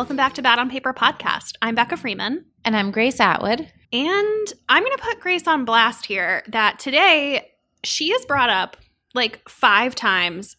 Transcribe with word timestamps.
Welcome 0.00 0.16
back 0.16 0.32
to 0.36 0.42
Bad 0.42 0.58
on 0.58 0.70
Paper 0.70 0.94
podcast. 0.94 1.56
I'm 1.60 1.74
Becca 1.74 1.98
Freeman. 1.98 2.46
And 2.64 2.74
I'm 2.74 2.90
Grace 2.90 3.20
Atwood. 3.20 3.70
And 3.92 4.52
I'm 4.66 4.82
going 4.82 4.96
to 4.96 5.02
put 5.02 5.20
Grace 5.20 5.46
on 5.46 5.66
blast 5.66 6.06
here 6.06 6.42
that 6.48 6.78
today 6.78 7.50
she 7.84 8.10
is 8.10 8.24
brought 8.24 8.48
up 8.48 8.78
like 9.12 9.46
five 9.46 9.94
times. 9.94 10.56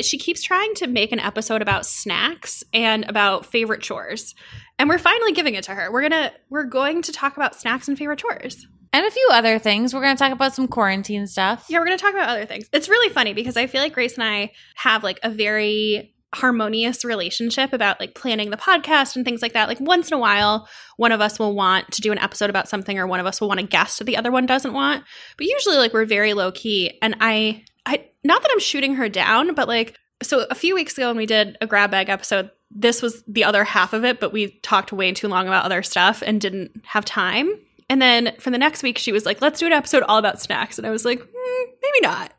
She 0.00 0.18
keeps 0.18 0.42
trying 0.42 0.74
to 0.74 0.88
make 0.88 1.12
an 1.12 1.20
episode 1.20 1.62
about 1.62 1.86
snacks 1.86 2.64
and 2.74 3.08
about 3.08 3.46
favorite 3.46 3.80
chores. 3.80 4.34
And 4.76 4.88
we're 4.88 4.98
finally 4.98 5.30
giving 5.30 5.54
it 5.54 5.62
to 5.64 5.74
her. 5.74 5.92
We're 5.92 6.08
going 6.08 6.24
to 6.24 6.32
we're 6.48 6.64
going 6.64 7.00
to 7.02 7.12
talk 7.12 7.36
about 7.36 7.54
snacks 7.54 7.86
and 7.86 7.96
favorite 7.96 8.18
chores. 8.18 8.66
And 8.92 9.06
a 9.06 9.10
few 9.12 9.28
other 9.30 9.60
things. 9.60 9.94
We're 9.94 10.02
going 10.02 10.16
to 10.16 10.20
talk 10.20 10.32
about 10.32 10.52
some 10.52 10.66
quarantine 10.66 11.28
stuff. 11.28 11.66
Yeah, 11.68 11.78
we're 11.78 11.86
going 11.86 11.96
to 11.96 12.02
talk 12.02 12.14
about 12.14 12.28
other 12.28 12.44
things. 12.44 12.68
It's 12.72 12.88
really 12.88 13.14
funny 13.14 13.34
because 13.34 13.56
I 13.56 13.68
feel 13.68 13.82
like 13.82 13.92
Grace 13.92 14.14
and 14.14 14.24
I 14.24 14.50
have 14.74 15.04
like 15.04 15.20
a 15.22 15.30
very 15.30 16.16
harmonious 16.34 17.04
relationship 17.04 17.72
about 17.72 17.98
like 17.98 18.14
planning 18.14 18.50
the 18.50 18.56
podcast 18.56 19.16
and 19.16 19.24
things 19.24 19.42
like 19.42 19.52
that. 19.52 19.68
Like 19.68 19.80
once 19.80 20.10
in 20.10 20.14
a 20.14 20.18
while, 20.18 20.68
one 20.96 21.12
of 21.12 21.20
us 21.20 21.38
will 21.38 21.54
want 21.54 21.90
to 21.92 22.00
do 22.00 22.12
an 22.12 22.18
episode 22.18 22.50
about 22.50 22.68
something 22.68 22.98
or 22.98 23.06
one 23.06 23.20
of 23.20 23.26
us 23.26 23.40
will 23.40 23.48
want 23.48 23.60
a 23.60 23.64
guest 23.64 23.98
that 23.98 24.04
the 24.04 24.16
other 24.16 24.30
one 24.30 24.46
doesn't 24.46 24.72
want. 24.72 25.04
But 25.36 25.46
usually 25.46 25.76
like 25.76 25.92
we're 25.92 26.04
very 26.04 26.32
low 26.32 26.52
key 26.52 26.98
and 27.02 27.16
I 27.20 27.64
I 27.84 28.06
not 28.22 28.42
that 28.42 28.50
I'm 28.52 28.60
shooting 28.60 28.94
her 28.94 29.08
down, 29.08 29.54
but 29.54 29.66
like 29.66 29.98
so 30.22 30.46
a 30.50 30.54
few 30.54 30.74
weeks 30.74 30.96
ago 30.96 31.08
when 31.08 31.16
we 31.16 31.26
did 31.26 31.56
a 31.60 31.66
grab 31.66 31.90
bag 31.90 32.08
episode, 32.08 32.50
this 32.70 33.02
was 33.02 33.24
the 33.26 33.44
other 33.44 33.64
half 33.64 33.92
of 33.92 34.04
it, 34.04 34.20
but 34.20 34.32
we 34.32 34.58
talked 34.60 34.92
way 34.92 35.12
too 35.12 35.28
long 35.28 35.48
about 35.48 35.64
other 35.64 35.82
stuff 35.82 36.22
and 36.24 36.40
didn't 36.40 36.70
have 36.84 37.04
time. 37.04 37.50
And 37.88 38.00
then 38.00 38.36
for 38.38 38.50
the 38.50 38.58
next 38.58 38.84
week, 38.84 38.98
she 38.98 39.10
was 39.10 39.26
like, 39.26 39.40
let's 39.40 39.58
do 39.58 39.66
an 39.66 39.72
episode 39.72 40.04
all 40.04 40.18
about 40.18 40.40
snacks. 40.40 40.78
And 40.78 40.86
I 40.86 40.90
was 40.90 41.04
like, 41.04 41.18
mm, 41.18 41.64
maybe 41.82 42.00
not. 42.02 42.32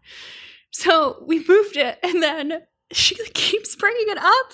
So 0.72 1.22
we 1.28 1.45
moved 1.45 1.76
it. 1.76 2.00
And 2.03 2.23
then 2.23 2.61
she 2.92 3.16
keeps 3.34 3.75
bringing 3.75 4.08
it 4.09 4.17
up. 4.17 4.53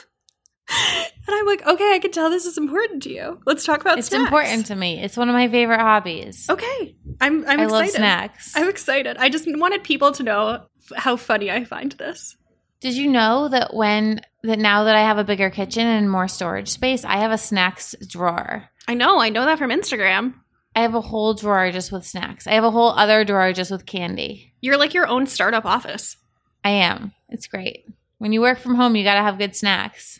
And 0.70 1.36
I'm 1.36 1.46
like, 1.46 1.66
okay, 1.66 1.94
I 1.94 2.00
can 2.00 2.12
tell 2.12 2.30
this 2.30 2.46
is 2.46 2.58
important 2.58 3.04
to 3.04 3.10
you. 3.10 3.40
Let's 3.46 3.64
talk 3.64 3.80
about 3.82 3.94
snacks. 3.94 4.00
It's 4.00 4.10
snacks. 4.10 4.28
important 4.28 4.66
to 4.68 4.76
me. 4.76 5.02
It's 5.02 5.16
one 5.16 5.30
of 5.30 5.34
my 5.34 5.48
favorite 5.48 5.80
hobbies. 5.80 6.50
Okay. 6.50 6.96
I'm 7.22 7.44
I'm 7.48 7.60
I 7.60 7.64
excited. 7.64 7.72
love 7.72 7.90
snacks. 7.90 8.54
I'm 8.56 8.70
excited. 8.70 9.16
I 9.18 9.30
just 9.30 9.46
wanted 9.48 9.84
people 9.84 10.12
to 10.12 10.24
know 10.24 10.50
f- 10.92 10.98
how 10.98 11.16
funny 11.16 11.50
I 11.50 11.64
find 11.64 11.94
this. 11.94 12.36
Did 12.82 12.96
you 12.96 13.10
know 13.10 13.48
that 13.48 13.74
when 13.74 14.20
that 14.44 14.60
now 14.60 14.84
that 14.84 14.96
I 14.96 15.02
have 15.02 15.18
a 15.18 15.24
bigger 15.24 15.50
kitchen 15.50 15.88
and 15.88 16.12
more 16.12 16.28
storage 16.28 16.68
space, 16.70 17.06
I 17.06 17.18
have 17.18 17.32
a 17.32 17.38
snacks 17.38 17.96
drawer. 18.06 18.70
I 18.90 18.94
know, 18.94 19.20
I 19.20 19.30
know 19.30 19.46
that 19.46 19.58
from 19.58 19.72
Instagram. 19.72 20.34
I 20.76 20.82
have 20.82 20.96
a 20.96 21.02
whole 21.02 21.34
drawer 21.34 21.72
just 21.72 21.92
with 21.92 22.06
snacks. 22.06 22.46
I 22.46 22.52
have 22.52 22.64
a 22.66 22.72
whole 22.72 22.90
other 22.92 23.24
drawer 23.24 23.52
just 23.54 23.72
with 23.72 23.86
candy. 23.86 24.54
You're 24.62 24.78
like 24.78 24.94
your 24.94 25.08
own 25.08 25.28
startup 25.28 25.66
office. 25.66 26.18
I 26.64 26.70
am. 26.72 27.14
It's 27.30 27.48
great. 27.48 27.86
When 28.18 28.32
you 28.32 28.42
work 28.42 28.60
from 28.60 28.76
home, 28.76 28.96
you 28.96 29.04
got 29.04 29.16
to 29.16 29.22
have 29.22 29.38
good 29.38 29.56
snacks. 29.56 30.20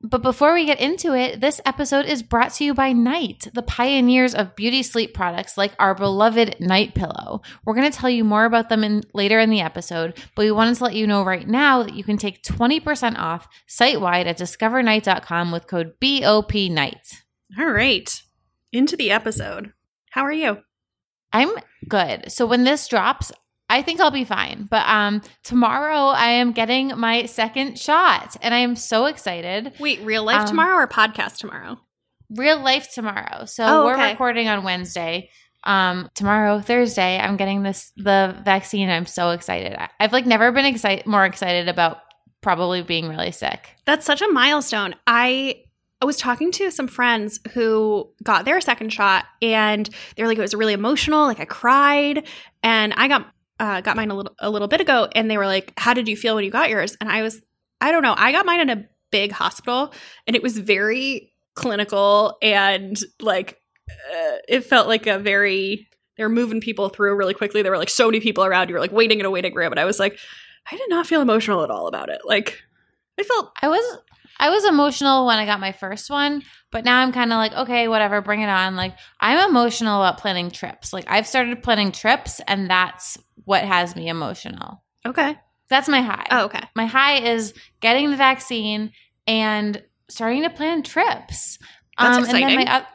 But 0.00 0.22
before 0.22 0.54
we 0.54 0.64
get 0.64 0.78
into 0.78 1.12
it, 1.14 1.40
this 1.40 1.60
episode 1.66 2.06
is 2.06 2.22
brought 2.22 2.52
to 2.54 2.64
you 2.64 2.72
by 2.72 2.92
Night, 2.92 3.48
the 3.52 3.62
pioneers 3.62 4.32
of 4.32 4.54
beauty 4.54 4.84
sleep 4.84 5.12
products 5.12 5.58
like 5.58 5.72
our 5.80 5.92
beloved 5.92 6.60
Night 6.60 6.94
Pillow. 6.94 7.42
We're 7.64 7.74
going 7.74 7.90
to 7.90 7.98
tell 7.98 8.08
you 8.08 8.22
more 8.22 8.44
about 8.44 8.68
them 8.68 8.84
in, 8.84 9.02
later 9.12 9.40
in 9.40 9.50
the 9.50 9.60
episode, 9.60 10.16
but 10.36 10.44
we 10.44 10.52
wanted 10.52 10.76
to 10.76 10.84
let 10.84 10.94
you 10.94 11.08
know 11.08 11.24
right 11.24 11.48
now 11.48 11.82
that 11.82 11.94
you 11.94 12.04
can 12.04 12.16
take 12.16 12.44
20% 12.44 13.18
off 13.18 13.48
site 13.66 14.00
wide 14.00 14.28
at 14.28 14.38
discovernight.com 14.38 15.50
with 15.50 15.66
code 15.66 15.94
BOPNIGHT. 16.00 17.22
All 17.58 17.70
right. 17.70 18.22
Into 18.72 18.96
the 18.96 19.10
episode. 19.10 19.72
How 20.10 20.22
are 20.22 20.32
you? 20.32 20.58
I'm 21.32 21.50
good. 21.88 22.30
So 22.30 22.46
when 22.46 22.62
this 22.62 22.86
drops, 22.86 23.32
I 23.70 23.82
think 23.82 24.00
I'll 24.00 24.10
be 24.10 24.24
fine. 24.24 24.66
But 24.70 24.86
um 24.88 25.22
tomorrow 25.44 26.06
I 26.08 26.28
am 26.30 26.52
getting 26.52 26.98
my 26.98 27.26
second 27.26 27.78
shot 27.78 28.36
and 28.42 28.54
I 28.54 28.58
am 28.58 28.76
so 28.76 29.06
excited. 29.06 29.72
Wait, 29.78 30.00
real 30.02 30.24
life 30.24 30.40
Um, 30.42 30.46
tomorrow 30.46 30.76
or 30.76 30.86
podcast 30.88 31.38
tomorrow? 31.38 31.78
Real 32.30 32.58
life 32.60 32.90
tomorrow. 32.92 33.44
So 33.46 33.64
Oh, 33.66 33.84
we're 33.84 33.94
okay. 33.94 34.10
recording 34.12 34.48
on 34.48 34.64
Wednesday. 34.64 35.30
Um 35.64 36.08
tomorrow 36.14 36.60
Thursday 36.60 37.18
I'm 37.18 37.36
getting 37.36 37.62
this 37.62 37.92
the 37.96 38.36
vaccine. 38.44 38.88
I'm 38.88 39.06
so 39.06 39.30
excited. 39.30 39.74
I- 39.78 39.90
I've 40.00 40.12
like 40.12 40.24
never 40.26 40.50
been 40.52 40.64
excited 40.64 41.04
more 41.06 41.24
excited 41.24 41.68
about 41.68 41.98
probably 42.40 42.82
being 42.82 43.08
really 43.08 43.32
sick. 43.32 43.68
That's 43.84 44.06
such 44.06 44.22
a 44.22 44.28
milestone. 44.28 44.94
I 45.06 45.62
I 46.00 46.04
was 46.06 46.16
talking 46.16 46.52
to 46.52 46.70
some 46.70 46.86
friends 46.86 47.40
who 47.54 48.08
got 48.22 48.44
their 48.44 48.60
second 48.60 48.92
shot 48.92 49.24
and 49.42 49.90
they're 50.16 50.28
like 50.28 50.38
it 50.38 50.40
was 50.42 50.54
really 50.54 50.72
emotional, 50.72 51.26
like 51.26 51.40
I 51.40 51.44
cried 51.44 52.26
and 52.62 52.94
I 52.96 53.08
got 53.08 53.26
uh, 53.60 53.80
got 53.80 53.96
mine 53.96 54.10
a 54.10 54.14
little 54.14 54.34
a 54.38 54.50
little 54.50 54.68
bit 54.68 54.80
ago 54.80 55.08
and 55.14 55.30
they 55.30 55.38
were 55.38 55.46
like 55.46 55.72
how 55.76 55.94
did 55.94 56.08
you 56.08 56.16
feel 56.16 56.34
when 56.34 56.44
you 56.44 56.50
got 56.50 56.70
yours? 56.70 56.96
And 57.00 57.10
I 57.10 57.22
was 57.22 57.40
I 57.80 57.92
don't 57.92 58.02
know. 58.02 58.14
I 58.16 58.32
got 58.32 58.46
mine 58.46 58.60
in 58.60 58.70
a 58.70 58.84
big 59.10 59.32
hospital 59.32 59.92
and 60.26 60.36
it 60.36 60.42
was 60.42 60.58
very 60.58 61.32
clinical 61.54 62.36
and 62.42 62.96
like 63.20 63.60
uh, 63.90 64.36
it 64.48 64.60
felt 64.62 64.86
like 64.86 65.06
a 65.06 65.18
very 65.18 65.88
they 66.16 66.24
were 66.24 66.28
moving 66.28 66.60
people 66.60 66.88
through 66.88 67.16
really 67.16 67.34
quickly. 67.34 67.62
There 67.62 67.72
were 67.72 67.78
like 67.78 67.90
so 67.90 68.06
many 68.06 68.20
people 68.20 68.44
around. 68.44 68.68
You 68.68 68.74
were 68.74 68.80
like 68.80 68.92
waiting 68.92 69.20
in 69.20 69.26
a 69.26 69.30
waiting 69.30 69.54
room 69.54 69.72
and 69.72 69.80
I 69.80 69.84
was 69.84 69.98
like 69.98 70.18
I 70.70 70.76
did 70.76 70.90
not 70.90 71.06
feel 71.06 71.20
emotional 71.20 71.64
at 71.64 71.70
all 71.70 71.86
about 71.88 72.10
it. 72.10 72.20
Like 72.24 72.60
I 73.18 73.22
felt 73.22 73.52
I 73.60 73.68
was 73.68 73.98
I 74.40 74.50
was 74.50 74.64
emotional 74.64 75.26
when 75.26 75.38
I 75.38 75.46
got 75.46 75.58
my 75.58 75.72
first 75.72 76.10
one, 76.10 76.42
but 76.70 76.84
now 76.84 77.00
I'm 77.00 77.12
kind 77.12 77.32
of 77.32 77.38
like, 77.38 77.52
okay, 77.54 77.88
whatever, 77.88 78.20
bring 78.20 78.42
it 78.42 78.48
on. 78.48 78.76
Like 78.76 78.96
I'm 79.20 79.50
emotional 79.50 80.00
about 80.00 80.18
planning 80.18 80.50
trips. 80.50 80.92
Like 80.92 81.06
I've 81.08 81.26
started 81.26 81.62
planning 81.62 81.90
trips 81.90 82.40
and 82.46 82.70
that's 82.70 83.18
what 83.48 83.64
has 83.64 83.96
me 83.96 84.08
emotional. 84.08 84.82
okay. 85.06 85.36
That's 85.70 85.88
my 85.88 86.00
high. 86.00 86.26
Oh, 86.30 86.44
okay. 86.46 86.62
My 86.74 86.86
high 86.86 87.18
is 87.20 87.52
getting 87.80 88.10
the 88.10 88.16
vaccine 88.16 88.90
and 89.26 89.82
starting 90.08 90.42
to 90.44 90.50
plan 90.50 90.82
trips. 90.82 91.58
Um, 91.98 92.12
That's 92.14 92.16
And 92.32 92.42
then 92.42 92.58
exciting. 92.58 92.64
my, 92.66 92.86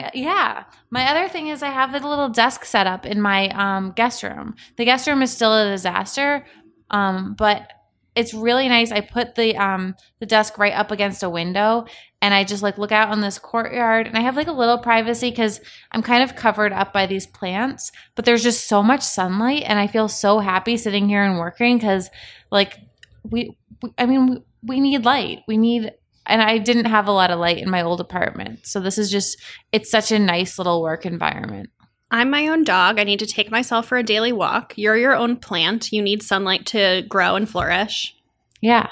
my 0.00 0.10
yeah, 0.14 0.64
my 0.90 1.08
other 1.10 1.28
thing 1.28 1.46
is 1.46 1.62
I 1.62 1.70
have 1.70 1.92
the 1.92 2.00
little 2.06 2.28
desk 2.28 2.64
set 2.64 2.88
up 2.88 3.06
in 3.06 3.20
my 3.20 3.48
um, 3.50 3.92
guest 3.92 4.24
room. 4.24 4.56
The 4.78 4.84
guest 4.84 5.06
room 5.06 5.22
is 5.22 5.30
still 5.32 5.54
a 5.54 5.70
disaster, 5.70 6.44
um, 6.90 7.34
but 7.38 7.70
it's 8.16 8.34
really 8.34 8.68
nice. 8.68 8.90
I 8.90 9.00
put 9.00 9.36
the 9.36 9.56
um, 9.56 9.94
the 10.18 10.26
desk 10.26 10.58
right 10.58 10.74
up 10.74 10.90
against 10.90 11.22
a 11.22 11.30
window, 11.30 11.86
and 12.20 12.34
I 12.34 12.44
just 12.44 12.62
like 12.62 12.78
look 12.78 12.92
out 12.92 13.10
on 13.10 13.20
this 13.20 13.38
courtyard, 13.38 14.06
and 14.06 14.16
I 14.16 14.20
have 14.20 14.36
like 14.36 14.48
a 14.48 14.52
little 14.52 14.78
privacy 14.78 15.30
because 15.30 15.60
I'm 15.92 16.02
kind 16.02 16.22
of 16.22 16.36
covered 16.36 16.72
up 16.72 16.92
by 16.92 17.06
these 17.06 17.26
plants. 17.26 17.92
But 18.14 18.24
there's 18.24 18.42
just 18.42 18.66
so 18.66 18.82
much 18.82 19.02
sunlight, 19.02 19.62
and 19.66 19.78
I 19.78 19.86
feel 19.86 20.08
so 20.08 20.40
happy 20.40 20.76
sitting 20.76 21.08
here 21.08 21.22
and 21.22 21.38
working 21.38 21.76
because 21.76 22.10
like 22.50 22.78
we, 23.22 23.56
we 23.82 23.92
I 23.96 24.06
mean 24.06 24.28
we, 24.28 24.42
we 24.62 24.80
need 24.80 25.04
light. 25.04 25.40
We 25.46 25.56
need 25.56 25.92
and 26.26 26.42
I 26.42 26.58
didn't 26.58 26.86
have 26.86 27.08
a 27.08 27.12
lot 27.12 27.30
of 27.30 27.38
light 27.38 27.58
in 27.58 27.70
my 27.70 27.82
old 27.82 28.00
apartment. 28.00 28.66
So 28.66 28.80
this 28.80 28.98
is 28.98 29.10
just 29.10 29.40
it's 29.72 29.90
such 29.90 30.12
a 30.12 30.18
nice 30.18 30.58
little 30.58 30.82
work 30.82 31.06
environment. 31.06 31.70
I'm 32.10 32.30
my 32.30 32.48
own 32.48 32.64
dog. 32.64 32.98
I 32.98 33.04
need 33.04 33.18
to 33.18 33.26
take 33.26 33.50
myself 33.50 33.86
for 33.86 33.98
a 33.98 34.02
daily 34.02 34.32
walk. 34.32 34.72
You're 34.76 34.96
your 34.96 35.14
own 35.14 35.36
plant. 35.36 35.92
You 35.92 36.00
need 36.02 36.22
sunlight 36.22 36.66
to 36.66 37.04
grow 37.08 37.36
and 37.36 37.48
flourish. 37.48 38.16
Yeah. 38.60 38.88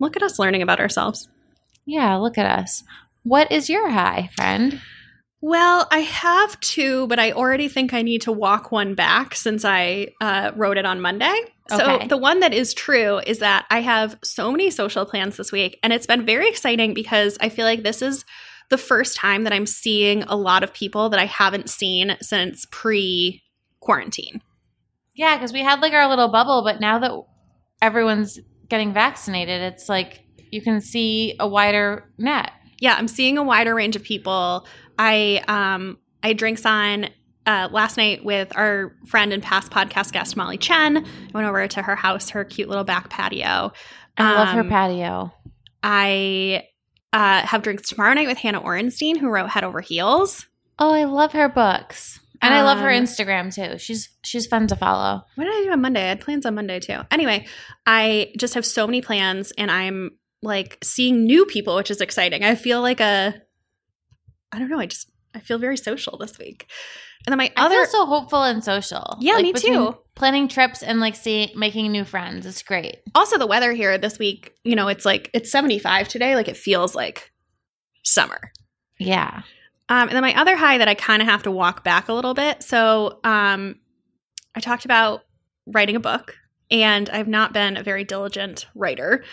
Look 0.00 0.16
at 0.16 0.22
us 0.22 0.38
learning 0.38 0.62
about 0.62 0.80
ourselves. 0.80 1.28
Yeah, 1.86 2.16
look 2.16 2.38
at 2.38 2.46
us. 2.46 2.82
What 3.22 3.50
is 3.52 3.68
your 3.68 3.90
high, 3.90 4.30
friend? 4.36 4.80
Well, 5.40 5.86
I 5.90 5.98
have 5.98 6.58
two, 6.60 7.06
but 7.06 7.18
I 7.18 7.32
already 7.32 7.68
think 7.68 7.92
I 7.92 8.00
need 8.00 8.22
to 8.22 8.32
walk 8.32 8.72
one 8.72 8.94
back 8.94 9.34
since 9.34 9.62
I 9.64 10.08
uh, 10.20 10.52
wrote 10.56 10.78
it 10.78 10.86
on 10.86 11.02
Monday. 11.02 11.34
So 11.68 11.96
Okay. 11.96 12.06
the 12.08 12.16
one 12.16 12.40
that 12.40 12.54
is 12.54 12.72
true 12.72 13.18
is 13.18 13.40
that 13.40 13.66
I 13.70 13.80
have 13.82 14.18
so 14.22 14.50
many 14.50 14.70
social 14.70 15.04
plans 15.04 15.36
this 15.36 15.52
week, 15.52 15.78
and 15.82 15.92
it's 15.92 16.06
been 16.06 16.24
very 16.24 16.48
exciting 16.48 16.94
because 16.94 17.36
I 17.40 17.50
feel 17.50 17.66
like 17.66 17.82
this 17.82 18.00
is 18.00 18.24
the 18.70 18.78
first 18.78 19.16
time 19.16 19.44
that 19.44 19.52
I'm 19.52 19.66
seeing 19.66 20.22
a 20.22 20.36
lot 20.36 20.62
of 20.62 20.72
people 20.72 21.10
that 21.10 21.20
I 21.20 21.26
haven't 21.26 21.68
seen 21.68 22.16
since 22.22 22.66
pre 22.70 23.42
quarantine. 23.80 24.40
Yeah, 25.14 25.36
because 25.36 25.52
we 25.52 25.60
had 25.60 25.80
like 25.80 25.92
our 25.92 26.08
little 26.08 26.28
bubble, 26.28 26.62
but 26.64 26.80
now 26.80 26.98
that 27.00 27.12
everyone's 27.82 28.38
getting 28.68 28.94
vaccinated, 28.94 29.60
it's 29.60 29.88
like 29.90 30.23
you 30.54 30.62
can 30.62 30.80
see 30.80 31.34
a 31.40 31.46
wider 31.48 32.08
net. 32.18 32.50
yeah, 32.80 32.94
I'm 32.96 33.08
seeing 33.08 33.36
a 33.38 33.42
wider 33.42 33.74
range 33.74 33.96
of 33.96 34.02
people. 34.02 34.66
I 34.98 35.42
um 35.48 35.98
I 36.22 36.32
drinks 36.32 36.64
on 36.64 37.08
uh, 37.46 37.68
last 37.70 37.96
night 37.98 38.24
with 38.24 38.56
our 38.56 38.96
friend 39.06 39.32
and 39.32 39.42
past 39.42 39.70
podcast 39.70 40.12
guest 40.12 40.36
Molly 40.36 40.56
Chen. 40.56 40.96
I 40.98 41.04
went 41.34 41.46
over 41.46 41.68
to 41.68 41.82
her 41.82 41.94
house, 41.96 42.30
her 42.30 42.42
cute 42.44 42.68
little 42.70 42.84
back 42.84 43.10
patio. 43.10 43.72
I 44.16 44.34
love 44.34 44.48
her 44.54 44.60
Um, 44.60 44.68
patio. 44.70 45.32
I 45.82 46.64
uh, 47.12 47.42
have 47.42 47.62
drinks 47.62 47.88
tomorrow 47.88 48.14
night 48.14 48.26
with 48.28 48.38
Hannah 48.38 48.62
Orenstein, 48.62 49.18
who 49.18 49.28
wrote 49.28 49.50
Head 49.50 49.64
Over 49.64 49.80
Heels. 49.80 50.46
Oh, 50.78 50.92
I 50.92 51.04
love 51.04 51.32
her 51.32 51.48
books. 51.48 52.20
And 52.40 52.52
I 52.52 52.62
love 52.62 52.78
her 52.78 52.90
Um, 52.90 53.02
Instagram 53.04 53.54
too. 53.54 53.78
She's 53.78 54.08
she's 54.22 54.46
fun 54.46 54.66
to 54.66 54.76
follow. 54.76 55.22
What 55.34 55.44
did 55.44 55.52
I 55.54 55.64
do 55.64 55.70
on 55.72 55.80
Monday? 55.80 56.02
I 56.04 56.08
had 56.08 56.20
plans 56.20 56.44
on 56.46 56.54
Monday 56.54 56.80
too. 56.80 56.98
Anyway, 57.10 57.46
I 57.86 58.32
just 58.38 58.54
have 58.54 58.66
so 58.66 58.86
many 58.86 59.00
plans, 59.02 59.52
and 59.56 59.70
I'm 59.70 60.10
like 60.44 60.78
seeing 60.82 61.24
new 61.24 61.44
people, 61.46 61.76
which 61.76 61.90
is 61.90 62.00
exciting. 62.00 62.44
I 62.44 62.54
feel 62.54 62.80
like 62.80 63.00
a, 63.00 63.34
I 64.52 64.58
don't 64.58 64.70
know. 64.70 64.78
I 64.78 64.86
just 64.86 65.10
I 65.34 65.40
feel 65.40 65.58
very 65.58 65.76
social 65.76 66.16
this 66.16 66.38
week. 66.38 66.70
And 67.26 67.32
then 67.32 67.38
my 67.38 67.50
I 67.56 67.66
other 67.66 67.86
feel 67.86 67.86
so 67.86 68.06
hopeful 68.06 68.42
and 68.42 68.62
social. 68.62 69.16
Yeah, 69.20 69.38
me 69.38 69.52
too. 69.52 69.96
Planning 70.14 70.46
trips 70.46 70.82
and 70.82 71.00
like 71.00 71.16
seeing 71.16 71.48
making 71.56 71.90
new 71.90 72.04
friends. 72.04 72.46
It's 72.46 72.62
great. 72.62 72.98
also 73.14 73.38
the 73.38 73.46
weather 73.46 73.72
here 73.72 73.98
this 73.98 74.18
week 74.18 74.54
you 74.62 74.76
know 74.76 74.88
it's 74.88 75.04
like 75.04 75.30
it's 75.34 75.50
75 75.50 76.06
today 76.08 76.36
like 76.36 76.48
it 76.48 76.56
feels 76.56 76.94
like 76.94 77.32
summer. 78.04 78.52
Yeah. 78.98 79.42
Um, 79.88 80.08
and 80.08 80.12
then 80.12 80.22
my 80.22 80.38
other 80.40 80.56
high 80.56 80.78
that 80.78 80.88
I 80.88 80.94
kind 80.94 81.20
of 81.20 81.28
have 81.28 81.42
to 81.42 81.50
walk 81.50 81.84
back 81.84 82.08
a 82.08 82.14
little 82.14 82.34
bit. 82.34 82.62
So 82.62 83.20
um, 83.24 83.76
I 84.54 84.60
talked 84.60 84.84
about 84.84 85.24
writing 85.66 85.96
a 85.96 86.00
book, 86.00 86.36
and 86.70 87.10
I've 87.10 87.28
not 87.28 87.52
been 87.52 87.76
a 87.76 87.82
very 87.82 88.04
diligent 88.04 88.66
writer 88.74 89.24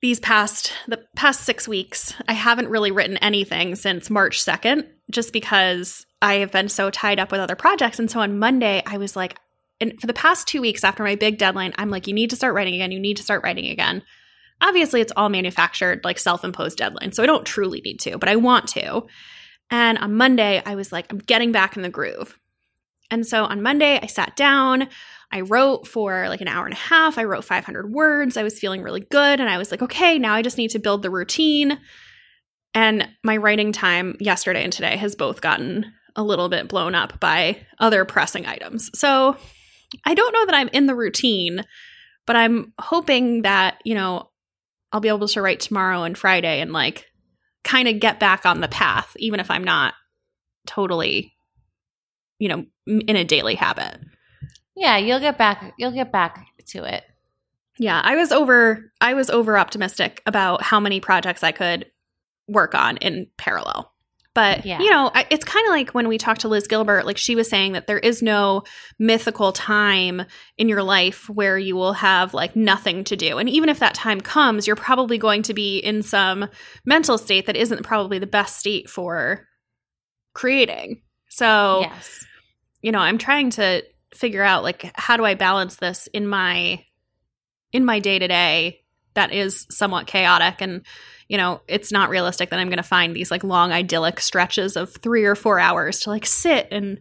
these 0.00 0.20
past 0.20 0.72
the 0.86 1.04
past 1.16 1.42
six 1.42 1.66
weeks. 1.66 2.14
I 2.28 2.32
haven't 2.32 2.68
really 2.68 2.90
written 2.90 3.16
anything 3.18 3.74
since 3.74 4.10
March 4.10 4.40
second, 4.40 4.86
just 5.10 5.32
because 5.32 6.06
I 6.22 6.34
have 6.34 6.52
been 6.52 6.68
so 6.68 6.90
tied 6.90 7.18
up 7.18 7.32
with 7.32 7.40
other 7.40 7.56
projects. 7.56 7.98
And 7.98 8.10
so 8.10 8.20
on 8.20 8.38
Monday, 8.38 8.82
I 8.86 8.98
was 8.98 9.16
like, 9.16 9.36
and 9.80 10.00
for 10.00 10.06
the 10.06 10.12
past 10.12 10.48
two 10.48 10.60
weeks 10.60 10.84
after 10.84 11.02
my 11.02 11.14
big 11.14 11.38
deadline, 11.38 11.72
I'm 11.78 11.90
like, 11.90 12.06
you 12.06 12.14
need 12.14 12.30
to 12.30 12.36
start 12.36 12.54
writing 12.54 12.74
again. 12.74 12.92
You 12.92 13.00
need 13.00 13.16
to 13.18 13.22
start 13.22 13.42
writing 13.42 13.66
again. 13.66 14.02
Obviously, 14.60 15.00
it's 15.00 15.12
all 15.16 15.28
manufactured, 15.28 16.00
like 16.04 16.18
self 16.18 16.44
imposed 16.44 16.78
deadline. 16.78 17.12
So 17.12 17.22
I 17.22 17.26
don't 17.26 17.46
truly 17.46 17.80
need 17.80 18.00
to, 18.00 18.18
but 18.18 18.28
I 18.28 18.36
want 18.36 18.68
to. 18.68 19.06
And 19.70 19.98
on 19.98 20.14
Monday, 20.14 20.62
I 20.64 20.74
was 20.74 20.92
like, 20.92 21.06
I'm 21.10 21.18
getting 21.18 21.52
back 21.52 21.76
in 21.76 21.82
the 21.82 21.90
groove. 21.90 22.38
And 23.10 23.26
so 23.26 23.44
on 23.44 23.62
Monday, 23.62 23.98
I 24.02 24.06
sat 24.06 24.36
down. 24.36 24.88
I 25.30 25.42
wrote 25.42 25.86
for 25.86 26.28
like 26.28 26.40
an 26.40 26.48
hour 26.48 26.64
and 26.64 26.74
a 26.74 26.78
half. 26.78 27.18
I 27.18 27.24
wrote 27.24 27.44
500 27.44 27.92
words. 27.92 28.36
I 28.36 28.42
was 28.42 28.58
feeling 28.58 28.82
really 28.82 29.00
good. 29.00 29.40
And 29.40 29.48
I 29.48 29.58
was 29.58 29.70
like, 29.70 29.82
okay, 29.82 30.18
now 30.18 30.34
I 30.34 30.42
just 30.42 30.58
need 30.58 30.70
to 30.70 30.78
build 30.78 31.02
the 31.02 31.10
routine. 31.10 31.78
And 32.74 33.08
my 33.22 33.36
writing 33.36 33.72
time 33.72 34.16
yesterday 34.20 34.64
and 34.64 34.72
today 34.72 34.96
has 34.96 35.14
both 35.16 35.40
gotten 35.40 35.92
a 36.16 36.22
little 36.22 36.48
bit 36.48 36.68
blown 36.68 36.94
up 36.94 37.20
by 37.20 37.58
other 37.78 38.04
pressing 38.04 38.46
items. 38.46 38.90
So 38.98 39.36
I 40.04 40.14
don't 40.14 40.32
know 40.32 40.46
that 40.46 40.54
I'm 40.54 40.68
in 40.68 40.86
the 40.86 40.94
routine, 40.94 41.64
but 42.26 42.36
I'm 42.36 42.72
hoping 42.78 43.42
that, 43.42 43.80
you 43.84 43.94
know, 43.94 44.30
I'll 44.92 45.00
be 45.00 45.08
able 45.08 45.28
to 45.28 45.42
write 45.42 45.60
tomorrow 45.60 46.04
and 46.04 46.16
Friday 46.16 46.60
and 46.60 46.72
like 46.72 47.06
kind 47.64 47.88
of 47.88 48.00
get 48.00 48.18
back 48.18 48.46
on 48.46 48.60
the 48.60 48.68
path, 48.68 49.14
even 49.18 49.40
if 49.40 49.50
I'm 49.50 49.64
not 49.64 49.94
totally, 50.66 51.34
you 52.38 52.48
know, 52.48 52.64
in 52.86 53.16
a 53.16 53.24
daily 53.24 53.54
habit. 53.54 53.98
Yeah, 54.78 54.96
you'll 54.96 55.20
get 55.20 55.36
back 55.36 55.74
you'll 55.78 55.92
get 55.92 56.12
back 56.12 56.46
to 56.68 56.84
it. 56.84 57.04
Yeah, 57.78 58.00
I 58.02 58.16
was 58.16 58.32
over 58.32 58.92
I 59.00 59.14
was 59.14 59.28
over 59.30 59.58
optimistic 59.58 60.22
about 60.26 60.62
how 60.62 60.80
many 60.80 61.00
projects 61.00 61.42
I 61.42 61.52
could 61.52 61.86
work 62.46 62.74
on 62.74 62.96
in 62.98 63.26
parallel. 63.36 63.92
But 64.34 64.64
Yeah. 64.64 64.78
you 64.80 64.90
know, 64.90 65.10
I, 65.12 65.26
it's 65.30 65.44
kind 65.44 65.66
of 65.66 65.70
like 65.72 65.90
when 65.90 66.06
we 66.06 66.16
talked 66.16 66.42
to 66.42 66.48
Liz 66.48 66.68
Gilbert, 66.68 67.06
like 67.06 67.18
she 67.18 67.34
was 67.34 67.48
saying 67.48 67.72
that 67.72 67.88
there 67.88 67.98
is 67.98 68.22
no 68.22 68.62
mythical 68.98 69.50
time 69.52 70.22
in 70.56 70.68
your 70.68 70.82
life 70.84 71.28
where 71.28 71.58
you 71.58 71.74
will 71.74 71.94
have 71.94 72.34
like 72.34 72.54
nothing 72.54 73.02
to 73.04 73.16
do. 73.16 73.38
And 73.38 73.48
even 73.48 73.68
if 73.68 73.80
that 73.80 73.94
time 73.94 74.20
comes, 74.20 74.66
you're 74.66 74.76
probably 74.76 75.18
going 75.18 75.42
to 75.42 75.54
be 75.54 75.78
in 75.78 76.02
some 76.02 76.48
mental 76.84 77.18
state 77.18 77.46
that 77.46 77.56
isn't 77.56 77.82
probably 77.82 78.20
the 78.20 78.28
best 78.28 78.58
state 78.58 78.88
for 78.88 79.46
creating. 80.34 81.02
So, 81.30 81.80
Yes. 81.80 82.24
you 82.80 82.92
know, 82.92 83.00
I'm 83.00 83.18
trying 83.18 83.50
to 83.50 83.82
figure 84.14 84.42
out 84.42 84.62
like 84.62 84.90
how 84.94 85.16
do 85.16 85.24
I 85.24 85.34
balance 85.34 85.76
this 85.76 86.08
in 86.08 86.26
my 86.26 86.84
in 87.72 87.84
my 87.84 87.98
day-to-day 87.98 88.80
that 89.14 89.32
is 89.32 89.66
somewhat 89.70 90.06
chaotic 90.06 90.60
and 90.60 90.84
you 91.28 91.36
know, 91.36 91.60
it's 91.68 91.92
not 91.92 92.08
realistic 92.08 92.48
that 92.50 92.58
I'm 92.58 92.68
going 92.68 92.78
to 92.78 92.82
find 92.82 93.14
these 93.14 93.30
like 93.30 93.44
long 93.44 93.70
idyllic 93.70 94.18
stretches 94.18 94.76
of 94.76 94.94
3 94.94 95.26
or 95.26 95.34
4 95.34 95.60
hours 95.60 96.00
to 96.00 96.10
like 96.10 96.24
sit 96.24 96.68
and 96.70 97.00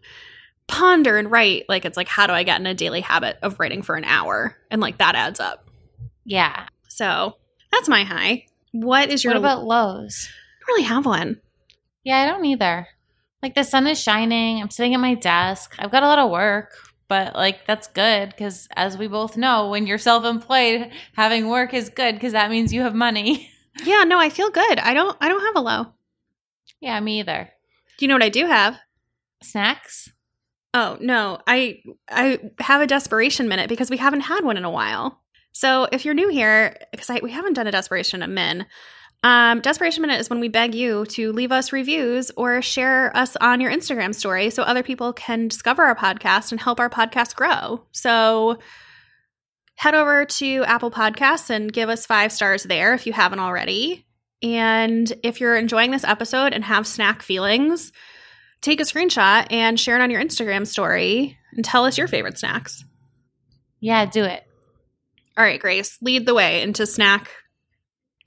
ponder 0.67 1.17
and 1.17 1.31
write. 1.31 1.63
Like 1.69 1.85
it's 1.85 1.95
like 1.95 2.09
how 2.09 2.27
do 2.27 2.33
I 2.33 2.43
get 2.43 2.59
in 2.59 2.67
a 2.67 2.73
daily 2.73 2.99
habit 2.99 3.37
of 3.41 3.59
writing 3.59 3.83
for 3.83 3.95
an 3.95 4.03
hour 4.03 4.57
and 4.69 4.81
like 4.81 4.97
that 4.97 5.15
adds 5.15 5.39
up. 5.39 5.69
Yeah. 6.25 6.67
So, 6.89 7.37
that's 7.71 7.87
my 7.87 8.03
high. 8.03 8.47
What 8.73 9.09
is 9.09 9.23
your 9.23 9.33
What 9.33 9.39
about 9.39 9.63
lows? 9.63 10.27
I 10.29 10.59
don't 10.59 10.75
really 10.75 10.87
have 10.87 11.05
one. 11.05 11.39
Yeah, 12.03 12.17
I 12.17 12.27
don't 12.27 12.43
either. 12.45 12.87
Like 13.41 13.55
the 13.55 13.63
sun 13.63 13.87
is 13.87 14.01
shining. 14.01 14.61
I'm 14.61 14.69
sitting 14.69 14.93
at 14.93 14.99
my 14.99 15.13
desk. 15.13 15.75
I've 15.79 15.91
got 15.91 16.03
a 16.03 16.07
lot 16.07 16.19
of 16.19 16.31
work, 16.31 16.71
but 17.07 17.35
like 17.35 17.65
that's 17.65 17.87
good 17.87 18.29
because 18.29 18.67
as 18.75 18.97
we 18.97 19.07
both 19.07 19.37
know, 19.37 19.69
when 19.69 19.87
you're 19.87 19.97
self-employed, 19.97 20.91
having 21.15 21.47
work 21.49 21.73
is 21.73 21.89
good 21.89 22.15
because 22.15 22.33
that 22.33 22.51
means 22.51 22.73
you 22.73 22.81
have 22.81 22.95
money. 22.95 23.49
Yeah, 23.83 24.05
no, 24.05 24.17
I 24.19 24.29
feel 24.31 24.49
good. 24.49 24.79
I 24.79 24.95
don't 24.95 25.15
I 25.21 25.27
don't 25.29 25.45
have 25.45 25.55
a 25.55 25.59
low. 25.59 25.85
yeah, 26.81 26.99
me 26.99 27.19
either. 27.19 27.47
Do 27.99 28.05
you 28.05 28.07
know 28.07 28.15
what 28.15 28.23
I 28.23 28.29
do 28.29 28.47
have? 28.47 28.75
Snacks? 29.43 30.09
Oh, 30.73 30.97
no. 30.99 31.37
I 31.45 31.83
I 32.09 32.39
have 32.59 32.81
a 32.81 32.87
desperation 32.87 33.47
minute 33.47 33.69
because 33.69 33.91
we 33.91 33.97
haven't 33.97 34.21
had 34.21 34.43
one 34.43 34.57
in 34.57 34.65
a 34.65 34.71
while. 34.71 35.21
So, 35.51 35.87
if 35.91 36.05
you're 36.05 36.15
new 36.15 36.29
here 36.29 36.75
because 36.91 37.21
we 37.21 37.31
haven't 37.31 37.53
done 37.53 37.67
a 37.67 37.71
desperation 37.71 38.23
a 38.23 38.27
min. 38.27 38.65
Um, 39.23 39.61
desperation 39.61 40.01
minute 40.01 40.19
is 40.19 40.29
when 40.29 40.39
we 40.39 40.47
beg 40.47 40.75
you 40.75 41.05
to 41.07 41.31
leave 41.31 41.51
us 41.51 41.73
reviews 41.73 42.31
or 42.37 42.61
share 42.61 43.15
us 43.17 43.35
on 43.37 43.59
your 43.61 43.71
Instagram 43.71 44.13
story 44.13 44.49
so 44.51 44.63
other 44.63 44.83
people 44.83 45.11
can 45.11 45.47
discover 45.47 45.83
our 45.83 45.95
podcast 45.95 46.51
and 46.51 46.61
help 46.61 46.79
our 46.79 46.89
podcast 46.89 47.35
grow. 47.35 47.83
So, 47.91 48.59
head 49.75 49.95
over 49.95 50.25
to 50.25 50.63
Apple 50.65 50.91
Podcasts 50.91 51.49
and 51.49 51.71
give 51.73 51.89
us 51.89 52.05
5 52.05 52.31
stars 52.31 52.63
there 52.63 52.93
if 52.93 53.05
you 53.05 53.13
haven't 53.13 53.39
already. 53.39 54.05
And 54.43 55.11
if 55.23 55.41
you're 55.41 55.55
enjoying 55.55 55.91
this 55.91 56.03
episode 56.03 56.53
and 56.53 56.63
have 56.63 56.85
snack 56.85 57.23
feelings, 57.23 57.91
take 58.61 58.79
a 58.79 58.83
screenshot 58.83 59.47
and 59.51 59.79
share 59.79 59.99
it 59.99 60.03
on 60.03 60.11
your 60.11 60.21
Instagram 60.21 60.65
story 60.65 61.37
and 61.53 61.65
tell 61.65 61.85
us 61.85 61.97
your 61.97 62.07
favorite 62.07 62.37
snacks. 62.37 62.83
Yeah, 63.79 64.05
do 64.05 64.23
it. 64.23 64.43
All 65.37 65.43
right, 65.43 65.59
Grace, 65.59 65.97
lead 66.01 66.25
the 66.25 66.33
way 66.35 66.61
into 66.61 66.85
snack 66.85 67.29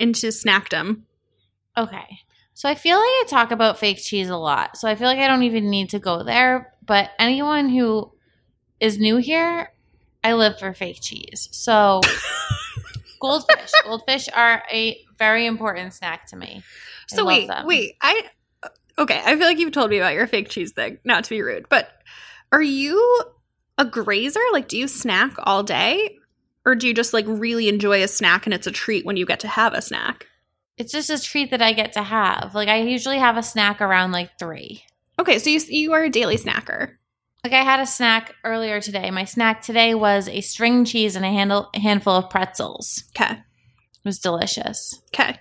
into 0.00 0.28
snackdom. 0.28 1.02
Okay. 1.76 2.18
So 2.54 2.68
I 2.68 2.74
feel 2.74 2.96
like 2.96 3.06
I 3.06 3.24
talk 3.28 3.52
about 3.52 3.78
fake 3.78 3.98
cheese 4.02 4.28
a 4.28 4.36
lot. 4.36 4.76
So 4.76 4.88
I 4.88 4.94
feel 4.94 5.06
like 5.06 5.18
I 5.18 5.28
don't 5.28 5.44
even 5.44 5.70
need 5.70 5.90
to 5.90 5.98
go 5.98 6.22
there. 6.22 6.74
But 6.84 7.10
anyone 7.18 7.68
who 7.68 8.12
is 8.80 8.98
new 8.98 9.18
here, 9.18 9.72
I 10.24 10.32
live 10.34 10.58
for 10.58 10.74
fake 10.74 10.98
cheese. 11.00 11.48
So 11.52 12.00
goldfish. 13.20 13.70
goldfish 13.84 14.28
are 14.34 14.62
a 14.72 14.98
very 15.18 15.46
important 15.46 15.94
snack 15.94 16.26
to 16.28 16.36
me. 16.36 16.62
I 17.12 17.16
So 17.16 17.24
wait, 17.24 17.48
them. 17.48 17.66
wait, 17.66 17.94
I 18.00 18.24
okay. 18.98 19.20
I 19.24 19.36
feel 19.36 19.46
like 19.46 19.58
you've 19.58 19.72
told 19.72 19.90
me 19.90 19.98
about 19.98 20.14
your 20.14 20.26
fake 20.26 20.48
cheese 20.48 20.72
thing. 20.72 20.98
Not 21.04 21.24
to 21.24 21.30
be 21.30 21.42
rude, 21.42 21.66
but 21.68 21.88
are 22.52 22.62
you 22.62 23.22
a 23.78 23.84
grazer? 23.84 24.40
Like, 24.52 24.68
do 24.68 24.76
you 24.76 24.88
snack 24.88 25.34
all 25.38 25.62
day, 25.62 26.18
or 26.64 26.74
do 26.74 26.86
you 26.88 26.94
just 26.94 27.12
like 27.12 27.24
really 27.28 27.68
enjoy 27.68 28.02
a 28.02 28.08
snack 28.08 28.46
and 28.46 28.54
it's 28.54 28.66
a 28.66 28.70
treat 28.72 29.04
when 29.06 29.16
you 29.16 29.26
get 29.26 29.40
to 29.40 29.48
have 29.48 29.72
a 29.74 29.82
snack? 29.82 30.26
It's 30.76 30.92
just 30.92 31.10
a 31.10 31.20
treat 31.20 31.50
that 31.50 31.60
I 31.62 31.72
get 31.72 31.92
to 31.94 32.02
have. 32.02 32.54
Like 32.54 32.68
I 32.68 32.80
usually 32.82 33.18
have 33.18 33.36
a 33.36 33.42
snack 33.42 33.80
around 33.80 34.12
like 34.12 34.38
three. 34.38 34.82
Okay, 35.18 35.38
so 35.38 35.50
you 35.50 35.60
you 35.68 35.92
are 35.92 36.04
a 36.04 36.10
daily 36.10 36.36
snacker. 36.38 36.92
Like 37.44 37.52
I 37.54 37.62
had 37.62 37.80
a 37.80 37.86
snack 37.86 38.34
earlier 38.44 38.80
today. 38.80 39.10
My 39.10 39.24
snack 39.24 39.62
today 39.62 39.94
was 39.94 40.28
a 40.28 40.40
string 40.40 40.84
cheese 40.84 41.16
and 41.16 41.24
a 41.24 41.28
handle, 41.30 41.70
handful 41.74 42.14
of 42.14 42.30
pretzels. 42.30 43.04
Okay, 43.16 43.32
It 43.34 43.38
was 44.04 44.18
delicious. 44.18 45.00
okay. 45.14 45.38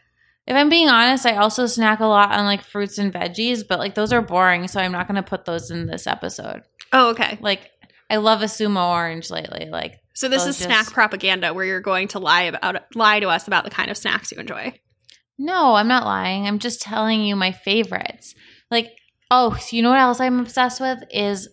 If 0.48 0.56
I'm 0.56 0.70
being 0.70 0.90
honest, 0.90 1.26
I 1.28 1.36
also 1.36 1.68
snack 1.68 2.00
a 2.00 2.06
lot 2.08 2.32
on 2.32 2.44
like 2.46 2.64
fruits 2.64 2.98
and 2.98 3.14
veggies, 3.14 3.64
but 3.68 3.78
like 3.80 3.94
those 3.96 4.12
are 4.12 4.22
boring, 4.22 4.68
so 4.68 4.80
I'm 4.80 4.92
not 4.92 5.08
going 5.08 5.22
to 5.22 5.30
put 5.30 5.46
those 5.46 5.70
in 5.70 5.86
this 5.86 6.08
episode. 6.08 6.64
Oh, 6.92 7.10
okay. 7.12 7.38
Like 7.40 7.70
I 8.10 8.18
love 8.18 8.42
a 8.42 8.46
sumo 8.46 8.90
orange 8.92 9.30
lately. 9.30 9.70
Like 9.70 10.00
So 10.14 10.30
this 10.30 10.46
is 10.46 10.58
snack 10.58 10.88
propaganda 10.92 11.54
where 11.54 11.66
you're 11.66 11.82
going 11.82 12.08
to 12.10 12.20
lie 12.20 12.44
about 12.44 12.78
lie 12.96 13.20
to 13.20 13.28
us 13.30 13.48
about 13.48 13.64
the 13.64 13.70
kind 13.70 13.92
of 13.92 13.98
snacks 13.98 14.32
you 14.32 14.38
enjoy. 14.40 14.74
no, 15.38 15.76
I'm 15.76 15.88
not 15.88 16.06
lying. 16.06 16.48
I'm 16.48 16.60
just 16.60 16.82
telling 16.82 17.22
you 17.24 17.36
my 17.36 17.52
favorites. 17.52 18.34
Like 18.72 18.92
oh, 19.32 19.56
so 19.60 19.76
you 19.76 19.84
know 19.84 19.92
what 19.92 20.00
else 20.00 20.20
I'm 20.20 20.40
obsessed 20.40 20.82
with 20.82 21.00
is 21.12 21.48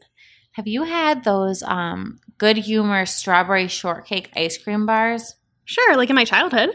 have 0.53 0.67
you 0.67 0.85
had 0.85 1.25
those 1.25 1.63
um 1.63 2.19
good 2.39 2.57
humor 2.57 3.05
strawberry 3.07 3.69
shortcake 3.69 4.31
ice 4.35 4.57
cream 4.59 4.87
bars? 4.87 5.35
Sure, 5.65 5.97
like 5.97 6.09
in 6.11 6.17
my 6.17 6.25
childhood. 6.25 6.71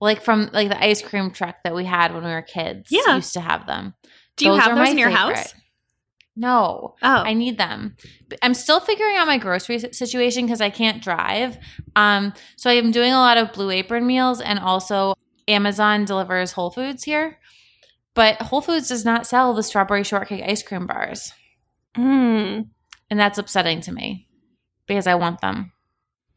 Like 0.00 0.22
from 0.22 0.50
like 0.52 0.68
the 0.68 0.82
ice 0.82 1.00
cream 1.02 1.30
truck 1.30 1.56
that 1.64 1.74
we 1.74 1.84
had 1.84 2.12
when 2.12 2.24
we 2.24 2.30
were 2.30 2.42
kids. 2.42 2.88
Yeah. 2.90 3.16
Used 3.16 3.32
to 3.34 3.40
have 3.40 3.66
them. 3.66 3.94
Do 4.36 4.44
you 4.44 4.50
Those 4.52 4.60
have 4.60 4.76
those 4.76 4.90
in 4.90 4.98
your 4.98 5.08
favorite. 5.10 5.36
house? 5.36 5.54
No. 6.36 6.94
Oh, 7.02 7.22
I 7.22 7.32
need 7.32 7.56
them. 7.56 7.96
I'm 8.42 8.52
still 8.52 8.78
figuring 8.78 9.16
out 9.16 9.26
my 9.26 9.38
grocery 9.38 9.78
situation 9.78 10.44
because 10.44 10.60
I 10.60 10.68
can't 10.68 11.02
drive. 11.02 11.56
Um, 11.96 12.34
so 12.56 12.70
I'm 12.70 12.90
doing 12.90 13.12
a 13.12 13.18
lot 13.18 13.38
of 13.38 13.54
Blue 13.54 13.70
Apron 13.70 14.06
meals 14.06 14.42
and 14.42 14.58
also 14.58 15.14
Amazon 15.48 16.04
delivers 16.04 16.52
Whole 16.52 16.70
Foods 16.70 17.04
here. 17.04 17.38
But 18.14 18.40
Whole 18.42 18.60
Foods 18.60 18.88
does 18.88 19.04
not 19.04 19.26
sell 19.26 19.54
the 19.54 19.62
strawberry 19.62 20.04
shortcake 20.04 20.44
ice 20.46 20.62
cream 20.62 20.86
bars. 20.86 21.32
Mm. 21.96 22.68
And 23.10 23.20
that's 23.20 23.38
upsetting 23.38 23.80
to 23.82 23.92
me 23.92 24.28
because 24.86 25.06
I 25.06 25.14
want 25.14 25.40
them. 25.40 25.72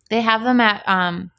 They 0.09 0.21
have 0.21 0.43
them 0.43 0.61
at 0.61 0.87
um, 0.87 1.31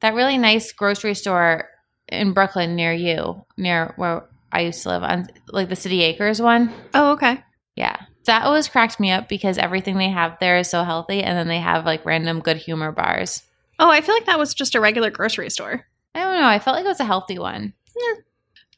that 0.00 0.14
really 0.14 0.36
nice 0.36 0.72
grocery 0.72 1.14
store 1.14 1.68
in 2.08 2.32
Brooklyn 2.32 2.74
near 2.74 2.92
you, 2.92 3.44
near 3.56 3.94
where 3.96 4.28
I 4.52 4.62
used 4.62 4.82
to 4.82 4.88
live 4.88 5.02
on 5.04 5.28
like 5.48 5.68
the 5.68 5.76
City 5.76 6.02
Acres 6.02 6.42
one. 6.42 6.72
Oh, 6.92 7.12
okay. 7.12 7.42
Yeah. 7.80 7.96
That 8.26 8.44
always 8.44 8.68
cracked 8.68 9.00
me 9.00 9.10
up 9.10 9.28
because 9.28 9.56
everything 9.56 9.96
they 9.96 10.10
have 10.10 10.36
there 10.38 10.58
is 10.58 10.68
so 10.68 10.84
healthy 10.84 11.22
and 11.22 11.36
then 11.36 11.48
they 11.48 11.58
have 11.58 11.86
like 11.86 12.04
random 12.04 12.40
good 12.40 12.58
humor 12.58 12.92
bars. 12.92 13.42
Oh, 13.78 13.90
I 13.90 14.02
feel 14.02 14.14
like 14.14 14.26
that 14.26 14.38
was 14.38 14.52
just 14.52 14.74
a 14.74 14.80
regular 14.80 15.08
grocery 15.10 15.48
store. 15.48 15.86
I 16.14 16.20
don't 16.22 16.38
know. 16.40 16.46
I 16.46 16.58
felt 16.58 16.76
like 16.76 16.84
it 16.84 16.88
was 16.88 17.00
a 17.00 17.04
healthy 17.06 17.38
one. 17.38 17.72
Yeah. 17.96 18.14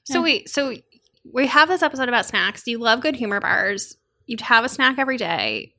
So 0.04 0.18
Yeah. 0.18 0.22
wait, 0.24 0.48
so 0.48 0.74
we 1.32 1.48
have 1.48 1.68
this 1.68 1.82
episode 1.82 2.08
about 2.08 2.26
snacks. 2.26 2.66
You 2.68 2.78
love 2.78 3.00
good 3.00 3.16
humor 3.16 3.40
bars. 3.40 3.96
You'd 4.26 4.42
have 4.42 4.64
a 4.64 4.68
snack 4.68 4.98
every 4.98 5.16
day. 5.16 5.74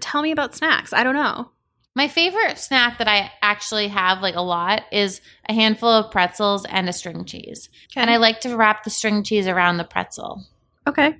Tell 0.00 0.20
me 0.20 0.30
about 0.30 0.54
snacks. 0.54 0.92
I 0.92 1.02
don't 1.02 1.14
know. 1.14 1.50
My 1.94 2.06
favorite 2.08 2.58
snack 2.58 2.98
that 2.98 3.08
I 3.08 3.32
actually 3.42 3.88
have 3.88 4.20
like 4.20 4.36
a 4.36 4.42
lot 4.42 4.82
is 4.92 5.20
a 5.48 5.54
handful 5.54 5.88
of 5.88 6.10
pretzels 6.12 6.66
and 6.66 6.88
a 6.88 6.92
string 6.92 7.24
cheese. 7.24 7.70
And 7.96 8.10
I 8.10 8.18
like 8.18 8.40
to 8.40 8.54
wrap 8.56 8.84
the 8.84 8.90
string 8.90 9.22
cheese 9.24 9.48
around 9.48 9.78
the 9.78 9.84
pretzel. 9.84 10.44
okay. 10.86 11.16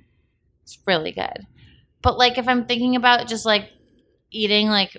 It's 0.69 0.79
really 0.85 1.11
good. 1.11 1.47
But 2.01 2.17
like 2.17 2.37
if 2.37 2.47
I'm 2.47 2.65
thinking 2.65 2.95
about 2.95 3.27
just 3.27 3.45
like 3.45 3.69
eating 4.31 4.69
like 4.69 4.95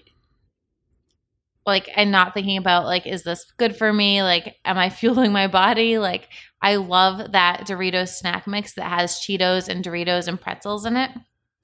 like 1.66 1.88
and 1.94 2.10
not 2.10 2.34
thinking 2.34 2.56
about 2.56 2.84
like 2.86 3.06
is 3.06 3.22
this 3.22 3.44
good 3.56 3.76
for 3.76 3.92
me? 3.92 4.22
Like 4.22 4.56
am 4.64 4.78
I 4.78 4.90
fueling 4.90 5.32
my 5.32 5.46
body? 5.46 5.98
Like 5.98 6.28
I 6.62 6.76
love 6.76 7.32
that 7.32 7.66
Doritos 7.66 8.08
snack 8.08 8.46
mix 8.46 8.74
that 8.74 8.88
has 8.88 9.12
Cheetos 9.20 9.68
and 9.68 9.84
Doritos 9.84 10.28
and 10.28 10.40
pretzels 10.40 10.84
in 10.84 10.96
it. 10.96 11.10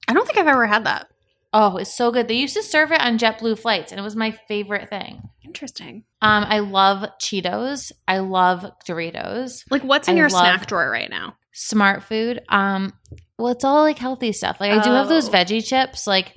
I 0.07 0.13
don't 0.13 0.25
think 0.25 0.37
I've 0.37 0.47
ever 0.47 0.65
had 0.67 0.85
that. 0.85 1.07
Oh, 1.53 1.77
it's 1.77 1.95
so 1.95 2.11
good. 2.11 2.27
They 2.27 2.35
used 2.35 2.55
to 2.55 2.63
serve 2.63 2.91
it 2.91 3.01
on 3.01 3.17
JetBlue 3.17 3.59
flights 3.59 3.91
and 3.91 3.99
it 3.99 4.03
was 4.03 4.15
my 4.15 4.31
favorite 4.47 4.89
thing. 4.89 5.21
Interesting. 5.45 6.03
Um, 6.21 6.45
I 6.47 6.59
love 6.59 7.09
Cheetos. 7.21 7.91
I 8.07 8.19
love 8.19 8.65
Doritos. 8.87 9.63
Like, 9.71 9.83
what's 9.83 10.07
in 10.07 10.15
I 10.15 10.17
your 10.17 10.29
love- 10.29 10.41
snack 10.41 10.67
drawer 10.67 10.89
right 10.89 11.09
now? 11.09 11.35
Smart 11.59 12.03
food. 12.03 12.41
Um, 12.49 12.93
well, 13.39 13.47
it's 13.51 13.63
all 13.63 13.81
like 13.81 13.97
healthy 13.97 14.31
stuff. 14.31 14.57
Like 14.59 14.71
I 14.71 14.83
do 14.83 14.91
have 14.91 15.09
those 15.09 15.27
Oh. 15.27 15.31
veggie 15.31 15.65
chips, 15.65 16.05
like 16.05 16.35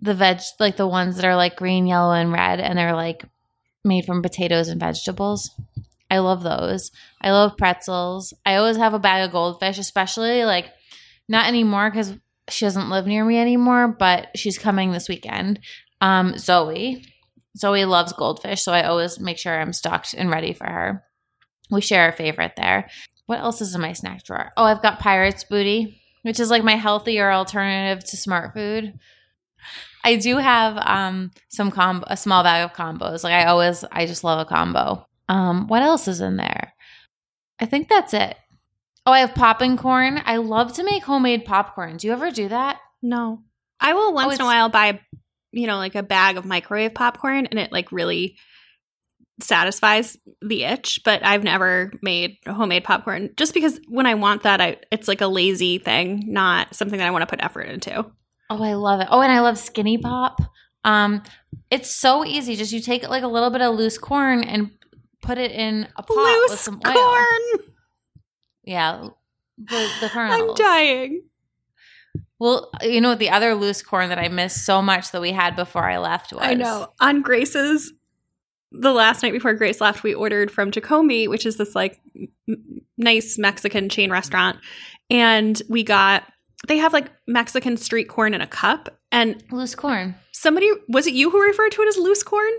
the 0.00 0.14
veg, 0.14 0.40
like 0.58 0.76
the 0.76 0.86
ones 0.88 1.14
that 1.14 1.24
are 1.24 1.36
like 1.36 1.54
green, 1.54 1.86
yellow, 1.86 2.12
and 2.12 2.32
red, 2.32 2.58
and 2.58 2.76
they're 2.76 2.94
like 2.96 3.24
made 3.84 4.04
from 4.04 4.20
potatoes 4.20 4.66
and 4.66 4.80
vegetables. 4.80 5.48
I 6.10 6.18
love 6.18 6.42
those. 6.42 6.90
I 7.20 7.30
love 7.30 7.56
pretzels. 7.56 8.34
I 8.44 8.56
always 8.56 8.76
have 8.78 8.94
a 8.94 8.98
bag 8.98 9.24
of 9.26 9.30
goldfish, 9.30 9.78
especially 9.78 10.44
like 10.44 10.66
not 11.28 11.46
anymore 11.46 11.88
because 11.90 12.14
she 12.48 12.64
doesn't 12.64 12.90
live 12.90 13.06
near 13.06 13.24
me 13.24 13.38
anymore, 13.38 13.86
but 13.96 14.28
she's 14.36 14.58
coming 14.58 14.90
this 14.90 15.08
weekend. 15.08 15.60
Um, 16.00 16.36
Zoe. 16.36 17.04
Zoe 17.56 17.84
loves 17.84 18.12
goldfish, 18.12 18.62
so 18.62 18.72
I 18.72 18.82
always 18.84 19.20
make 19.20 19.38
sure 19.38 19.56
I'm 19.60 19.72
stocked 19.72 20.14
and 20.14 20.30
ready 20.30 20.52
for 20.52 20.64
her. 20.66 21.04
We 21.70 21.80
share 21.80 22.08
a 22.08 22.12
favorite 22.12 22.54
there. 22.56 22.88
What 23.28 23.40
else 23.40 23.60
is 23.60 23.74
in 23.74 23.82
my 23.82 23.92
snack 23.92 24.24
drawer? 24.24 24.52
Oh, 24.56 24.64
I've 24.64 24.80
got 24.80 25.00
Pirates 25.00 25.44
Booty, 25.44 26.00
which 26.22 26.40
is 26.40 26.48
like 26.48 26.64
my 26.64 26.76
healthier 26.76 27.30
alternative 27.30 28.02
to 28.08 28.16
smart 28.16 28.54
food. 28.54 28.98
I 30.02 30.16
do 30.16 30.38
have 30.38 30.78
um 30.78 31.32
some 31.50 31.70
combo 31.70 32.06
a 32.08 32.16
small 32.16 32.42
bag 32.42 32.64
of 32.64 32.72
combos. 32.72 33.22
Like 33.24 33.34
I 33.34 33.44
always 33.44 33.84
I 33.92 34.06
just 34.06 34.24
love 34.24 34.38
a 34.40 34.46
combo. 34.46 35.06
Um 35.28 35.66
what 35.68 35.82
else 35.82 36.08
is 36.08 36.22
in 36.22 36.38
there? 36.38 36.72
I 37.60 37.66
think 37.66 37.90
that's 37.90 38.14
it. 38.14 38.34
Oh, 39.04 39.12
I 39.12 39.18
have 39.18 39.34
popping 39.34 39.76
corn. 39.76 40.22
I 40.24 40.38
love 40.38 40.72
to 40.74 40.82
make 40.82 41.04
homemade 41.04 41.44
popcorn. 41.44 41.98
Do 41.98 42.06
you 42.06 42.14
ever 42.14 42.30
do 42.30 42.48
that? 42.48 42.78
No. 43.02 43.42
I 43.78 43.92
will 43.92 44.14
once 44.14 44.36
in 44.36 44.40
a 44.40 44.46
while 44.46 44.70
buy, 44.70 45.00
you 45.52 45.66
know, 45.66 45.76
like 45.76 45.96
a 45.96 46.02
bag 46.02 46.38
of 46.38 46.46
microwave 46.46 46.94
popcorn 46.94 47.44
and 47.44 47.58
it 47.58 47.72
like 47.72 47.92
really 47.92 48.38
satisfies 49.40 50.16
the 50.42 50.64
itch, 50.64 51.00
but 51.04 51.24
I've 51.24 51.44
never 51.44 51.92
made 52.02 52.38
homemade 52.46 52.84
popcorn 52.84 53.30
just 53.36 53.54
because 53.54 53.80
when 53.88 54.06
I 54.06 54.14
want 54.14 54.42
that 54.42 54.60
I 54.60 54.78
it's 54.90 55.08
like 55.08 55.20
a 55.20 55.26
lazy 55.26 55.78
thing, 55.78 56.24
not 56.26 56.74
something 56.74 56.98
that 56.98 57.06
I 57.06 57.10
want 57.10 57.22
to 57.22 57.26
put 57.26 57.42
effort 57.42 57.62
into. 57.62 58.06
Oh, 58.50 58.62
I 58.62 58.74
love 58.74 59.00
it. 59.00 59.08
Oh, 59.10 59.20
and 59.20 59.30
I 59.30 59.40
love 59.40 59.58
Skinny 59.58 59.98
Pop. 59.98 60.40
Um, 60.84 61.22
it's 61.70 61.90
so 61.90 62.24
easy. 62.24 62.56
Just 62.56 62.72
you 62.72 62.80
take 62.80 63.08
like 63.08 63.22
a 63.22 63.28
little 63.28 63.50
bit 63.50 63.60
of 63.60 63.74
loose 63.74 63.98
corn 63.98 64.42
and 64.42 64.70
put 65.20 65.38
it 65.38 65.52
in 65.52 65.88
a 65.96 66.02
pot 66.02 66.16
with 66.16 66.50
Loose 66.50 66.60
some 66.60 66.80
corn. 66.80 67.64
Yeah, 68.64 69.08
the 69.58 69.90
the 70.00 70.10
I'm 70.14 70.54
dying. 70.54 71.22
Well, 72.38 72.70
you 72.82 73.00
know 73.00 73.14
the 73.14 73.30
other 73.30 73.54
loose 73.54 73.82
corn 73.82 74.10
that 74.10 74.18
I 74.18 74.28
missed 74.28 74.64
so 74.64 74.80
much 74.80 75.10
that 75.10 75.20
we 75.20 75.32
had 75.32 75.56
before 75.56 75.84
I 75.84 75.98
left 75.98 76.32
was 76.32 76.42
I 76.42 76.54
know. 76.54 76.92
On 77.00 77.20
Grace's 77.20 77.92
the 78.72 78.92
last 78.92 79.22
night 79.22 79.32
before 79.32 79.54
Grace 79.54 79.80
left, 79.80 80.02
we 80.02 80.14
ordered 80.14 80.50
from 80.50 80.70
Tacombi, 80.70 81.26
which 81.28 81.46
is 81.46 81.56
this 81.56 81.74
like 81.74 82.00
m- 82.48 82.80
nice 82.96 83.38
Mexican 83.38 83.88
chain 83.88 84.10
restaurant, 84.10 84.58
and 85.10 85.60
we 85.68 85.82
got 85.82 86.24
they 86.66 86.78
have 86.78 86.92
like 86.92 87.10
Mexican 87.26 87.76
street 87.76 88.08
corn 88.08 88.34
in 88.34 88.40
a 88.40 88.46
cup, 88.46 88.88
and 89.12 89.42
loose 89.50 89.74
corn. 89.74 90.14
somebody 90.32 90.70
was 90.88 91.06
it 91.06 91.14
you 91.14 91.30
who 91.30 91.40
referred 91.40 91.70
to 91.72 91.82
it 91.82 91.88
as 91.88 91.96
loose 91.96 92.22
corn? 92.22 92.52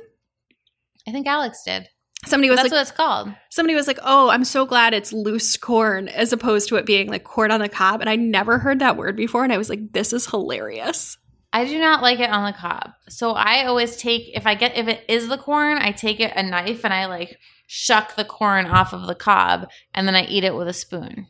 I 1.08 1.12
think 1.12 1.28
Alex 1.28 1.64
did. 1.66 1.88
Somebody 2.26 2.50
was 2.50 2.58
That's 2.58 2.66
like, 2.66 2.78
what 2.78 2.82
it's 2.82 2.92
called. 2.92 3.34
somebody 3.50 3.76
was 3.76 3.88
like, 3.88 4.00
"Oh, 4.04 4.30
I'm 4.30 4.44
so 4.44 4.66
glad 4.66 4.94
it's 4.94 5.14
loose 5.14 5.56
corn 5.56 6.10
as 6.10 6.34
opposed 6.34 6.68
to 6.70 6.76
it 6.76 6.86
being 6.86 7.08
like 7.08 7.24
corn 7.24 7.50
on 7.52 7.62
the 7.62 7.70
cob." 7.70 8.02
And 8.02 8.10
I 8.10 8.16
never 8.18 8.58
heard 8.58 8.80
that 8.80 8.98
word 8.98 9.16
before, 9.16 9.44
and 9.44 9.54
I 9.54 9.58
was 9.58 9.70
like, 9.70 9.94
"This 9.94 10.12
is 10.12 10.26
hilarious." 10.28 11.18
I 11.52 11.66
do 11.66 11.80
not 11.80 12.04
like 12.04 12.20
it 12.20 12.30
on 12.30 12.46
the 12.46 12.58
cob. 12.58 12.92
So 13.10 13.32
I 13.32 13.66
always 13.66 13.98
take 13.98 14.30
if 14.36 14.46
I 14.46 14.54
get 14.56 14.78
if 14.78 14.88
it 14.88 15.04
is 15.10 15.28
the 15.28 15.38
corn, 15.38 15.78
I 15.80 15.92
take 15.92 16.20
it 16.20 16.34
a 16.36 16.44
knife 16.44 16.84
and 16.86 16.94
I 16.94 17.06
like 17.08 17.38
shuck 17.66 18.16
the 18.16 18.26
corn 18.26 18.68
off 18.68 18.94
of 18.94 19.08
the 19.08 19.16
cob 19.16 19.68
and 19.94 20.08
then 20.08 20.16
I 20.16 20.26
eat 20.26 20.44
it 20.44 20.56
with 20.56 20.68
a 20.68 20.74
spoon. 20.74 21.28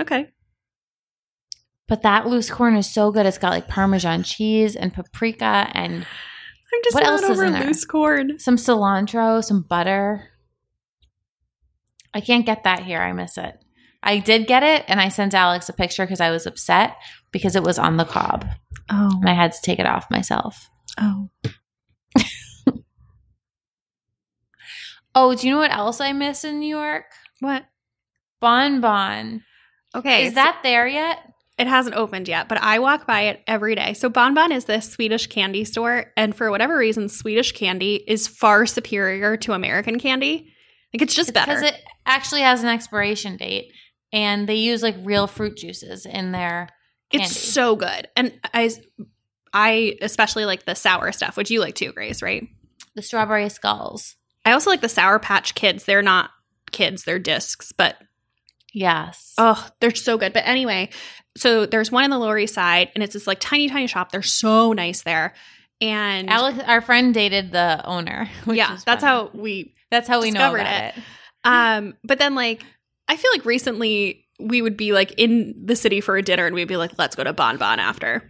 Okay, 0.00 0.28
But 1.88 2.02
that 2.02 2.28
loose 2.28 2.48
corn 2.50 2.76
is 2.76 2.88
so 2.88 3.10
good. 3.10 3.26
It's 3.26 3.38
got 3.38 3.50
like 3.50 3.66
Parmesan 3.66 4.22
cheese 4.22 4.76
and 4.76 4.94
paprika 4.94 5.68
and 5.74 5.94
I'm 6.72 6.80
just 6.84 6.94
What 6.94 7.04
else 7.04 7.22
is 7.22 7.30
over 7.30 7.44
in 7.46 7.54
there? 7.54 7.64
loose 7.64 7.84
corn. 7.84 8.38
some 8.38 8.56
cilantro, 8.56 9.42
some 9.42 9.62
butter. 9.62 10.28
I 12.14 12.20
can't 12.20 12.46
get 12.46 12.62
that 12.64 12.84
here. 12.84 13.00
I 13.00 13.12
miss 13.12 13.36
it. 13.38 13.58
I 14.02 14.18
did 14.20 14.46
get 14.46 14.62
it 14.62 14.84
and 14.86 15.00
I 15.00 15.08
sent 15.08 15.34
Alex 15.34 15.68
a 15.68 15.72
picture 15.72 16.04
because 16.04 16.20
I 16.20 16.30
was 16.30 16.46
upset 16.46 16.96
because 17.32 17.56
it 17.56 17.62
was 17.62 17.78
on 17.78 17.96
the 17.96 18.04
cob 18.04 18.46
Oh, 18.90 19.10
and 19.20 19.28
I 19.28 19.34
had 19.34 19.52
to 19.52 19.60
take 19.62 19.78
it 19.78 19.86
off 19.86 20.10
myself. 20.10 20.70
oh, 20.98 21.28
Oh, 25.14 25.34
do 25.34 25.46
you 25.46 25.52
know 25.52 25.58
what 25.60 25.72
else 25.74 26.00
I 26.00 26.12
miss 26.12 26.44
in 26.44 26.60
New 26.60 26.68
York? 26.68 27.04
what? 27.40 27.64
Bon 28.40 28.80
Bon. 28.80 29.42
Okay, 29.94 30.24
Is 30.26 30.30
so- 30.32 30.34
that 30.36 30.60
there 30.62 30.86
yet? 30.86 31.18
It 31.58 31.66
hasn't 31.66 31.96
opened 31.96 32.28
yet, 32.28 32.48
but 32.48 32.62
I 32.62 32.78
walk 32.78 33.04
by 33.04 33.22
it 33.22 33.42
every 33.48 33.74
day. 33.74 33.92
So 33.94 34.08
Bon 34.08 34.32
Bon 34.32 34.52
is 34.52 34.66
this 34.66 34.92
Swedish 34.92 35.26
candy 35.26 35.64
store, 35.64 36.12
and 36.16 36.32
for 36.36 36.52
whatever 36.52 36.76
reason, 36.78 37.08
Swedish 37.08 37.50
candy 37.50 37.96
is 38.06 38.28
far 38.28 38.64
superior 38.64 39.36
to 39.38 39.54
American 39.54 39.98
candy. 39.98 40.52
Like 40.94 41.02
it's 41.02 41.16
just 41.16 41.34
better. 41.34 41.52
Because 41.56 41.64
it 41.72 41.80
actually 42.06 42.42
has 42.42 42.62
an 42.62 42.68
expiration 42.68 43.36
date 43.36 43.72
and 44.12 44.48
they 44.48 44.54
use 44.54 44.84
like 44.84 44.94
real 45.02 45.26
fruit 45.26 45.56
juices 45.56 46.06
in 46.06 46.30
their 46.30 46.68
candy. 47.10 47.24
it's 47.24 47.36
so 47.38 47.76
good, 47.76 48.08
and 48.16 48.32
I, 48.52 48.70
I 49.52 49.96
especially 50.02 50.44
like 50.44 50.64
the 50.64 50.74
sour 50.74 51.12
stuff, 51.12 51.36
which 51.36 51.50
you 51.50 51.60
like 51.60 51.74
too, 51.74 51.92
Grace, 51.92 52.22
right? 52.22 52.48
the 52.94 53.02
strawberry 53.02 53.48
skulls. 53.48 54.16
I 54.44 54.52
also 54.52 54.70
like 54.70 54.80
the 54.80 54.88
Sour 54.88 55.20
Patch 55.20 55.54
Kids. 55.54 55.84
They're 55.84 56.02
not 56.02 56.30
kids; 56.72 57.04
they're 57.04 57.18
discs, 57.18 57.70
but 57.70 57.96
Yes. 58.72 59.34
Oh, 59.38 59.68
they're 59.80 59.94
so 59.94 60.18
good. 60.18 60.32
But 60.32 60.46
anyway, 60.46 60.90
so 61.36 61.66
there's 61.66 61.90
one 61.90 62.04
in 62.04 62.10
the 62.10 62.18
Lower 62.18 62.38
East 62.38 62.54
Side, 62.54 62.90
and 62.94 63.02
it's 63.02 63.14
this 63.14 63.26
like 63.26 63.40
tiny, 63.40 63.68
tiny 63.68 63.86
shop. 63.86 64.12
They're 64.12 64.22
so 64.22 64.72
nice 64.72 65.02
there. 65.02 65.34
And 65.80 66.28
Alex, 66.28 66.58
our 66.66 66.80
friend 66.80 67.14
dated 67.14 67.52
the 67.52 67.84
owner. 67.84 68.28
which 68.44 68.58
yeah, 68.58 68.78
that's 68.84 69.02
funny. 69.02 69.06
how 69.06 69.30
we 69.32 69.74
that's 69.90 70.08
how 70.08 70.20
we 70.20 70.30
know 70.30 70.54
about 70.54 70.94
it. 70.96 71.02
um 71.44 71.94
but 72.04 72.18
then 72.18 72.34
like 72.34 72.62
I 73.06 73.16
feel 73.16 73.30
like 73.32 73.44
recently 73.44 74.26
we 74.38 74.62
would 74.62 74.76
be 74.76 74.92
like 74.92 75.12
in 75.18 75.54
the 75.64 75.74
city 75.76 76.00
for 76.00 76.16
a 76.16 76.22
dinner 76.22 76.46
and 76.46 76.54
we'd 76.54 76.68
be 76.68 76.76
like, 76.76 76.92
let's 76.98 77.16
go 77.16 77.24
to 77.24 77.32
Bon 77.32 77.56
Bon 77.56 77.78
after 77.80 78.22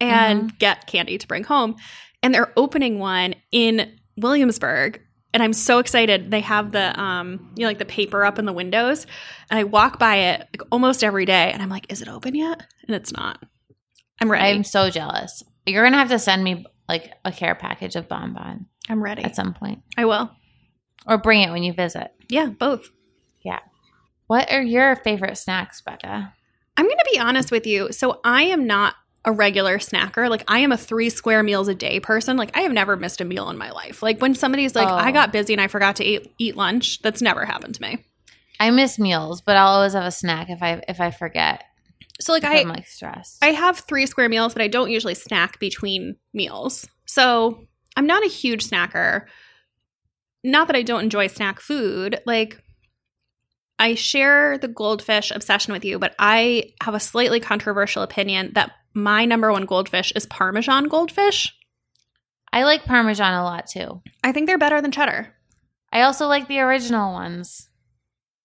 and 0.00 0.56
get 0.58 0.86
candy 0.86 1.18
to 1.18 1.26
bring 1.26 1.44
home. 1.44 1.76
And 2.22 2.34
they're 2.34 2.52
opening 2.56 2.98
one 2.98 3.34
in 3.52 3.98
Williamsburg. 4.16 5.00
And 5.34 5.42
I'm 5.42 5.52
so 5.52 5.78
excited. 5.78 6.30
They 6.30 6.40
have 6.40 6.72
the 6.72 6.98
um, 6.98 7.52
you 7.56 7.62
know, 7.62 7.68
like 7.68 7.78
the 7.78 7.84
paper 7.84 8.24
up 8.24 8.38
in 8.38 8.46
the 8.46 8.52
windows. 8.52 9.06
And 9.50 9.58
I 9.58 9.64
walk 9.64 9.98
by 9.98 10.16
it 10.16 10.40
like 10.40 10.62
almost 10.70 11.04
every 11.04 11.24
day 11.26 11.50
and 11.52 11.62
I'm 11.62 11.68
like, 11.68 11.92
is 11.92 12.00
it 12.00 12.08
open 12.08 12.34
yet? 12.34 12.62
And 12.86 12.94
it's 12.96 13.12
not. 13.12 13.42
I'm 14.20 14.30
ready. 14.30 14.56
I'm 14.56 14.64
so 14.64 14.88
jealous. 14.88 15.42
You're 15.66 15.84
gonna 15.84 15.98
have 15.98 16.08
to 16.10 16.18
send 16.18 16.42
me 16.42 16.64
like 16.88 17.12
a 17.24 17.32
care 17.32 17.54
package 17.54 17.96
of 17.96 18.08
Bon 18.08 18.32
Bon 18.32 18.66
I'm 18.88 19.02
ready. 19.02 19.24
at 19.24 19.34
some 19.36 19.52
point, 19.52 19.82
I 19.96 20.04
will. 20.04 20.30
or 21.06 21.18
bring 21.18 21.42
it 21.42 21.50
when 21.50 21.62
you 21.64 21.72
visit. 21.72 22.12
Yeah, 22.28 22.46
both. 22.46 22.88
What 24.26 24.50
are 24.50 24.62
your 24.62 24.96
favorite 24.96 25.38
snacks, 25.38 25.80
Becca? 25.80 26.32
I'm 26.76 26.84
going 26.84 26.98
to 26.98 27.08
be 27.12 27.18
honest 27.18 27.50
with 27.50 27.66
you. 27.66 27.92
So 27.92 28.20
I 28.24 28.42
am 28.44 28.66
not 28.66 28.94
a 29.24 29.32
regular 29.32 29.78
snacker. 29.78 30.30
Like 30.30 30.44
I 30.46 30.60
am 30.60 30.72
a 30.72 30.76
three 30.76 31.10
square 31.10 31.42
meals 31.42 31.68
a 31.68 31.74
day 31.74 31.98
person. 32.00 32.36
Like 32.36 32.56
I 32.56 32.60
have 32.60 32.72
never 32.72 32.96
missed 32.96 33.20
a 33.20 33.24
meal 33.24 33.50
in 33.50 33.58
my 33.58 33.70
life. 33.70 34.02
Like 34.02 34.20
when 34.20 34.34
somebody's 34.34 34.74
like, 34.74 34.88
Oh. 34.88 34.94
I 34.94 35.10
got 35.10 35.32
busy 35.32 35.52
and 35.52 35.60
I 35.60 35.66
forgot 35.66 35.96
to 35.96 36.04
eat, 36.04 36.32
eat 36.38 36.56
lunch, 36.56 37.02
that's 37.02 37.22
never 37.22 37.44
happened 37.44 37.74
to 37.74 37.82
me. 37.82 38.04
I 38.60 38.70
miss 38.70 38.98
meals, 38.98 39.40
but 39.40 39.56
I'll 39.56 39.74
always 39.74 39.92
have 39.94 40.04
a 40.04 40.10
snack 40.10 40.48
if 40.48 40.62
I 40.62 40.82
if 40.88 41.00
I 41.00 41.10
forget. 41.10 41.64
So 42.20 42.32
like 42.32 42.44
I, 42.44 42.60
I'm 42.60 42.68
like 42.68 42.86
stressed. 42.86 43.44
I 43.44 43.48
have 43.48 43.80
three 43.80 44.06
square 44.06 44.28
meals, 44.28 44.54
but 44.54 44.62
I 44.62 44.68
don't 44.68 44.90
usually 44.90 45.14
snack 45.14 45.58
between 45.58 46.16
meals. 46.32 46.86
So 47.04 47.66
I'm 47.96 48.06
not 48.06 48.24
a 48.24 48.28
huge 48.28 48.66
snacker. 48.68 49.26
Not 50.42 50.68
that 50.68 50.76
I 50.76 50.82
don't 50.82 51.02
enjoy 51.02 51.26
snack 51.26 51.60
food. 51.60 52.20
Like 52.24 52.62
I 53.78 53.94
share 53.94 54.58
the 54.58 54.68
goldfish 54.68 55.30
obsession 55.30 55.72
with 55.72 55.84
you, 55.84 55.98
but 55.98 56.14
I 56.18 56.72
have 56.82 56.94
a 56.94 57.00
slightly 57.00 57.40
controversial 57.40 58.02
opinion 58.02 58.52
that 58.54 58.72
my 58.94 59.26
number 59.26 59.52
one 59.52 59.66
goldfish 59.66 60.12
is 60.16 60.24
Parmesan 60.26 60.84
goldfish. 60.84 61.54
I 62.52 62.64
like 62.64 62.84
Parmesan 62.84 63.34
a 63.34 63.44
lot 63.44 63.66
too. 63.66 64.00
I 64.24 64.32
think 64.32 64.46
they're 64.46 64.56
better 64.56 64.80
than 64.80 64.92
cheddar. 64.92 65.34
I 65.92 66.02
also 66.02 66.26
like 66.26 66.48
the 66.48 66.60
original 66.60 67.12
ones, 67.12 67.68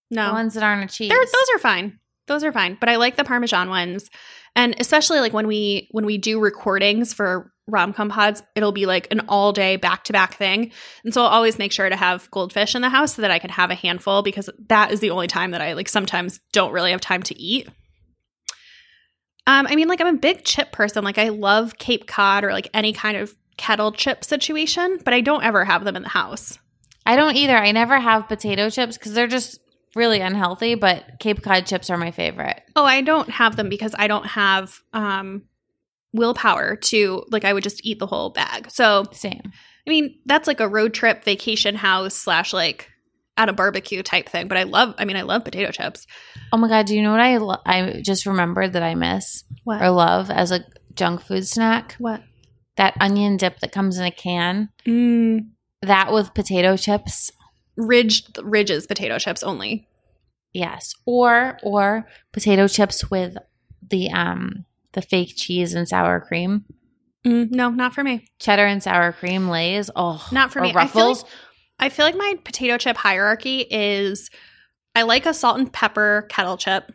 No, 0.10 0.28
the 0.28 0.34
ones 0.34 0.54
that 0.56 0.64
aren't 0.64 0.92
a 0.92 0.94
cheese. 0.94 1.10
They're, 1.10 1.18
those 1.18 1.56
are 1.56 1.60
fine. 1.60 2.00
Those 2.28 2.44
are 2.44 2.52
fine. 2.52 2.78
But 2.80 2.90
I 2.90 2.96
like 2.98 3.16
the 3.16 3.24
Parmesan 3.24 3.70
ones, 3.70 4.10
and 4.56 4.76
especially 4.80 5.20
like 5.20 5.34
when 5.34 5.48
we 5.48 5.88
when 5.92 6.06
we 6.06 6.18
do 6.18 6.40
recordings 6.40 7.14
for 7.14 7.52
rom-com 7.68 8.10
pods, 8.10 8.44
it'll 8.56 8.72
be 8.72 8.86
like 8.86 9.08
an 9.12 9.22
all 9.30 9.54
day 9.54 9.78
back 9.78 10.04
to 10.06 10.14
back 10.14 10.36
thing, 10.36 10.72
and 11.04 11.14
so 11.14 11.22
I'll 11.22 11.30
always 11.30 11.58
make 11.58 11.72
sure 11.72 11.90
to 11.90 11.96
have 11.96 12.30
goldfish 12.32 12.76
in 12.76 12.82
the 12.82 12.90
house 12.90 13.16
so 13.16 13.22
that 13.22 13.32
I 13.32 13.40
can 13.40 13.50
have 13.50 13.72
a 13.72 13.76
handful 13.76 14.22
because 14.22 14.50
that 14.68 14.92
is 14.92 15.00
the 15.00 15.12
only 15.12 15.28
time 15.28 15.52
that 15.52 15.62
I 15.62 15.74
like 15.74 15.90
sometimes 15.90 16.40
don't 16.52 16.74
really 16.74 16.92
have 16.92 17.02
time 17.02 17.24
to 17.24 17.40
eat. 17.40 17.68
Um, 19.48 19.68
I 19.68 19.76
mean, 19.76 19.88
like 19.88 20.02
I'm 20.02 20.16
a 20.16 20.20
big 20.20 20.46
chip 20.46 20.72
person. 20.72 21.04
Like 21.04 21.18
I 21.18 21.30
love 21.30 21.78
Cape 21.78 22.08
Cod 22.08 22.44
or 22.44 22.52
like 22.52 22.70
any 22.74 22.94
kind 22.94 23.18
of 23.18 23.36
kettle 23.58 23.92
chip 23.92 24.24
situation, 24.24 25.00
but 25.04 25.14
I 25.14 25.22
don't 25.22 25.44
ever 25.44 25.66
have 25.66 25.84
them 25.84 25.96
in 25.96 26.04
the 26.04 26.10
house. 26.10 26.60
I 27.06 27.16
don't 27.16 27.36
either. 27.36 27.58
I 27.58 27.72
never 27.72 28.00
have 28.00 28.28
potato 28.28 28.70
chips 28.70 28.98
because 28.98 29.14
they're 29.14 29.28
just 29.28 29.60
really 29.96 30.22
unhealthy. 30.22 30.76
But 30.76 31.04
Cape 31.20 31.42
Cod 31.42 31.66
chips 31.66 31.90
are 31.90 31.98
my 31.98 32.12
favorite. 32.12 32.62
Oh, 32.76 32.86
I 32.86 33.02
don't 33.02 33.30
have 33.30 33.56
them 33.56 33.70
because 33.70 33.94
I 33.98 34.08
don't 34.08 34.26
have 34.26 34.80
um 34.94 35.44
willpower 36.14 36.76
to 36.76 37.24
like 37.32 37.46
I 37.46 37.54
would 37.54 37.64
just 37.64 37.86
eat 37.86 38.00
the 38.00 38.08
whole 38.08 38.30
bag. 38.30 38.70
So 38.70 39.06
Same. 39.12 39.42
I 39.88 39.90
mean 39.90 40.20
that's 40.26 40.48
like 40.48 40.60
a 40.60 40.68
road 40.68 40.94
trip 40.94 41.24
vacation 41.24 41.76
house 41.76 42.14
slash 42.16 42.54
like 42.54 42.90
at 43.38 43.50
a 43.50 43.54
barbecue 43.54 44.04
type 44.04 44.28
thing. 44.30 44.48
But 44.48 44.58
I 44.58 44.64
love 44.64 44.94
I 44.98 45.06
mean 45.06 45.16
I 45.18 45.22
love 45.22 45.46
potato 45.46 45.72
chips. 45.72 46.06
Oh 46.52 46.58
my 46.58 46.68
god! 46.68 46.86
Do 46.86 46.96
you 46.96 47.02
know 47.02 47.12
what 47.12 47.22
I 47.22 47.38
lo- 47.38 47.62
I 47.66 48.02
just 48.04 48.26
remembered 48.26 48.74
that 48.74 48.84
I 48.84 48.94
miss 48.96 49.44
What? 49.64 49.82
or 49.82 49.90
love 49.90 50.30
as 50.30 50.52
a 50.52 50.66
junk 50.96 51.22
food 51.22 51.48
snack? 51.48 51.96
what? 51.98 52.22
That 52.78 52.96
onion 53.00 53.38
dip 53.38 53.60
that 53.60 53.72
comes 53.72 53.98
in 53.98 54.06
a 54.06 54.12
can. 54.12 54.70
Mm, 54.86 55.50
That 55.82 56.12
with 56.12 56.34
potato 56.34 56.76
chips. 56.78 57.32
Ridged 57.82 58.38
ridges 58.44 58.88
potato 58.88 59.18
chips 59.18 59.44
only. 59.44 59.88
Yes. 60.54 60.94
Or 61.06 61.58
or 61.64 62.08
potato 62.34 62.68
chips 62.68 63.10
with 63.10 63.38
the 63.90 64.10
um 64.12 64.66
the 64.94 65.02
fake 65.02 65.34
cheese 65.36 65.74
and 65.74 65.88
sour 65.88 66.20
cream. 66.20 66.66
Mm, 67.26 67.52
no, 67.52 67.70
not 67.70 67.94
for 67.94 68.04
me. 68.04 68.26
Cheddar 68.40 68.66
and 68.66 68.82
sour 68.82 69.12
cream 69.12 69.48
lays. 69.48 69.90
Oh, 69.96 70.28
Not 70.32 70.52
for 70.52 70.60
or 70.60 70.64
me. 70.64 70.70
I 70.70 70.72
feel 70.72 70.80
like- 70.82 70.86
Ruffles. 71.18 71.26
I 71.80 71.90
feel 71.90 72.06
like 72.06 72.16
my 72.18 72.36
potato 72.44 72.78
chip 72.78 72.96
hierarchy 72.98 73.66
is 73.70 74.30
I 74.96 75.02
like 75.04 75.26
a 75.26 75.34
salt 75.34 75.58
and 75.58 75.72
pepper 75.72 76.26
kettle 76.30 76.58
chip. 76.58 76.92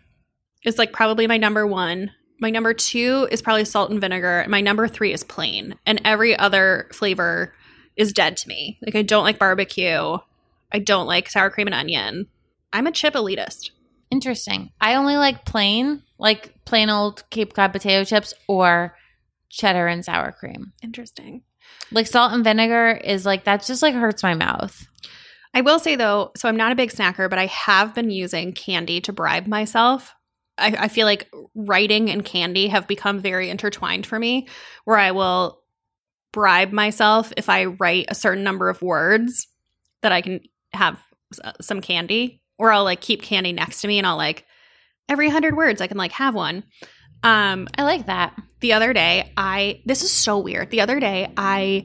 Is 0.64 0.78
like 0.78 0.92
probably 0.92 1.26
my 1.26 1.36
number 1.38 1.66
one. 1.66 2.10
My 2.40 2.50
number 2.50 2.74
two 2.74 3.26
is 3.30 3.40
probably 3.40 3.64
salt 3.64 3.90
and 3.90 4.00
vinegar. 4.00 4.40
And 4.40 4.50
my 4.50 4.60
number 4.60 4.86
three 4.88 5.12
is 5.12 5.24
plain. 5.24 5.76
And 5.86 6.00
every 6.04 6.36
other 6.36 6.88
flavor 6.92 7.54
is 7.96 8.12
dead 8.12 8.36
to 8.38 8.48
me. 8.48 8.78
Like 8.82 8.94
I 8.96 9.02
don't 9.02 9.24
like 9.24 9.38
barbecue. 9.38 10.18
I 10.72 10.78
don't 10.78 11.06
like 11.06 11.30
sour 11.30 11.50
cream 11.50 11.66
and 11.66 11.74
onion. 11.74 12.26
I'm 12.72 12.86
a 12.86 12.92
chip 12.92 13.14
elitist. 13.14 13.70
Interesting. 14.10 14.70
I 14.80 14.94
only 14.94 15.16
like 15.16 15.44
plain, 15.44 16.02
like 16.18 16.64
plain 16.64 16.90
old 16.90 17.28
Cape 17.30 17.54
Cod 17.54 17.72
potato 17.72 18.04
chips 18.04 18.34
or 18.48 18.96
cheddar 19.48 19.86
and 19.86 20.04
sour 20.04 20.32
cream. 20.32 20.72
Interesting. 20.82 21.42
Like 21.90 22.06
salt 22.06 22.32
and 22.32 22.44
vinegar 22.44 22.90
is 22.90 23.26
like 23.26 23.44
that 23.44 23.64
just 23.64 23.82
like 23.82 23.94
hurts 23.94 24.22
my 24.22 24.34
mouth. 24.34 24.86
I 25.54 25.62
will 25.62 25.78
say 25.78 25.96
though, 25.96 26.32
so 26.36 26.48
I'm 26.48 26.56
not 26.56 26.72
a 26.72 26.76
big 26.76 26.90
snacker, 26.90 27.30
but 27.30 27.38
I 27.38 27.46
have 27.46 27.94
been 27.94 28.10
using 28.10 28.52
candy 28.52 29.00
to 29.02 29.12
bribe 29.12 29.46
myself. 29.46 30.14
I, 30.58 30.74
I 30.78 30.88
feel 30.88 31.06
like 31.06 31.30
writing 31.54 32.10
and 32.10 32.24
candy 32.24 32.68
have 32.68 32.86
become 32.86 33.20
very 33.20 33.50
intertwined 33.50 34.06
for 34.06 34.18
me, 34.18 34.48
where 34.84 34.98
I 34.98 35.12
will 35.12 35.62
bribe 36.32 36.72
myself 36.72 37.32
if 37.36 37.48
I 37.48 37.64
write 37.66 38.06
a 38.08 38.14
certain 38.14 38.44
number 38.44 38.68
of 38.68 38.82
words 38.82 39.46
that 40.02 40.12
I 40.12 40.20
can 40.20 40.40
have 40.76 41.02
some 41.60 41.80
candy, 41.80 42.40
or 42.58 42.70
I'll 42.72 42.84
like 42.84 43.00
keep 43.00 43.22
candy 43.22 43.52
next 43.52 43.80
to 43.80 43.88
me 43.88 43.98
and 43.98 44.06
I'll 44.06 44.16
like 44.16 44.44
every 45.08 45.28
hundred 45.28 45.56
words 45.56 45.80
I 45.80 45.86
can 45.86 45.96
like 45.98 46.12
have 46.12 46.34
one. 46.34 46.64
Um, 47.22 47.66
I 47.76 47.82
like 47.82 48.06
that. 48.06 48.36
the 48.60 48.72
other 48.72 48.92
day 48.92 49.32
i 49.36 49.82
this 49.84 50.02
is 50.02 50.10
so 50.10 50.38
weird 50.38 50.70
the 50.70 50.80
other 50.80 50.98
day 51.00 51.30
i 51.36 51.84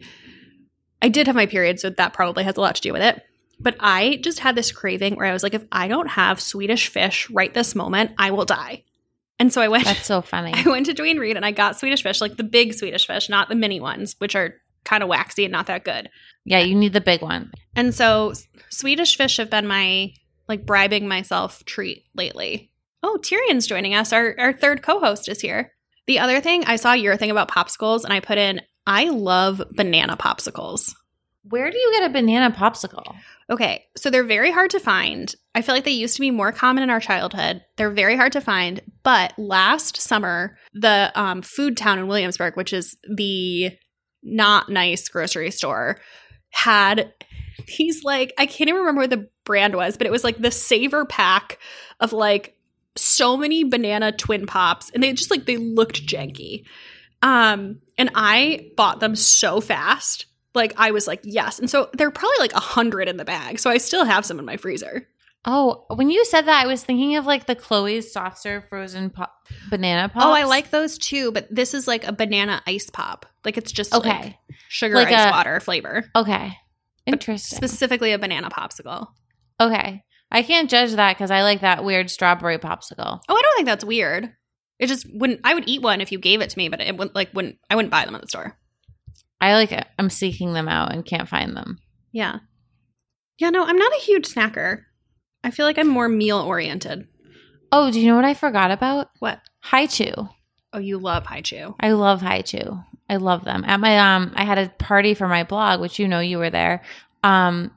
i 1.02 1.10
did 1.10 1.28
have 1.28 1.36
my 1.36 1.46
period 1.46 1.80
so 1.80 1.90
that 1.90 2.14
probably 2.14 2.44
has 2.44 2.56
a 2.58 2.62
lot 2.62 2.76
to 2.76 2.82
do 2.82 2.94
with 2.94 3.02
it 3.02 3.22
but 3.60 3.76
i 3.80 4.20
just 4.24 4.40
had 4.40 4.56
this 4.56 4.72
craving 4.72 5.16
where 5.16 5.26
i 5.26 5.34
was 5.34 5.44
like 5.44 5.54
if 5.54 5.64
i 5.72 5.88
don't 5.88 6.08
have 6.10 6.40
swedish 6.40 6.88
fish 6.88 7.30
right 7.30 7.54
this 7.54 7.76
moment 7.76 8.12
i 8.18 8.32
will 8.32 8.46
die 8.46 8.84
and 9.38 9.52
so 9.52 9.62
i 9.62 9.68
went 9.68 9.84
That's 9.86 10.06
so 10.06 10.22
funny. 10.22 10.54
i 10.56 10.64
went 10.70 10.86
to 10.86 10.94
Duane 10.94 11.18
Reade 11.18 11.36
and 11.36 11.46
i 11.46 11.52
got 11.52 11.78
swedish 11.78 12.04
fish 12.04 12.22
like 12.22 12.38
the 12.38 12.44
big 12.44 12.74
swedish 12.74 13.06
fish 13.06 13.28
not 13.28 13.50
the 13.50 13.56
mini 13.56 13.80
ones 13.82 14.16
which 14.20 14.36
are 14.36 14.56
kind 14.84 15.04
of 15.04 15.10
waxy 15.10 15.46
and 15.46 15.52
not 15.52 15.68
that 15.68 15.84
good. 15.84 16.10
Yeah, 16.46 16.60
you 16.60 16.76
need 16.76 16.94
the 16.94 17.02
big 17.02 17.22
one. 17.22 17.52
and 17.76 17.94
so 17.94 18.34
swedish 18.70 19.16
fish 19.18 19.38
have 19.38 19.50
been 19.50 19.68
my 19.68 20.14
like 20.48 20.66
bribing 20.66 21.08
myself 21.08 21.64
treat 21.66 22.06
lately. 22.16 22.72
Oh 23.04 23.18
tyrion's 23.18 23.68
joining 23.68 23.94
us. 23.96 24.12
Our, 24.14 24.36
our 24.40 24.54
third 24.54 24.82
co-host 24.84 25.30
is 25.30 25.42
here. 25.42 25.72
The 26.08 26.20
other 26.20 26.42
thing 26.42 26.66
i 26.66 26.76
saw 26.76 26.94
your 26.94 27.16
thing 27.18 27.32
about 27.32 27.50
popsicles 27.50 28.04
and 28.04 28.12
i 28.12 28.20
put 28.20 28.38
in 28.38 28.62
i 28.88 29.06
love 29.10 29.62
banana 29.72 30.18
popsicles. 30.18 30.94
Where 31.44 31.72
do 31.72 31.78
you 31.78 31.92
get 31.94 32.10
a 32.10 32.14
banana 32.14 32.54
popsicle? 32.54 33.16
okay 33.50 33.86
so 33.98 34.10
they're 34.10 34.24
very 34.24 34.52
hard 34.52 34.72
to 34.72 34.80
find. 34.80 35.34
I 35.54 35.62
feel 35.62 35.76
like 35.76 35.84
they 35.84 35.92
used 35.92 36.16
to 36.16 36.22
be 36.22 36.32
more 36.32 36.52
common 36.52 36.84
in 36.84 36.90
our 36.90 37.00
childhood. 37.02 37.62
They're 37.76 37.92
very 37.92 38.16
hard 38.16 38.32
to 38.34 38.42
find. 38.42 38.82
But 39.04 39.34
last 39.38 39.98
summer 39.98 40.58
the 40.74 41.12
um, 41.16 41.42
food 41.44 41.78
town 41.78 42.00
in 42.00 42.08
williamsburg 42.08 42.58
which 42.58 42.74
is 42.74 42.98
the 43.16 43.72
not 44.24 44.70
nice 44.70 45.08
grocery 45.10 45.52
store 45.52 46.00
had 46.52 47.14
these 47.78 48.04
like 48.04 48.34
I 48.38 48.46
can't 48.46 48.70
even 48.70 48.82
remember 48.82 49.02
what 49.02 49.10
the 49.10 49.30
brand 49.46 49.76
was, 49.76 49.98
but 49.98 50.08
it 50.08 50.12
was 50.12 50.24
like 50.24 50.38
the 50.38 50.52
saver 50.52 51.06
pack 51.06 51.60
of 52.00 52.14
like 52.14 52.56
so 52.96 53.38
many 53.38 53.64
banana 53.64 54.12
twin 54.12 54.46
pops 54.46 54.90
and 54.90 55.02
they 55.02 55.14
just 55.14 55.32
like 55.32 55.46
they 55.46 55.58
looked 55.58 56.06
janky. 56.06 56.66
Um 57.22 57.80
and 57.98 58.12
I 58.16 58.72
bought 58.76 59.00
them 59.00 59.16
so 59.16 59.62
fast. 59.62 60.26
Like 60.54 60.74
I 60.78 60.92
was 60.92 61.08
like, 61.08 61.22
yes. 61.24 61.60
And 61.60 61.70
so 61.70 61.90
they're 61.94 62.12
probably 62.12 62.38
like 62.40 62.54
a 62.54 62.60
hundred 62.60 63.08
in 63.08 63.18
the 63.18 63.26
bag. 63.26 63.60
So 63.60 63.70
I 63.70 63.78
still 63.78 64.04
have 64.04 64.26
some 64.26 64.40
in 64.40 64.46
my 64.46 64.58
freezer. 64.58 65.08
Oh, 65.44 65.86
when 65.96 66.12
you 66.12 66.24
said 66.26 66.42
that, 66.42 66.64
I 66.64 66.68
was 66.68 66.84
thinking 66.84 67.16
of 67.16 67.26
like 67.26 67.48
the 67.48 67.56
Chloe's 67.56 68.14
soft 68.14 68.38
serve 68.40 68.68
frozen 68.70 69.10
pop- 69.10 69.34
banana 69.72 70.08
pop. 70.08 70.24
Oh, 70.24 70.32
I 70.32 70.44
like 70.44 70.70
those 70.70 70.98
too, 71.00 71.32
but 71.32 71.48
this 71.50 71.74
is 71.74 71.88
like 71.88 72.04
a 72.04 72.14
banana 72.14 72.62
ice 72.68 72.90
pop. 72.92 73.26
Like 73.44 73.58
it's 73.58 73.72
just 73.72 73.94
Okay, 73.94 74.10
like 74.10 74.36
sugar 74.70 74.94
Like 74.96 75.08
ice 75.08 75.28
a- 75.28 75.32
water 75.32 75.60
flavor. 75.60 76.06
okay, 76.16 76.54
interesting. 77.08 77.58
Specifically 77.58 78.12
a 78.12 78.20
banana 78.20 78.50
popsicle. 78.52 79.08
okay, 79.60 80.04
I 80.32 80.44
can't 80.44 80.70
judge 80.70 80.92
that 80.92 81.18
because 81.18 81.32
I 81.32 81.42
like 81.42 81.62
that 81.62 81.84
weird 81.84 82.12
strawberry 82.12 82.60
popsicle. 82.60 83.20
Oh, 83.28 83.36
I 83.36 83.42
don't 83.42 83.56
think 83.56 83.66
that's 83.66 83.84
weird. 83.86 84.32
It 84.78 84.88
just 84.88 85.08
wouldn't. 85.12 85.42
I 85.44 85.56
would 85.56 85.68
eat 85.68 85.82
one 85.82 86.02
if 86.02 86.12
you 86.12 86.20
gave 86.20 86.42
it 86.42 86.52
to 86.52 86.58
me, 86.60 86.70
but 86.70 86.82
it 86.82 86.96
wouldn't 86.96 87.16
like 87.16 87.34
wouldn't. 87.34 87.58
I 87.68 87.76
wouldn't 87.76 87.92
buy 87.92 88.06
them 88.06 88.14
at 88.16 88.22
the 88.22 88.28
store. 88.28 88.58
I 89.40 89.54
like 89.56 89.72
it. 89.72 89.88
I'm 89.98 90.12
seeking 90.12 90.54
them 90.54 90.68
out 90.68 90.94
and 90.94 91.04
can't 91.04 91.28
find 91.28 91.58
them. 91.58 91.80
Yeah, 92.12 92.38
yeah. 93.40 93.50
No, 93.50 93.64
I'm 93.66 93.78
not 93.78 93.92
a 93.94 94.02
huge 94.02 94.28
snacker. 94.28 94.84
I 95.44 95.52
feel 95.52 95.66
like 95.66 95.78
I'm 95.78 95.88
more 95.88 96.10
meal 96.10 96.38
oriented. 96.40 97.08
Oh, 97.72 97.92
do 97.92 98.00
you 98.00 98.08
know 98.08 98.16
what 98.16 98.26
I 98.26 98.34
forgot 98.34 98.72
about? 98.72 99.10
What? 99.20 99.40
Hi 99.62 99.86
Chew. 99.86 100.14
Oh, 100.74 100.80
you 100.80 100.98
love 101.00 101.26
Hi 101.26 101.42
Chew. 101.42 101.76
I 101.80 101.92
love 101.92 102.22
Hi 102.22 102.42
Chew. 102.42 102.80
I 103.10 103.18
love 103.18 103.44
them. 103.44 103.64
At 103.66 103.80
my 103.80 103.98
um 104.16 104.32
I 104.36 104.46
had 104.46 104.58
a 104.58 104.70
party 104.70 105.14
for 105.14 105.28
my 105.28 105.44
blog, 105.44 105.80
which 105.82 106.00
you 106.00 106.08
know 106.08 106.20
you 106.20 106.38
were 106.38 106.50
there. 106.50 106.82
Um 107.24 107.72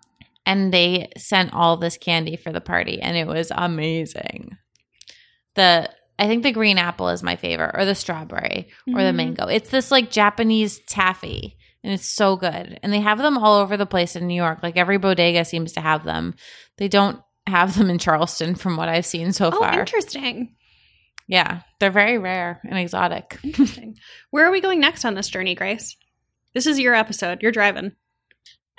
and 0.46 0.72
they 0.72 1.10
sent 1.16 1.54
all 1.54 1.76
this 1.76 1.96
candy 1.96 2.36
for 2.36 2.52
the 2.52 2.60
party 2.60 3.00
and 3.00 3.16
it 3.16 3.26
was 3.26 3.50
amazing. 3.54 4.56
The 5.54 5.90
I 6.18 6.26
think 6.28 6.42
the 6.44 6.52
green 6.52 6.78
apple 6.78 7.08
is 7.08 7.22
my 7.22 7.36
favorite 7.36 7.72
or 7.74 7.84
the 7.84 7.94
strawberry 7.94 8.68
or 8.88 9.02
the 9.02 9.10
Mhm. 9.10 9.16
mango. 9.16 9.46
It's 9.46 9.70
this 9.70 9.90
like 9.90 10.10
Japanese 10.12 10.78
taffy 10.86 11.56
and 11.82 11.92
it's 11.92 12.06
so 12.06 12.36
good. 12.36 12.78
And 12.82 12.92
they 12.92 13.00
have 13.00 13.18
them 13.18 13.36
all 13.36 13.58
over 13.60 13.76
the 13.76 13.86
place 13.86 14.14
in 14.14 14.26
New 14.28 14.34
York. 14.36 14.60
Like 14.62 14.76
every 14.76 14.96
bodega 14.98 15.44
seems 15.44 15.72
to 15.72 15.80
have 15.80 16.04
them. 16.04 16.34
They 16.78 16.86
don't 16.88 17.20
have 17.46 17.76
them 17.76 17.90
in 17.90 17.98
Charleston 17.98 18.54
from 18.54 18.76
what 18.76 18.88
I've 18.88 19.06
seen 19.06 19.32
so 19.32 19.48
Oh, 19.52 19.58
far. 19.60 19.78
interesting. 19.78 20.54
yeah, 21.26 21.60
they're 21.80 21.90
very 21.90 22.18
rare 22.18 22.60
and 22.68 22.78
exotic. 22.78 23.38
Interesting. 23.42 23.96
Where 24.30 24.46
are 24.46 24.50
we 24.50 24.60
going 24.60 24.80
next 24.80 25.04
on 25.04 25.14
this 25.14 25.28
journey, 25.28 25.54
Grace? 25.54 25.96
This 26.54 26.66
is 26.66 26.78
your 26.78 26.94
episode. 26.94 27.42
You're 27.42 27.52
driving. 27.52 27.92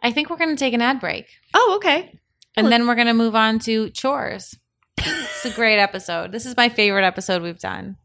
I 0.02 0.12
think 0.12 0.30
we're 0.30 0.38
going 0.38 0.56
to 0.56 0.60
take 0.60 0.74
an 0.74 0.82
ad 0.82 1.00
break. 1.00 1.26
Oh, 1.54 1.74
okay. 1.78 2.20
And 2.58 2.72
then 2.72 2.88
we're 2.88 2.96
going 2.96 3.08
to 3.08 3.14
move 3.14 3.36
on 3.36 3.60
to 3.60 3.90
chores. 3.90 4.56
it's 4.98 5.46
a 5.46 5.50
great 5.52 5.78
episode. 5.80 6.32
This 6.32 6.46
is 6.46 6.56
my 6.56 6.70
favorite 6.70 7.04
episode 7.06 7.42
we've 7.42 7.60
done. 7.60 7.98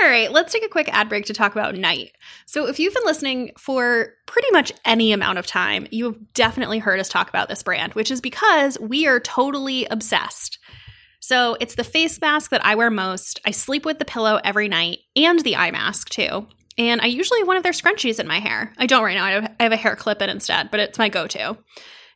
All 0.00 0.08
right, 0.08 0.30
let's 0.30 0.52
take 0.52 0.64
a 0.64 0.68
quick 0.68 0.88
ad 0.92 1.08
break 1.08 1.26
to 1.26 1.32
talk 1.32 1.52
about 1.52 1.74
Night. 1.74 2.12
So, 2.46 2.68
if 2.68 2.78
you've 2.78 2.94
been 2.94 3.04
listening 3.04 3.50
for 3.58 4.14
pretty 4.26 4.50
much 4.52 4.72
any 4.84 5.12
amount 5.12 5.38
of 5.38 5.46
time, 5.46 5.88
you 5.90 6.04
have 6.04 6.34
definitely 6.34 6.78
heard 6.78 7.00
us 7.00 7.08
talk 7.08 7.28
about 7.28 7.48
this 7.48 7.62
brand, 7.62 7.94
which 7.94 8.10
is 8.10 8.20
because 8.20 8.78
we 8.78 9.06
are 9.06 9.18
totally 9.18 9.86
obsessed. 9.86 10.58
So 11.20 11.56
it's 11.60 11.74
the 11.74 11.84
face 11.84 12.20
mask 12.20 12.50
that 12.52 12.64
I 12.64 12.74
wear 12.74 12.90
most. 12.90 13.40
I 13.44 13.50
sleep 13.50 13.84
with 13.84 13.98
the 13.98 14.04
pillow 14.04 14.40
every 14.44 14.68
night 14.68 15.00
and 15.16 15.40
the 15.40 15.56
eye 15.56 15.70
mask 15.70 16.08
too. 16.08 16.46
And 16.76 17.00
I 17.00 17.06
usually 17.06 17.40
have 17.40 17.48
one 17.48 17.56
of 17.56 17.64
their 17.64 17.72
scrunchies 17.72 18.20
in 18.20 18.26
my 18.28 18.38
hair. 18.38 18.72
I 18.78 18.86
don't 18.86 19.02
right 19.02 19.14
now. 19.14 19.24
I 19.24 19.64
have, 19.64 19.72
a 19.72 19.76
hair 19.76 19.96
clip 19.96 20.22
in 20.22 20.30
instead, 20.30 20.70
but 20.70 20.80
it's 20.80 20.98
my 20.98 21.08
go 21.08 21.26
to. 21.26 21.58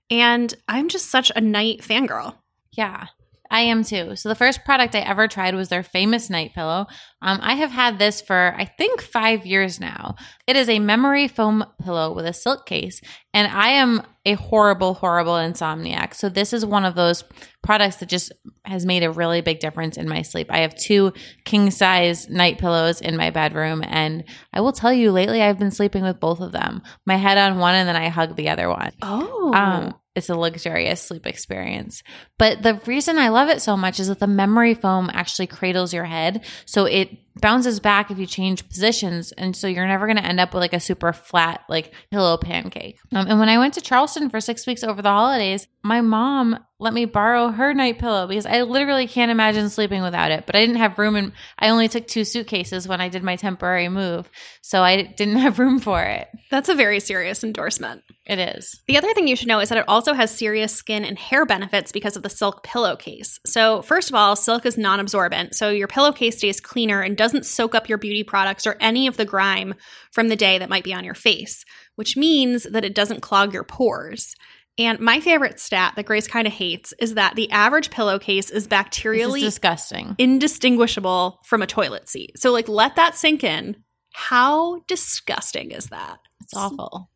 And 0.08 0.54
I'm 0.68 0.88
just 0.88 1.10
such 1.10 1.32
a 1.34 1.40
night 1.40 1.80
fangirl. 1.80 2.36
Yeah. 2.72 3.06
I 3.52 3.60
am 3.60 3.84
too. 3.84 4.16
So 4.16 4.30
the 4.30 4.34
first 4.34 4.64
product 4.64 4.94
I 4.94 5.00
ever 5.00 5.28
tried 5.28 5.54
was 5.54 5.68
their 5.68 5.82
famous 5.82 6.30
night 6.30 6.54
pillow. 6.54 6.86
Um, 7.20 7.38
I 7.42 7.54
have 7.54 7.70
had 7.70 7.98
this 7.98 8.22
for 8.22 8.54
I 8.56 8.64
think 8.64 9.02
five 9.02 9.44
years 9.44 9.78
now. 9.78 10.16
It 10.46 10.56
is 10.56 10.70
a 10.70 10.78
memory 10.78 11.28
foam 11.28 11.62
pillow 11.84 12.14
with 12.14 12.24
a 12.24 12.32
silk 12.32 12.64
case, 12.64 13.02
and 13.34 13.52
I 13.52 13.68
am 13.68 14.02
a 14.24 14.34
horrible, 14.34 14.94
horrible 14.94 15.34
insomniac. 15.34 16.14
So 16.14 16.30
this 16.30 16.54
is 16.54 16.64
one 16.64 16.86
of 16.86 16.94
those 16.94 17.24
products 17.62 17.96
that 17.96 18.08
just 18.08 18.32
has 18.64 18.86
made 18.86 19.02
a 19.02 19.10
really 19.10 19.42
big 19.42 19.58
difference 19.58 19.98
in 19.98 20.08
my 20.08 20.22
sleep. 20.22 20.46
I 20.50 20.60
have 20.60 20.74
two 20.74 21.12
king 21.44 21.70
size 21.70 22.30
night 22.30 22.58
pillows 22.58 23.02
in 23.02 23.18
my 23.18 23.28
bedroom, 23.28 23.82
and 23.86 24.24
I 24.54 24.62
will 24.62 24.72
tell 24.72 24.94
you, 24.94 25.12
lately 25.12 25.42
I've 25.42 25.58
been 25.58 25.70
sleeping 25.70 26.04
with 26.04 26.20
both 26.20 26.40
of 26.40 26.52
them. 26.52 26.80
My 27.04 27.16
head 27.16 27.36
on 27.36 27.58
one, 27.58 27.74
and 27.74 27.86
then 27.86 27.96
I 27.96 28.08
hug 28.08 28.34
the 28.34 28.48
other 28.48 28.70
one. 28.70 28.92
Oh. 29.02 29.52
Um, 29.52 29.94
it's 30.14 30.28
a 30.28 30.34
luxurious 30.34 31.02
sleep 31.02 31.26
experience. 31.26 32.02
But 32.38 32.62
the 32.62 32.80
reason 32.86 33.18
I 33.18 33.28
love 33.28 33.48
it 33.48 33.62
so 33.62 33.76
much 33.76 33.98
is 33.98 34.08
that 34.08 34.18
the 34.18 34.26
memory 34.26 34.74
foam 34.74 35.10
actually 35.12 35.46
cradles 35.46 35.94
your 35.94 36.04
head. 36.04 36.44
So 36.66 36.84
it 36.84 37.21
bounces 37.36 37.80
back 37.80 38.10
if 38.10 38.18
you 38.18 38.26
change 38.26 38.68
positions. 38.68 39.32
And 39.32 39.56
so 39.56 39.66
you're 39.66 39.86
never 39.86 40.06
going 40.06 40.16
to 40.16 40.24
end 40.24 40.40
up 40.40 40.52
with 40.52 40.60
like 40.60 40.72
a 40.72 40.80
super 40.80 41.12
flat, 41.12 41.62
like 41.68 41.92
pillow 42.10 42.36
pancake. 42.36 42.98
Um, 43.12 43.28
and 43.28 43.38
when 43.38 43.48
I 43.48 43.58
went 43.58 43.74
to 43.74 43.80
Charleston 43.80 44.30
for 44.30 44.40
six 44.40 44.66
weeks 44.66 44.84
over 44.84 45.02
the 45.02 45.10
holidays, 45.10 45.66
my 45.82 46.00
mom 46.00 46.58
let 46.82 46.92
me 46.92 47.04
borrow 47.04 47.48
her 47.48 47.72
night 47.72 48.00
pillow 48.00 48.26
because 48.26 48.44
I 48.44 48.62
literally 48.62 49.06
can't 49.06 49.30
imagine 49.30 49.70
sleeping 49.70 50.02
without 50.02 50.32
it. 50.32 50.46
But 50.46 50.56
I 50.56 50.60
didn't 50.60 50.76
have 50.76 50.98
room 50.98 51.14
and 51.14 51.32
I 51.56 51.68
only 51.68 51.88
took 51.88 52.08
two 52.08 52.24
suitcases 52.24 52.88
when 52.88 53.00
I 53.00 53.08
did 53.08 53.22
my 53.22 53.36
temporary 53.36 53.88
move. 53.88 54.28
So 54.62 54.82
I 54.82 55.02
didn't 55.02 55.36
have 55.38 55.60
room 55.60 55.78
for 55.78 56.02
it. 56.02 56.28
That's 56.50 56.68
a 56.68 56.74
very 56.74 56.98
serious 56.98 57.44
endorsement. 57.44 58.02
It 58.24 58.38
is. 58.38 58.80
The 58.86 58.98
other 58.98 59.12
thing 59.14 59.26
you 59.26 59.34
should 59.34 59.48
know 59.48 59.58
is 59.58 59.68
that 59.68 59.78
it 59.78 59.88
also 59.88 60.12
has 60.12 60.36
serious 60.36 60.74
skin 60.74 61.04
and 61.04 61.18
hair 61.18 61.44
benefits 61.44 61.90
because 61.90 62.16
of 62.16 62.22
the 62.22 62.30
silk 62.30 62.62
pillowcase. 62.62 63.40
So, 63.44 63.82
first 63.82 64.10
of 64.10 64.14
all, 64.14 64.36
silk 64.36 64.64
is 64.64 64.78
non 64.78 65.00
absorbent, 65.00 65.56
so 65.56 65.70
your 65.70 65.88
pillowcase 65.88 66.38
stays 66.38 66.60
cleaner 66.60 67.00
and 67.00 67.16
doesn't 67.22 67.46
soak 67.46 67.72
up 67.72 67.88
your 67.88 67.98
beauty 67.98 68.24
products 68.24 68.66
or 68.66 68.76
any 68.80 69.06
of 69.06 69.16
the 69.16 69.24
grime 69.24 69.74
from 70.10 70.28
the 70.28 70.34
day 70.34 70.58
that 70.58 70.68
might 70.68 70.82
be 70.82 70.92
on 70.92 71.04
your 71.04 71.14
face, 71.14 71.64
which 71.94 72.16
means 72.16 72.64
that 72.64 72.84
it 72.84 72.96
doesn't 72.96 73.20
clog 73.20 73.54
your 73.54 73.62
pores. 73.62 74.34
And 74.76 74.98
my 74.98 75.20
favorite 75.20 75.60
stat 75.60 75.92
that 75.94 76.06
Grace 76.06 76.26
kind 76.26 76.48
of 76.48 76.52
hates 76.52 76.92
is 76.98 77.14
that 77.14 77.36
the 77.36 77.48
average 77.52 77.90
pillowcase 77.90 78.50
is 78.50 78.66
bacterially 78.66 79.36
is 79.36 79.54
disgusting. 79.54 80.16
indistinguishable 80.18 81.38
from 81.44 81.62
a 81.62 81.66
toilet 81.68 82.08
seat. 82.08 82.32
So, 82.40 82.50
like, 82.50 82.68
let 82.68 82.96
that 82.96 83.14
sink 83.14 83.44
in. 83.44 83.76
How 84.14 84.80
disgusting 84.88 85.70
is 85.70 85.86
that? 85.86 86.18
It's 86.40 86.56
awful. 86.56 87.08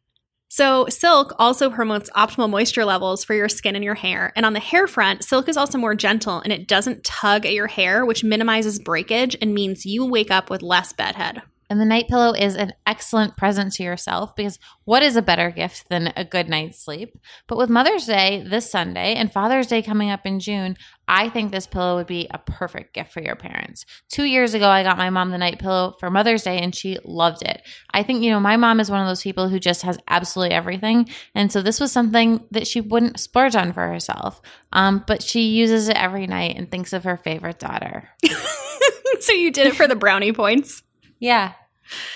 So, 0.56 0.86
silk 0.88 1.34
also 1.38 1.68
promotes 1.68 2.08
optimal 2.16 2.48
moisture 2.48 2.86
levels 2.86 3.22
for 3.22 3.34
your 3.34 3.46
skin 3.46 3.74
and 3.74 3.84
your 3.84 3.94
hair. 3.94 4.32
And 4.34 4.46
on 4.46 4.54
the 4.54 4.58
hair 4.58 4.86
front, 4.86 5.22
silk 5.22 5.50
is 5.50 5.58
also 5.58 5.76
more 5.76 5.94
gentle 5.94 6.40
and 6.40 6.50
it 6.50 6.66
doesn't 6.66 7.04
tug 7.04 7.44
at 7.44 7.52
your 7.52 7.66
hair, 7.66 8.06
which 8.06 8.24
minimizes 8.24 8.78
breakage 8.78 9.36
and 9.42 9.52
means 9.52 9.84
you 9.84 10.06
wake 10.06 10.30
up 10.30 10.48
with 10.48 10.62
less 10.62 10.94
bedhead. 10.94 11.42
And 11.68 11.80
the 11.80 11.84
night 11.84 12.08
pillow 12.08 12.32
is 12.32 12.54
an 12.54 12.72
excellent 12.86 13.36
present 13.36 13.72
to 13.74 13.82
yourself 13.82 14.36
because 14.36 14.58
what 14.84 15.02
is 15.02 15.16
a 15.16 15.22
better 15.22 15.50
gift 15.50 15.88
than 15.88 16.12
a 16.16 16.24
good 16.24 16.48
night's 16.48 16.78
sleep? 16.78 17.18
But 17.48 17.58
with 17.58 17.70
Mother's 17.70 18.06
Day 18.06 18.44
this 18.46 18.70
Sunday 18.70 19.14
and 19.14 19.32
Father's 19.32 19.66
Day 19.66 19.82
coming 19.82 20.10
up 20.10 20.24
in 20.24 20.38
June, 20.38 20.76
I 21.08 21.28
think 21.28 21.50
this 21.50 21.66
pillow 21.66 21.96
would 21.96 22.06
be 22.06 22.28
a 22.30 22.38
perfect 22.38 22.94
gift 22.94 23.12
for 23.12 23.20
your 23.20 23.36
parents. 23.36 23.84
Two 24.08 24.24
years 24.24 24.54
ago, 24.54 24.68
I 24.68 24.82
got 24.82 24.98
my 24.98 25.10
mom 25.10 25.30
the 25.30 25.38
night 25.38 25.58
pillow 25.58 25.96
for 25.98 26.10
Mother's 26.10 26.42
Day 26.42 26.58
and 26.58 26.74
she 26.74 26.98
loved 27.04 27.42
it. 27.42 27.62
I 27.92 28.02
think, 28.02 28.22
you 28.22 28.30
know, 28.30 28.40
my 28.40 28.56
mom 28.56 28.80
is 28.80 28.90
one 28.90 29.00
of 29.00 29.06
those 29.06 29.22
people 29.22 29.48
who 29.48 29.58
just 29.58 29.82
has 29.82 29.98
absolutely 30.08 30.54
everything. 30.54 31.08
And 31.34 31.50
so 31.50 31.62
this 31.62 31.80
was 31.80 31.92
something 31.92 32.44
that 32.52 32.66
she 32.66 32.80
wouldn't 32.80 33.20
splurge 33.20 33.56
on 33.56 33.72
for 33.72 33.86
herself. 33.86 34.40
Um, 34.72 35.04
but 35.06 35.22
she 35.22 35.42
uses 35.42 35.88
it 35.88 35.96
every 35.96 36.26
night 36.26 36.56
and 36.56 36.70
thinks 36.70 36.92
of 36.92 37.04
her 37.04 37.16
favorite 37.16 37.58
daughter. 37.58 38.08
so, 39.20 39.32
you 39.32 39.50
did 39.50 39.68
it 39.68 39.76
for 39.76 39.88
the 39.88 39.96
brownie 39.96 40.32
points. 40.32 40.82
Yeah, 41.18 41.52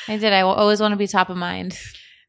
I 0.09 0.17
did. 0.17 0.33
I 0.33 0.41
always 0.41 0.81
want 0.81 0.93
to 0.93 0.97
be 0.97 1.07
top 1.07 1.31
of 1.31 1.37
mind. 1.37 1.79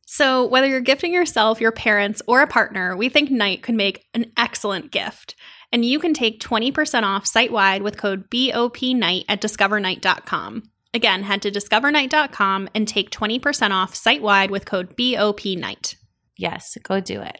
So, 0.05 0.45
whether 0.45 0.67
you're 0.67 0.81
gifting 0.81 1.13
yourself, 1.13 1.62
your 1.62 1.71
parents, 1.71 2.21
or 2.27 2.41
a 2.41 2.47
partner, 2.47 2.97
we 2.97 3.07
think 3.07 3.31
Night 3.31 3.63
could 3.63 3.75
make 3.75 4.05
an 4.13 4.31
excellent 4.36 4.91
gift. 4.91 5.36
And 5.71 5.86
you 5.86 5.99
can 5.99 6.13
take 6.13 6.41
20% 6.41 7.03
off 7.03 7.25
site 7.25 7.51
wide 7.51 7.81
with 7.81 7.97
code 7.97 8.29
BOPNIGHT 8.29 9.23
at 9.29 9.39
discovernight.com. 9.39 10.63
Again, 10.93 11.23
head 11.23 11.41
to 11.43 11.51
discovernight.com 11.51 12.67
and 12.75 12.86
take 12.86 13.10
20% 13.10 13.71
off 13.71 13.95
site 13.95 14.21
wide 14.21 14.51
with 14.51 14.65
code 14.65 14.97
BOPNIGHT. 14.97 15.95
Yes, 16.36 16.77
go 16.84 16.99
do 16.99 17.21
it. 17.21 17.39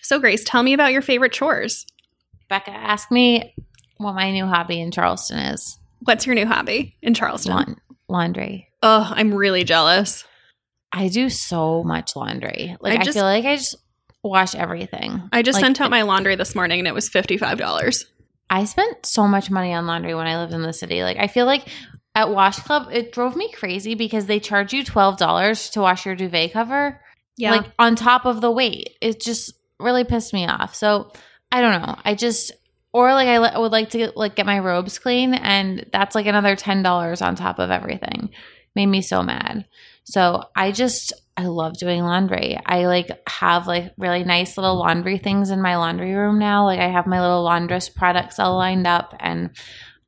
So, 0.00 0.20
Grace, 0.20 0.44
tell 0.44 0.62
me 0.62 0.74
about 0.74 0.92
your 0.92 1.02
favorite 1.02 1.32
chores. 1.32 1.86
Becca, 2.48 2.70
ask 2.70 3.10
me 3.10 3.52
what 3.96 4.14
my 4.14 4.30
new 4.30 4.46
hobby 4.46 4.80
in 4.80 4.92
Charleston 4.92 5.38
is. 5.38 5.76
What's 6.04 6.24
your 6.24 6.36
new 6.36 6.46
hobby 6.46 6.96
in 7.02 7.14
Charleston? 7.14 7.76
Laundry. 8.08 8.68
Oh, 8.82 9.10
I'm 9.14 9.34
really 9.34 9.64
jealous. 9.64 10.24
I 10.92 11.08
do 11.08 11.28
so 11.28 11.82
much 11.84 12.16
laundry. 12.16 12.76
Like 12.80 12.98
I 12.98 13.00
I, 13.00 13.04
just- 13.04 13.16
feel 13.16 13.24
like 13.24 13.44
I 13.44 13.56
just 13.56 13.76
wash 14.22 14.54
everything. 14.54 15.28
I 15.32 15.42
just 15.42 15.56
Like, 15.56 15.64
sent 15.64 15.80
out 15.80 15.90
my 15.90 16.02
laundry 16.02 16.36
this 16.36 16.54
morning 16.54 16.78
and 16.80 16.88
it 16.88 16.94
was 16.94 17.08
$55. 17.08 18.04
I 18.48 18.64
spent 18.64 19.04
so 19.06 19.26
much 19.26 19.50
money 19.50 19.72
on 19.72 19.86
laundry 19.86 20.14
when 20.14 20.26
I 20.26 20.38
lived 20.38 20.52
in 20.52 20.62
the 20.62 20.72
city. 20.72 21.02
Like 21.02 21.16
I 21.18 21.26
feel 21.26 21.46
like 21.46 21.66
at 22.14 22.30
Wash 22.30 22.58
Club, 22.60 22.88
it 22.92 23.12
drove 23.12 23.36
me 23.36 23.50
crazy 23.52 23.94
because 23.94 24.26
they 24.26 24.40
charge 24.40 24.72
you 24.72 24.84
twelve 24.84 25.18
dollars 25.18 25.70
to 25.70 25.80
wash 25.80 26.06
your 26.06 26.14
duvet 26.14 26.52
cover. 26.52 27.00
Yeah. 27.36 27.50
like 27.50 27.66
on 27.78 27.96
top 27.96 28.24
of 28.24 28.40
the 28.40 28.50
weight. 28.50 28.96
It 29.02 29.20
just 29.20 29.52
really 29.78 30.04
pissed 30.04 30.32
me 30.32 30.46
off. 30.46 30.74
So 30.74 31.12
I 31.52 31.60
don't 31.60 31.82
know. 31.82 31.96
I 32.04 32.14
just 32.14 32.52
or 32.96 33.12
like 33.12 33.28
I 33.28 33.38
li- 33.38 33.60
would 33.60 33.72
like 33.72 33.90
to 33.90 34.10
like 34.16 34.36
get 34.36 34.46
my 34.46 34.58
robes 34.58 34.98
clean, 34.98 35.34
and 35.34 35.84
that's 35.92 36.14
like 36.14 36.24
another 36.24 36.56
ten 36.56 36.82
dollars 36.82 37.20
on 37.20 37.36
top 37.36 37.58
of 37.58 37.70
everything. 37.70 38.30
Made 38.74 38.86
me 38.86 39.02
so 39.02 39.22
mad. 39.22 39.66
So 40.04 40.44
I 40.56 40.72
just 40.72 41.12
I 41.36 41.44
love 41.44 41.76
doing 41.76 42.02
laundry. 42.02 42.58
I 42.64 42.86
like 42.86 43.10
have 43.28 43.66
like 43.66 43.92
really 43.98 44.24
nice 44.24 44.56
little 44.56 44.76
laundry 44.76 45.18
things 45.18 45.50
in 45.50 45.60
my 45.60 45.76
laundry 45.76 46.14
room 46.14 46.38
now. 46.38 46.64
Like 46.64 46.80
I 46.80 46.88
have 46.88 47.06
my 47.06 47.20
little 47.20 47.42
laundress 47.42 47.90
products 47.90 48.38
all 48.38 48.56
lined 48.56 48.86
up 48.86 49.14
and 49.20 49.50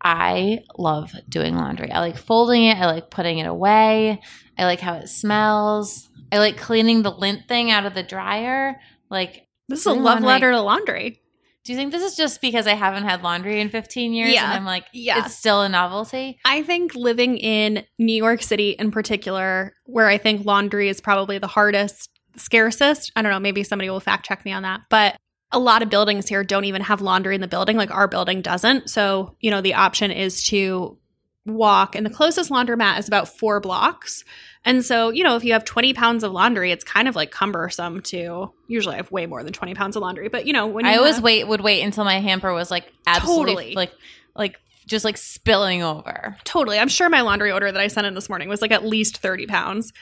I 0.02 0.60
love 0.78 1.12
doing 1.28 1.56
laundry. 1.56 1.92
I 1.92 2.00
like 2.00 2.16
folding 2.16 2.64
it, 2.64 2.78
I 2.78 2.86
like 2.86 3.10
putting 3.10 3.38
it 3.38 3.46
away. 3.46 4.22
I 4.56 4.64
like 4.64 4.80
how 4.80 4.94
it 4.94 5.08
smells. 5.08 6.08
I 6.32 6.38
like 6.38 6.56
cleaning 6.56 7.02
the 7.02 7.10
lint 7.10 7.48
thing 7.48 7.70
out 7.70 7.84
of 7.84 7.92
the 7.92 8.02
dryer. 8.02 8.80
Like 9.10 9.46
this 9.68 9.80
is 9.80 9.86
a 9.86 9.92
love 9.92 10.22
letter 10.22 10.52
to 10.52 10.62
laundry. 10.62 11.20
Do 11.68 11.74
you 11.74 11.78
think 11.78 11.92
this 11.92 12.02
is 12.02 12.16
just 12.16 12.40
because 12.40 12.66
I 12.66 12.72
haven't 12.72 13.04
had 13.04 13.22
laundry 13.22 13.60
in 13.60 13.68
15 13.68 14.14
years 14.14 14.32
Yeah. 14.32 14.44
and 14.46 14.54
I'm 14.54 14.64
like 14.64 14.86
Yeah. 14.94 15.22
it's 15.22 15.34
still 15.34 15.60
a 15.60 15.68
novelty? 15.68 16.38
I 16.42 16.62
think 16.62 16.94
living 16.94 17.36
in 17.36 17.84
New 17.98 18.14
York 18.14 18.42
City 18.42 18.70
in 18.70 18.90
particular, 18.90 19.74
where 19.84 20.06
I 20.08 20.16
think 20.16 20.46
laundry 20.46 20.88
is 20.88 21.02
probably 21.02 21.36
the 21.36 21.46
hardest, 21.46 22.08
scarcest. 22.36 23.12
I 23.14 23.20
don't 23.20 23.30
know, 23.30 23.38
maybe 23.38 23.64
somebody 23.64 23.90
will 23.90 24.00
fact 24.00 24.24
check 24.24 24.46
me 24.46 24.52
on 24.52 24.62
that. 24.62 24.80
But 24.88 25.18
a 25.52 25.58
lot 25.58 25.82
of 25.82 25.90
buildings 25.90 26.26
here 26.26 26.42
don't 26.42 26.64
even 26.64 26.80
have 26.80 27.02
laundry 27.02 27.34
in 27.34 27.42
the 27.42 27.48
building. 27.48 27.76
Like 27.76 27.90
our 27.90 28.08
building 28.08 28.40
doesn't. 28.40 28.88
So, 28.88 29.36
you 29.40 29.50
know, 29.50 29.60
the 29.60 29.74
option 29.74 30.10
is 30.10 30.44
to 30.44 30.96
walk, 31.44 31.94
and 31.94 32.06
the 32.06 32.10
closest 32.10 32.50
laundromat 32.50 32.98
is 32.98 33.08
about 33.08 33.28
four 33.28 33.60
blocks. 33.60 34.24
And 34.64 34.84
so, 34.84 35.10
you 35.10 35.24
know, 35.24 35.36
if 35.36 35.44
you 35.44 35.52
have 35.52 35.64
20 35.64 35.94
pounds 35.94 36.24
of 36.24 36.32
laundry, 36.32 36.72
it's 36.72 36.84
kind 36.84 37.08
of 37.08 37.16
like 37.16 37.30
cumbersome 37.30 38.02
to 38.02 38.52
usually 38.66 38.94
I 38.94 38.96
have 38.98 39.10
way 39.10 39.26
more 39.26 39.42
than 39.42 39.52
20 39.52 39.74
pounds 39.74 39.96
of 39.96 40.02
laundry. 40.02 40.28
But, 40.28 40.46
you 40.46 40.52
know, 40.52 40.66
when 40.66 40.84
you 40.84 40.90
I 40.90 40.96
always 40.96 41.16
have- 41.16 41.24
wait 41.24 41.46
would 41.46 41.60
wait 41.60 41.82
until 41.82 42.04
my 42.04 42.20
hamper 42.20 42.52
was 42.52 42.70
like 42.70 42.92
absolutely 43.06 43.54
Totally. 43.54 43.74
like 43.74 43.92
like 44.34 44.56
just 44.86 45.04
like 45.04 45.16
spilling 45.16 45.82
over. 45.82 46.36
Totally. 46.44 46.78
I'm 46.78 46.88
sure 46.88 47.08
my 47.08 47.20
laundry 47.20 47.52
order 47.52 47.70
that 47.70 47.80
I 47.80 47.88
sent 47.88 48.06
in 48.06 48.14
this 48.14 48.28
morning 48.28 48.48
was 48.48 48.60
like 48.62 48.72
at 48.72 48.84
least 48.84 49.18
30 49.18 49.46
pounds. 49.46 49.92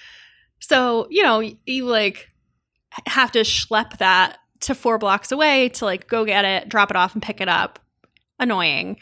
So, 0.60 1.06
you 1.10 1.22
know, 1.22 1.40
you 1.66 1.84
like 1.86 2.28
have 3.06 3.32
to 3.32 3.40
schlep 3.40 3.98
that 3.98 4.38
to 4.60 4.74
four 4.74 4.96
blocks 4.98 5.32
away 5.32 5.68
to 5.70 5.84
like 5.84 6.08
go 6.08 6.24
get 6.24 6.44
it, 6.44 6.68
drop 6.68 6.90
it 6.90 6.96
off, 6.96 7.14
and 7.14 7.22
pick 7.22 7.40
it 7.40 7.48
up. 7.48 7.78
Annoying. 8.38 8.98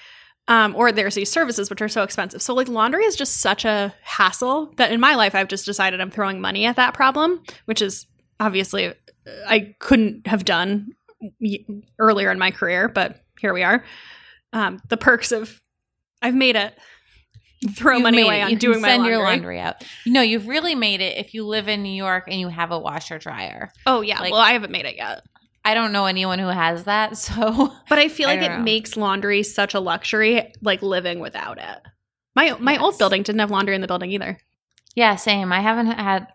Um, 0.46 0.76
or 0.76 0.92
there's 0.92 1.14
these 1.14 1.30
services 1.32 1.70
which 1.70 1.80
are 1.80 1.88
so 1.88 2.02
expensive. 2.02 2.42
So, 2.42 2.54
like, 2.54 2.68
laundry 2.68 3.04
is 3.04 3.16
just 3.16 3.40
such 3.40 3.64
a 3.64 3.94
hassle 4.02 4.72
that 4.76 4.92
in 4.92 5.00
my 5.00 5.14
life, 5.14 5.34
I've 5.34 5.48
just 5.48 5.64
decided 5.64 6.00
I'm 6.02 6.10
throwing 6.10 6.40
money 6.40 6.66
at 6.66 6.76
that 6.76 6.92
problem, 6.92 7.42
which 7.64 7.80
is 7.80 8.06
obviously 8.38 8.88
uh, 8.88 8.92
I 9.46 9.74
couldn't 9.78 10.26
have 10.26 10.44
done 10.44 10.88
earlier 11.98 12.30
in 12.30 12.38
my 12.38 12.50
career, 12.50 12.88
but 12.88 13.22
here 13.40 13.54
we 13.54 13.62
are. 13.62 13.84
Um, 14.52 14.80
the 14.88 14.96
perks 14.98 15.32
of 15.32 15.60
I've 16.20 16.34
made 16.34 16.56
it. 16.56 16.74
Throw 17.76 17.94
You've 17.94 18.02
money 18.02 18.20
away 18.22 18.42
on 18.42 18.50
you 18.50 18.56
doing 18.56 18.82
my 18.82 18.88
send 18.88 19.04
laundry. 19.04 19.16
your 19.16 19.24
laundry 19.24 19.58
out. 19.60 19.82
No, 20.04 20.20
you've 20.20 20.46
really 20.48 20.74
made 20.74 21.00
it 21.00 21.16
if 21.16 21.32
you 21.32 21.46
live 21.46 21.66
in 21.66 21.82
New 21.82 21.94
York 21.94 22.24
and 22.28 22.38
you 22.38 22.48
have 22.48 22.70
a 22.72 22.78
washer 22.78 23.18
dryer. 23.18 23.72
Oh 23.86 24.02
yeah, 24.02 24.20
Like- 24.20 24.32
well 24.32 24.40
I 24.42 24.52
haven't 24.52 24.70
made 24.70 24.84
it 24.84 24.96
yet. 24.96 25.22
I 25.64 25.74
don't 25.74 25.92
know 25.92 26.06
anyone 26.06 26.38
who 26.38 26.48
has 26.48 26.84
that. 26.84 27.16
So 27.16 27.72
But 27.88 27.98
I 27.98 28.08
feel 28.08 28.28
I 28.28 28.34
like 28.36 28.42
it 28.44 28.56
know. 28.56 28.62
makes 28.62 28.96
laundry 28.96 29.42
such 29.42 29.74
a 29.74 29.80
luxury, 29.80 30.52
like 30.62 30.82
living 30.82 31.20
without 31.20 31.58
it. 31.58 31.78
My 32.36 32.56
my 32.58 32.76
old 32.78 32.98
building 32.98 33.22
didn't 33.22 33.40
have 33.40 33.50
laundry 33.50 33.74
in 33.74 33.80
the 33.80 33.86
building 33.86 34.10
either. 34.12 34.38
yeah, 34.94 35.16
same. 35.16 35.52
I 35.52 35.60
haven't 35.60 35.86
had 35.86 36.28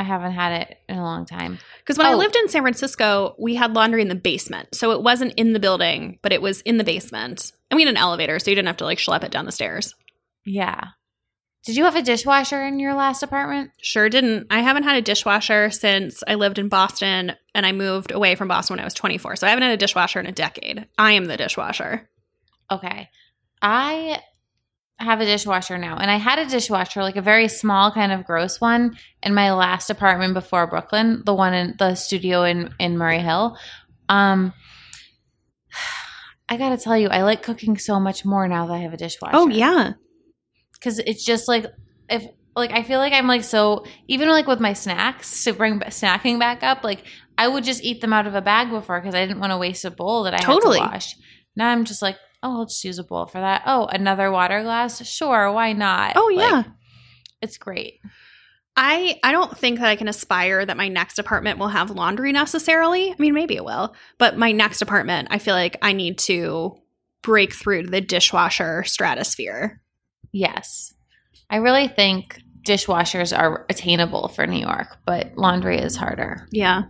I 0.00 0.04
haven't 0.04 0.32
had 0.32 0.62
it 0.62 0.78
in 0.88 0.96
a 0.96 1.02
long 1.02 1.26
time. 1.26 1.58
Because 1.78 1.98
when 1.98 2.06
I 2.06 2.12
Oh. 2.12 2.16
lived 2.18 2.36
in 2.36 2.48
San 2.48 2.62
Francisco, 2.62 3.34
we 3.38 3.56
had 3.56 3.74
laundry 3.74 4.00
in 4.00 4.08
the 4.08 4.14
basement. 4.14 4.74
So 4.74 4.92
it 4.92 5.02
wasn't 5.02 5.34
in 5.36 5.52
the 5.54 5.58
building, 5.60 6.18
but 6.22 6.32
it 6.32 6.40
was 6.40 6.60
in 6.62 6.76
the 6.76 6.84
basement. 6.84 7.50
And 7.70 7.76
we 7.76 7.82
had 7.84 7.90
an 7.90 7.96
elevator, 7.96 8.38
so 8.38 8.50
you 8.50 8.54
didn't 8.54 8.68
have 8.68 8.76
to 8.78 8.84
like 8.84 8.98
schlep 8.98 9.24
it 9.24 9.32
down 9.32 9.44
the 9.44 9.52
stairs. 9.52 9.94
Yeah. 10.44 10.80
Did 11.68 11.76
you 11.76 11.84
have 11.84 11.96
a 11.96 12.02
dishwasher 12.02 12.64
in 12.64 12.78
your 12.78 12.94
last 12.94 13.22
apartment? 13.22 13.72
Sure 13.82 14.08
didn't. 14.08 14.46
I 14.48 14.60
haven't 14.60 14.84
had 14.84 14.96
a 14.96 15.02
dishwasher 15.02 15.68
since 15.68 16.24
I 16.26 16.36
lived 16.36 16.58
in 16.58 16.70
Boston 16.70 17.32
and 17.54 17.66
I 17.66 17.72
moved 17.72 18.10
away 18.10 18.36
from 18.36 18.48
Boston 18.48 18.76
when 18.76 18.80
I 18.80 18.86
was 18.86 18.94
24. 18.94 19.36
So 19.36 19.46
I 19.46 19.50
haven't 19.50 19.64
had 19.64 19.74
a 19.74 19.76
dishwasher 19.76 20.18
in 20.18 20.24
a 20.24 20.32
decade. 20.32 20.88
I 20.96 21.12
am 21.12 21.26
the 21.26 21.36
dishwasher. 21.36 22.08
Okay. 22.70 23.10
I 23.60 24.18
have 24.98 25.20
a 25.20 25.26
dishwasher 25.26 25.76
now. 25.76 25.98
And 25.98 26.10
I 26.10 26.16
had 26.16 26.38
a 26.38 26.46
dishwasher, 26.46 27.02
like 27.02 27.16
a 27.16 27.20
very 27.20 27.48
small 27.48 27.92
kind 27.92 28.12
of 28.12 28.24
gross 28.24 28.62
one 28.62 28.96
in 29.22 29.34
my 29.34 29.52
last 29.52 29.90
apartment 29.90 30.32
before 30.32 30.66
Brooklyn, 30.68 31.22
the 31.26 31.34
one 31.34 31.52
in 31.52 31.74
the 31.78 31.96
studio 31.96 32.44
in 32.44 32.72
in 32.78 32.96
Murray 32.96 33.20
Hill. 33.20 33.58
Um 34.08 34.54
I 36.48 36.56
got 36.56 36.70
to 36.70 36.78
tell 36.78 36.96
you, 36.96 37.08
I 37.08 37.24
like 37.24 37.42
cooking 37.42 37.76
so 37.76 38.00
much 38.00 38.24
more 38.24 38.48
now 38.48 38.68
that 38.68 38.72
I 38.72 38.78
have 38.78 38.94
a 38.94 38.96
dishwasher. 38.96 39.36
Oh, 39.36 39.48
yeah. 39.50 39.92
Cuz 40.82 40.98
it's 40.98 41.24
just 41.24 41.48
like 41.48 41.66
if 42.08 42.24
like 42.56 42.72
I 42.72 42.82
feel 42.82 42.98
like 42.98 43.12
I'm 43.12 43.26
like 43.28 43.44
so 43.44 43.84
even 44.08 44.28
like 44.28 44.46
with 44.46 44.60
my 44.60 44.72
snacks 44.72 45.44
to 45.44 45.52
bring 45.52 45.78
snacking 45.80 46.38
back 46.40 46.62
up, 46.62 46.82
like 46.84 47.04
I 47.36 47.46
would 47.46 47.62
just 47.64 47.84
eat 47.84 48.00
them 48.00 48.12
out 48.12 48.26
of 48.26 48.34
a 48.34 48.42
bag 48.42 48.70
before 48.70 49.00
because 49.00 49.14
I 49.14 49.24
didn't 49.24 49.38
want 49.40 49.52
to 49.52 49.58
waste 49.58 49.84
a 49.84 49.90
bowl 49.92 50.24
that 50.24 50.34
I 50.34 50.38
Totally. 50.38 50.78
had 50.80 50.86
to 50.86 50.90
wash. 50.92 51.16
Now 51.54 51.68
I'm 51.70 51.84
just 51.84 52.02
like, 52.02 52.16
oh, 52.42 52.58
I'll 52.60 52.66
just 52.66 52.82
use 52.84 52.98
a 52.98 53.04
bowl 53.04 53.26
for 53.26 53.38
that. 53.40 53.62
Oh, 53.66 53.86
another 53.86 54.30
water 54.32 54.62
glass, 54.62 55.04
sure, 55.06 55.52
why 55.52 55.72
not? 55.72 56.14
Oh, 56.16 56.32
Like, 56.34 56.48
yeah. 56.50 56.62
it's 57.40 57.58
great. 57.58 58.00
I 58.76 59.18
I 59.24 59.32
don't 59.32 59.56
think 59.56 59.78
that 59.80 59.88
I 59.88 59.96
can 59.96 60.08
aspire 60.08 60.64
that 60.64 60.76
my 60.76 60.88
next 60.88 61.18
apartment 61.18 61.58
will 61.58 61.68
have 61.68 61.90
laundry 61.90 62.32
necessarily. 62.32 63.10
I 63.12 63.16
mean, 63.18 63.34
maybe 63.34 63.56
it 63.56 63.64
will, 63.64 63.94
but 64.18 64.36
my 64.38 64.52
next 64.52 64.82
apartment, 64.82 65.28
I 65.30 65.38
feel 65.38 65.54
like 65.54 65.76
I 65.82 65.92
need 65.92 66.18
to 66.18 66.76
break 67.22 67.52
through 67.54 67.82
to 67.84 67.90
the 67.90 68.00
dishwasher 68.00 68.84
stratosphere. 68.84 69.80
Yes, 70.32 70.94
I 71.50 71.56
really 71.56 71.88
think 71.88 72.42
dishwashers 72.66 73.36
are 73.36 73.64
attainable 73.70 74.28
for 74.28 74.46
New 74.46 74.60
York, 74.60 74.98
but 75.06 75.36
laundry 75.36 75.78
is 75.78 75.96
harder. 75.96 76.46
Yeah. 76.50 76.82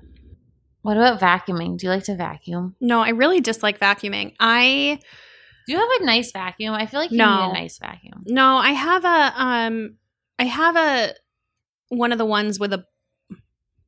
What 0.83 0.97
about 0.97 1.21
vacuuming? 1.21 1.77
Do 1.79 1.87
you 1.87 1.93
like 1.93 2.05
to 2.05 2.17
vacuum? 2.17 2.75
No, 2.81 3.01
I 3.01 3.11
really 3.11 3.41
dislike 3.41 3.79
vacuuming. 3.79 4.35
I 4.41 4.99
Do 5.67 5.73
you 5.73 5.79
have 5.79 6.01
a 6.01 6.05
nice 6.05 6.33
vacuum? 6.33 6.75
I 6.75 6.87
feel 6.87 7.01
like 7.01 7.11
you 7.11 7.19
No. 7.19 7.47
need 7.47 7.51
a 7.51 7.63
nice 7.63 7.79
vacuum. 7.79 8.25
no, 8.27 8.57
I 8.57 8.73
have 8.73 9.05
a 9.05 9.33
um 9.43 9.97
I 10.39 10.45
have 10.45 10.77
a 10.77 11.15
one 11.89 12.13
of 12.13 12.19
the 12.19 12.25
ones 12.25 12.59
with 12.59 12.73
a 12.73 12.85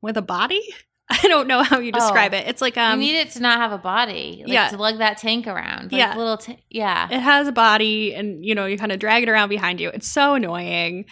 with 0.02 0.16
a 0.16 0.22
body. 0.22 0.62
I 1.22 1.28
don't 1.28 1.48
know 1.48 1.62
how 1.62 1.80
you 1.80 1.90
describe 1.92 2.32
Oh. 2.32 2.36
it. 2.38 2.46
It's 2.46 2.60
like 2.62 2.76
um 2.76 3.00
you 3.00 3.12
need 3.12 3.18
it 3.18 3.30
to 3.32 3.40
not 3.40 3.58
have 3.58 3.72
a 3.72 3.78
body, 3.78 4.42
like 4.44 4.52
yeah. 4.52 4.68
to 4.68 4.76
lug 4.76 4.98
that 4.98 5.18
tank 5.18 5.46
around. 5.46 5.90
Like 5.92 5.98
Yeah. 5.98 6.16
little, 6.16 6.36
t- 6.36 6.62
yeah. 6.70 7.08
it 7.10 7.18
has 7.20 7.48
a 7.48 7.52
body 7.52 8.14
and 8.14 8.44
you 8.44 8.54
know 8.54 8.66
you 8.66 8.78
kind 8.78 8.92
of 8.92 8.98
drag 9.00 9.24
it 9.24 9.28
around 9.28 9.48
behind 9.48 9.80
you 9.80 9.88
it's 9.90 10.08
so 10.08 10.34
annoying 10.34 11.04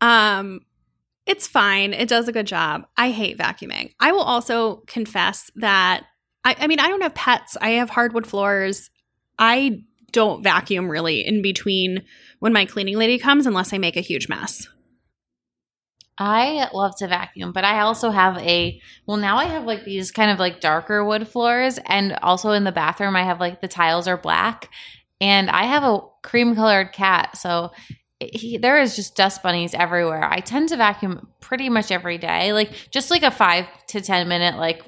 um 0.00 0.60
it's 1.26 1.46
fine 1.46 1.92
it 1.92 2.08
does 2.08 2.26
a 2.28 2.32
good 2.32 2.46
job 2.46 2.82
i 2.96 3.10
hate 3.10 3.38
vacuuming 3.38 3.92
i 4.00 4.10
will 4.12 4.22
also 4.22 4.82
confess 4.86 5.50
that 5.56 6.04
i, 6.44 6.56
I 6.58 6.66
mean 6.66 6.80
i 6.80 6.88
don't 6.88 7.02
have 7.02 7.14
pets 7.14 7.56
i 7.60 7.70
have 7.70 7.90
hardwood 7.90 8.26
floors 8.26 8.90
i 9.38 9.82
don't 10.10 10.42
vacuum 10.42 10.90
really 10.90 11.24
in 11.26 11.40
between 11.42 12.02
when 12.40 12.52
my 12.52 12.64
cleaning 12.64 12.96
lady 12.98 13.18
comes 13.18 13.46
unless 13.46 13.72
i 13.72 13.78
make 13.78 13.96
a 13.96 14.00
huge 14.00 14.28
mess 14.28 14.66
I 16.18 16.68
love 16.74 16.96
to 16.98 17.08
vacuum, 17.08 17.52
but 17.52 17.64
I 17.64 17.80
also 17.80 18.10
have 18.10 18.36
a 18.38 18.80
well 19.06 19.16
now 19.16 19.38
I 19.38 19.46
have 19.46 19.64
like 19.64 19.84
these 19.84 20.10
kind 20.10 20.30
of 20.30 20.38
like 20.38 20.60
darker 20.60 21.04
wood 21.04 21.26
floors 21.26 21.78
and 21.86 22.12
also 22.22 22.50
in 22.50 22.64
the 22.64 22.72
bathroom 22.72 23.16
I 23.16 23.24
have 23.24 23.40
like 23.40 23.60
the 23.60 23.68
tiles 23.68 24.06
are 24.06 24.18
black 24.18 24.68
and 25.20 25.48
I 25.48 25.64
have 25.64 25.84
a 25.84 26.00
cream 26.22 26.54
colored 26.54 26.92
cat 26.92 27.36
so 27.38 27.72
he, 28.20 28.56
there 28.56 28.80
is 28.80 28.94
just 28.94 29.16
dust 29.16 29.42
bunnies 29.42 29.74
everywhere. 29.74 30.22
I 30.22 30.38
tend 30.40 30.68
to 30.68 30.76
vacuum 30.76 31.28
pretty 31.40 31.68
much 31.68 31.90
every 31.90 32.18
day 32.18 32.52
like 32.52 32.88
just 32.90 33.10
like 33.10 33.22
a 33.22 33.30
5 33.30 33.66
to 33.88 34.00
10 34.00 34.28
minute 34.28 34.56
like 34.58 34.82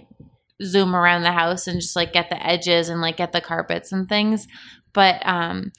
zoom 0.62 0.94
around 0.94 1.22
the 1.22 1.32
house 1.32 1.66
and 1.66 1.80
just 1.80 1.96
like 1.96 2.12
get 2.12 2.30
the 2.30 2.46
edges 2.46 2.90
and 2.90 3.00
like 3.00 3.16
get 3.16 3.32
the 3.32 3.40
carpets 3.40 3.92
and 3.92 4.08
things. 4.08 4.46
But 4.92 5.26
um 5.26 5.72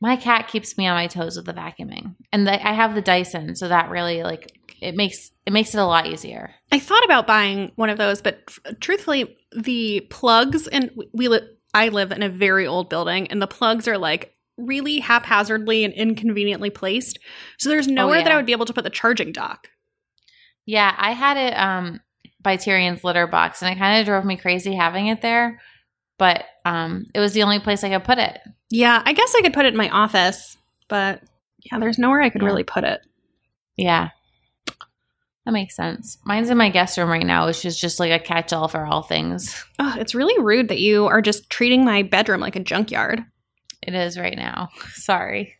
my 0.00 0.16
cat 0.16 0.48
keeps 0.48 0.78
me 0.78 0.86
on 0.86 0.94
my 0.94 1.06
toes 1.08 1.36
with 1.36 1.46
the 1.46 1.52
vacuuming. 1.52 2.14
And 2.32 2.46
the, 2.46 2.52
I 2.66 2.72
have 2.72 2.94
the 2.94 3.02
Dyson 3.02 3.56
so 3.56 3.68
that 3.68 3.90
really 3.90 4.22
like 4.22 4.52
it 4.80 4.94
makes 4.94 5.30
it 5.44 5.52
makes 5.52 5.74
it 5.74 5.78
a 5.78 5.84
lot 5.84 6.06
easier. 6.06 6.54
i 6.70 6.78
thought 6.78 7.04
about 7.04 7.26
buying 7.26 7.72
one 7.76 7.90
of 7.90 7.98
those 7.98 8.22
but 8.22 8.40
f- 8.48 8.60
truthfully 8.80 9.36
the 9.56 10.00
plugs 10.10 10.68
and 10.68 10.90
we 11.12 11.26
li- 11.26 11.40
i 11.74 11.88
live 11.88 12.12
in 12.12 12.22
a 12.22 12.28
very 12.28 12.66
old 12.66 12.88
building 12.88 13.26
and 13.28 13.42
the 13.42 13.46
plugs 13.46 13.88
are 13.88 13.98
like 13.98 14.34
really 14.56 15.00
haphazardly 15.00 15.84
and 15.84 15.94
inconveniently 15.94 16.70
placed 16.70 17.18
so 17.58 17.68
there's 17.68 17.88
nowhere 17.88 18.20
that 18.22 18.28
yeah. 18.28 18.34
i 18.34 18.36
would 18.36 18.46
be 18.46 18.52
able 18.52 18.66
to 18.66 18.72
put 18.74 18.84
the 18.84 18.90
charging 18.90 19.32
dock 19.32 19.68
Yeah, 20.66 20.94
I 20.96 21.12
had 21.12 21.36
it 21.36 21.54
um 21.54 22.00
by 22.40 22.56
Tyrion's 22.56 23.02
litter 23.02 23.26
box 23.26 23.62
and 23.62 23.72
it 23.74 23.78
kind 23.78 23.98
of 23.98 24.06
drove 24.06 24.24
me 24.24 24.36
crazy 24.36 24.74
having 24.74 25.08
it 25.08 25.22
there. 25.22 25.60
But 26.18 26.44
um 26.64 27.06
it 27.14 27.20
was 27.20 27.32
the 27.32 27.42
only 27.44 27.58
place 27.60 27.82
I 27.84 27.90
could 27.90 28.04
put 28.04 28.18
it. 28.18 28.38
Yeah, 28.70 29.02
I 29.04 29.12
guess 29.12 29.34
I 29.36 29.40
could 29.42 29.54
put 29.54 29.64
it 29.64 29.72
in 29.72 29.78
my 29.78 29.88
office, 29.88 30.56
but 30.88 31.22
yeah, 31.70 31.78
there's 31.78 31.98
nowhere 31.98 32.20
I 32.20 32.28
could 32.30 32.42
Yeah. 32.42 32.48
really 32.48 32.64
put 32.64 32.84
it. 32.84 33.00
Yeah. 33.76 34.10
That 35.46 35.52
makes 35.52 35.74
sense. 35.76 36.18
Mine's 36.26 36.50
in 36.50 36.58
my 36.58 36.68
guest 36.68 36.98
room 36.98 37.08
right 37.08 37.24
now, 37.24 37.46
which 37.46 37.64
is 37.64 37.80
just 37.80 37.98
like 37.98 38.12
a 38.12 38.18
catch 38.22 38.52
all 38.52 38.68
for 38.68 38.84
all 38.84 39.02
things. 39.02 39.64
Oh, 39.78 39.94
it's 39.98 40.14
really 40.14 40.38
rude 40.42 40.68
that 40.68 40.80
you 40.80 41.06
are 41.06 41.22
just 41.22 41.48
treating 41.48 41.84
my 41.86 42.02
bedroom 42.02 42.40
like 42.40 42.56
a 42.56 42.60
junkyard. 42.62 43.24
It 43.82 43.94
is 43.94 44.18
right 44.18 44.36
now. 44.36 44.68
Sorry. 44.92 45.54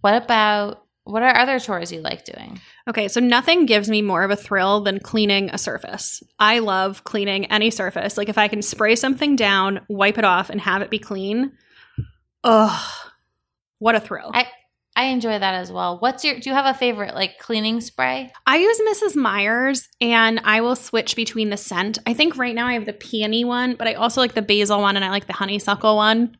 What 0.00 0.22
about 0.22 0.84
what 1.06 1.22
are 1.22 1.36
other 1.36 1.60
chores 1.60 1.92
you 1.92 2.00
like 2.00 2.24
doing? 2.24 2.60
Okay, 2.88 3.06
so 3.06 3.20
nothing 3.20 3.64
gives 3.64 3.88
me 3.88 4.02
more 4.02 4.24
of 4.24 4.32
a 4.32 4.36
thrill 4.36 4.80
than 4.80 4.98
cleaning 4.98 5.50
a 5.50 5.58
surface. 5.58 6.20
I 6.40 6.58
love 6.58 7.04
cleaning 7.04 7.46
any 7.46 7.70
surface. 7.70 8.18
Like 8.18 8.28
if 8.28 8.36
I 8.36 8.48
can 8.48 8.60
spray 8.60 8.96
something 8.96 9.36
down, 9.36 9.80
wipe 9.88 10.18
it 10.18 10.24
off, 10.24 10.50
and 10.50 10.60
have 10.60 10.82
it 10.82 10.90
be 10.90 10.98
clean. 10.98 11.52
Ugh, 12.42 13.10
what 13.78 13.94
a 13.94 14.00
thrill! 14.00 14.32
I, 14.34 14.48
I 14.96 15.04
enjoy 15.04 15.38
that 15.38 15.54
as 15.54 15.70
well. 15.70 15.98
What's 16.00 16.24
your 16.24 16.40
do 16.40 16.50
you 16.50 16.56
have 16.56 16.66
a 16.66 16.76
favorite 16.76 17.14
like 17.14 17.38
cleaning 17.38 17.80
spray? 17.80 18.32
I 18.44 18.56
use 18.56 18.80
Mrs. 18.80 19.14
Meyer's, 19.14 19.88
and 20.00 20.40
I 20.42 20.60
will 20.60 20.76
switch 20.76 21.14
between 21.14 21.50
the 21.50 21.56
scent. 21.56 21.98
I 22.04 22.14
think 22.14 22.36
right 22.36 22.54
now 22.54 22.66
I 22.66 22.72
have 22.72 22.86
the 22.86 22.92
peony 22.92 23.44
one, 23.44 23.76
but 23.76 23.86
I 23.86 23.94
also 23.94 24.20
like 24.20 24.34
the 24.34 24.42
basil 24.42 24.80
one, 24.80 24.96
and 24.96 25.04
I 25.04 25.10
like 25.10 25.28
the 25.28 25.34
honeysuckle 25.34 25.94
one. 25.94 26.36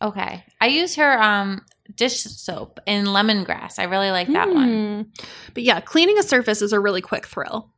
Okay. 0.00 0.42
I 0.58 0.68
use 0.68 0.96
her 0.96 1.22
um 1.22 1.60
dish 1.94 2.22
soap 2.22 2.80
in 2.86 3.04
lemongrass. 3.06 3.78
I 3.78 3.84
really 3.84 4.10
like 4.10 4.28
that 4.28 4.48
one. 4.48 4.68
Mm. 4.68 5.24
But 5.54 5.62
yeah, 5.62 5.80
cleaning 5.80 6.18
a 6.18 6.22
surface 6.22 6.62
is 6.62 6.72
a 6.72 6.80
really 6.80 7.00
quick 7.00 7.26
thrill. 7.26 7.70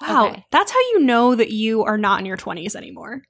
Wow, 0.00 0.26
Okay. 0.28 0.44
that's 0.50 0.70
how 0.70 0.78
you 0.78 1.00
know 1.00 1.34
that 1.34 1.50
you 1.50 1.84
are 1.84 1.96
not 1.96 2.20
in 2.20 2.26
your 2.26 2.36
20s 2.36 2.76
anymore. 2.76 3.22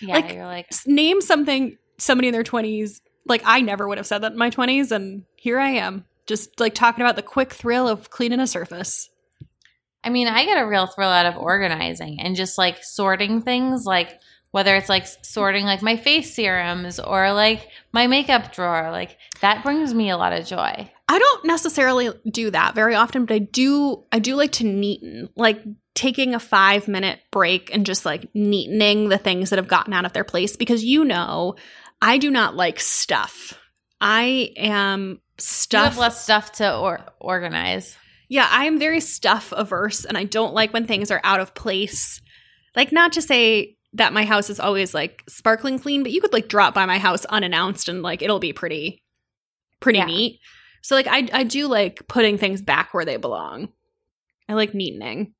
Yeah, 0.00 0.14
Like- 0.14 0.32
you're 0.32 0.46
like 0.46 0.66
Name 0.86 1.20
something 1.20 1.76
somebody 1.98 2.28
in 2.28 2.32
their 2.32 2.42
20s, 2.42 3.00
like 3.26 3.42
I 3.44 3.60
never 3.60 3.86
would 3.88 3.98
have 3.98 4.06
said 4.06 4.18
that 4.22 4.32
in 4.32 4.38
my 4.38 4.50
20s, 4.50 4.92
and 4.92 5.24
here 5.36 5.58
I 5.58 5.70
am, 5.70 6.04
just 6.26 6.58
like 6.60 6.74
talking 6.74 7.02
about 7.02 7.16
the 7.16 7.22
quick 7.22 7.52
thrill 7.52 7.88
of 7.88 8.08
cleaning 8.10 8.40
a 8.40 8.46
surface. 8.46 9.10
I 10.04 10.08
mean, 10.10 10.28
I 10.28 10.44
get 10.44 10.58
a 10.62 10.66
real 10.66 10.86
thrill 10.86 11.08
out 11.10 11.26
of 11.26 11.36
organizing 11.36 12.20
and 12.20 12.36
just 12.36 12.58
like 12.58 12.82
sorting 12.84 13.42
things, 13.42 13.84
like 13.84 14.18
whether 14.56 14.74
it's 14.74 14.88
like 14.88 15.06
sorting 15.20 15.66
like 15.66 15.82
my 15.82 15.98
face 15.98 16.34
serums 16.34 16.98
or 16.98 17.30
like 17.34 17.68
my 17.92 18.06
makeup 18.06 18.54
drawer. 18.54 18.90
Like 18.90 19.18
that 19.42 19.62
brings 19.62 19.92
me 19.92 20.08
a 20.08 20.16
lot 20.16 20.32
of 20.32 20.46
joy. 20.46 20.90
I 21.06 21.18
don't 21.18 21.44
necessarily 21.44 22.08
do 22.26 22.50
that 22.50 22.74
very 22.74 22.94
often, 22.94 23.26
but 23.26 23.34
I 23.34 23.38
do 23.40 24.04
I 24.10 24.18
do 24.18 24.34
like 24.34 24.52
to 24.52 24.64
neaten, 24.64 25.28
like 25.36 25.62
taking 25.94 26.34
a 26.34 26.40
5 26.40 26.88
minute 26.88 27.20
break 27.30 27.70
and 27.74 27.84
just 27.84 28.06
like 28.06 28.32
neatening 28.32 29.10
the 29.10 29.18
things 29.18 29.50
that 29.50 29.58
have 29.58 29.68
gotten 29.68 29.92
out 29.92 30.06
of 30.06 30.14
their 30.14 30.24
place 30.24 30.56
because 30.56 30.82
you 30.82 31.04
know, 31.04 31.56
I 32.00 32.16
do 32.16 32.30
not 32.30 32.56
like 32.56 32.80
stuff. 32.80 33.58
I 34.00 34.52
am 34.56 35.10
You 35.10 35.18
stuff 35.36 35.84
have 35.92 35.98
less 35.98 36.24
stuff 36.24 36.52
to 36.52 36.78
or- 36.78 37.04
organize. 37.20 37.94
Yeah, 38.30 38.48
I 38.50 38.64
am 38.64 38.78
very 38.78 39.00
stuff 39.00 39.52
averse 39.54 40.06
and 40.06 40.16
I 40.16 40.24
don't 40.24 40.54
like 40.54 40.72
when 40.72 40.86
things 40.86 41.10
are 41.10 41.20
out 41.22 41.40
of 41.40 41.54
place. 41.54 42.22
Like 42.74 42.90
not 42.90 43.12
to 43.12 43.22
say 43.22 43.75
that 43.96 44.12
my 44.12 44.24
house 44.24 44.48
is 44.50 44.60
always 44.60 44.94
like 44.94 45.22
sparkling 45.28 45.78
clean, 45.78 46.02
but 46.02 46.12
you 46.12 46.20
could 46.20 46.32
like 46.32 46.48
drop 46.48 46.74
by 46.74 46.86
my 46.86 46.98
house 46.98 47.24
unannounced 47.26 47.88
and 47.88 48.02
like 48.02 48.22
it'll 48.22 48.38
be 48.38 48.52
pretty 48.52 49.02
pretty 49.80 49.98
Yeah. 49.98 50.06
neat. 50.06 50.40
So 50.82 50.94
like 50.94 51.06
I 51.06 51.28
I 51.32 51.44
do 51.44 51.66
like 51.66 52.06
putting 52.08 52.38
things 52.38 52.62
back 52.62 52.94
where 52.94 53.04
they 53.04 53.16
belong. 53.16 53.68
I 54.48 54.54
like 54.54 54.72
neatening. 54.72 55.32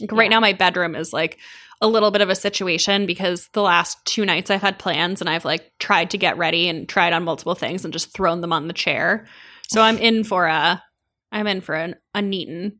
Like 0.00 0.12
right 0.12 0.30
now 0.30 0.40
my 0.40 0.52
bedroom 0.52 0.94
is 0.94 1.12
like 1.12 1.38
a 1.80 1.86
little 1.88 2.10
bit 2.10 2.22
of 2.22 2.30
a 2.30 2.34
situation 2.34 3.06
because 3.06 3.48
the 3.52 3.62
last 3.62 3.98
two 4.04 4.24
nights 4.24 4.50
I've 4.50 4.62
had 4.62 4.78
plans 4.78 5.20
and 5.20 5.28
I've 5.28 5.44
like 5.44 5.72
tried 5.78 6.10
to 6.10 6.18
get 6.18 6.38
ready 6.38 6.68
and 6.68 6.88
tried 6.88 7.12
on 7.12 7.24
multiple 7.24 7.54
things 7.54 7.84
and 7.84 7.92
just 7.92 8.14
thrown 8.14 8.40
them 8.40 8.52
on 8.52 8.66
the 8.66 8.72
chair. 8.72 9.26
So 9.68 9.82
I'm 9.82 9.98
in 10.08 10.24
for 10.24 10.46
a 10.46 10.82
I'm 11.32 11.46
in 11.46 11.60
for 11.60 11.74
an, 11.74 11.96
a 12.14 12.20
Neaton. 12.20 12.76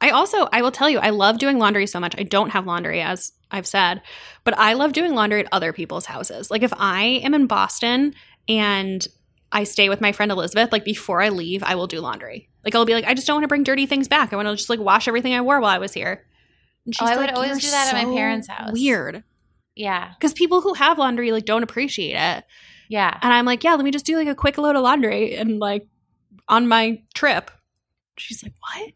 I 0.00 0.10
also 0.10 0.48
I 0.52 0.62
will 0.62 0.70
tell 0.70 0.90
you 0.90 0.98
I 0.98 1.10
love 1.10 1.38
doing 1.38 1.58
laundry 1.58 1.86
so 1.86 2.00
much. 2.00 2.14
I 2.18 2.22
don't 2.24 2.50
have 2.50 2.66
laundry 2.66 3.00
as 3.00 3.32
I've 3.50 3.66
said, 3.66 4.02
but 4.44 4.56
I 4.58 4.74
love 4.74 4.92
doing 4.92 5.14
laundry 5.14 5.40
at 5.40 5.48
other 5.52 5.72
people's 5.72 6.06
houses. 6.06 6.50
Like 6.50 6.62
if 6.62 6.72
I 6.76 7.20
am 7.24 7.34
in 7.34 7.46
Boston 7.46 8.14
and 8.48 9.06
I 9.52 9.64
stay 9.64 9.88
with 9.88 10.00
my 10.00 10.12
friend 10.12 10.32
Elizabeth, 10.32 10.72
like 10.72 10.84
before 10.84 11.22
I 11.22 11.28
leave, 11.28 11.62
I 11.62 11.76
will 11.76 11.86
do 11.86 12.00
laundry. 12.00 12.48
Like 12.64 12.74
I'll 12.74 12.84
be 12.84 12.94
like, 12.94 13.04
I 13.04 13.14
just 13.14 13.26
don't 13.26 13.36
want 13.36 13.44
to 13.44 13.48
bring 13.48 13.62
dirty 13.62 13.86
things 13.86 14.08
back. 14.08 14.32
I 14.32 14.36
want 14.36 14.48
to 14.48 14.56
just 14.56 14.68
like 14.70 14.80
wash 14.80 15.08
everything 15.08 15.34
I 15.34 15.40
wore 15.40 15.60
while 15.60 15.70
I 15.70 15.78
was 15.78 15.92
here. 15.92 16.26
And 16.84 16.94
Oh, 17.00 17.06
I 17.06 17.16
would 17.16 17.30
always 17.30 17.62
do 17.64 17.70
that 17.70 17.94
at 17.94 18.06
my 18.06 18.12
parents' 18.14 18.48
house." 18.48 18.72
Weird. 18.72 19.22
Yeah. 19.74 20.12
Because 20.14 20.32
people 20.32 20.60
who 20.60 20.74
have 20.74 20.98
laundry 20.98 21.32
like 21.32 21.44
don't 21.44 21.62
appreciate 21.62 22.16
it. 22.16 22.44
Yeah. 22.88 23.16
And 23.22 23.32
I'm 23.32 23.46
like, 23.46 23.64
yeah, 23.64 23.74
let 23.74 23.84
me 23.84 23.90
just 23.90 24.06
do 24.06 24.16
like 24.16 24.28
a 24.28 24.34
quick 24.34 24.58
load 24.58 24.76
of 24.76 24.82
laundry 24.82 25.34
and 25.36 25.58
like 25.58 25.86
on 26.48 26.68
my 26.68 27.02
trip. 27.14 27.50
She's 28.18 28.42
like, 28.42 28.52
what? 28.60 28.92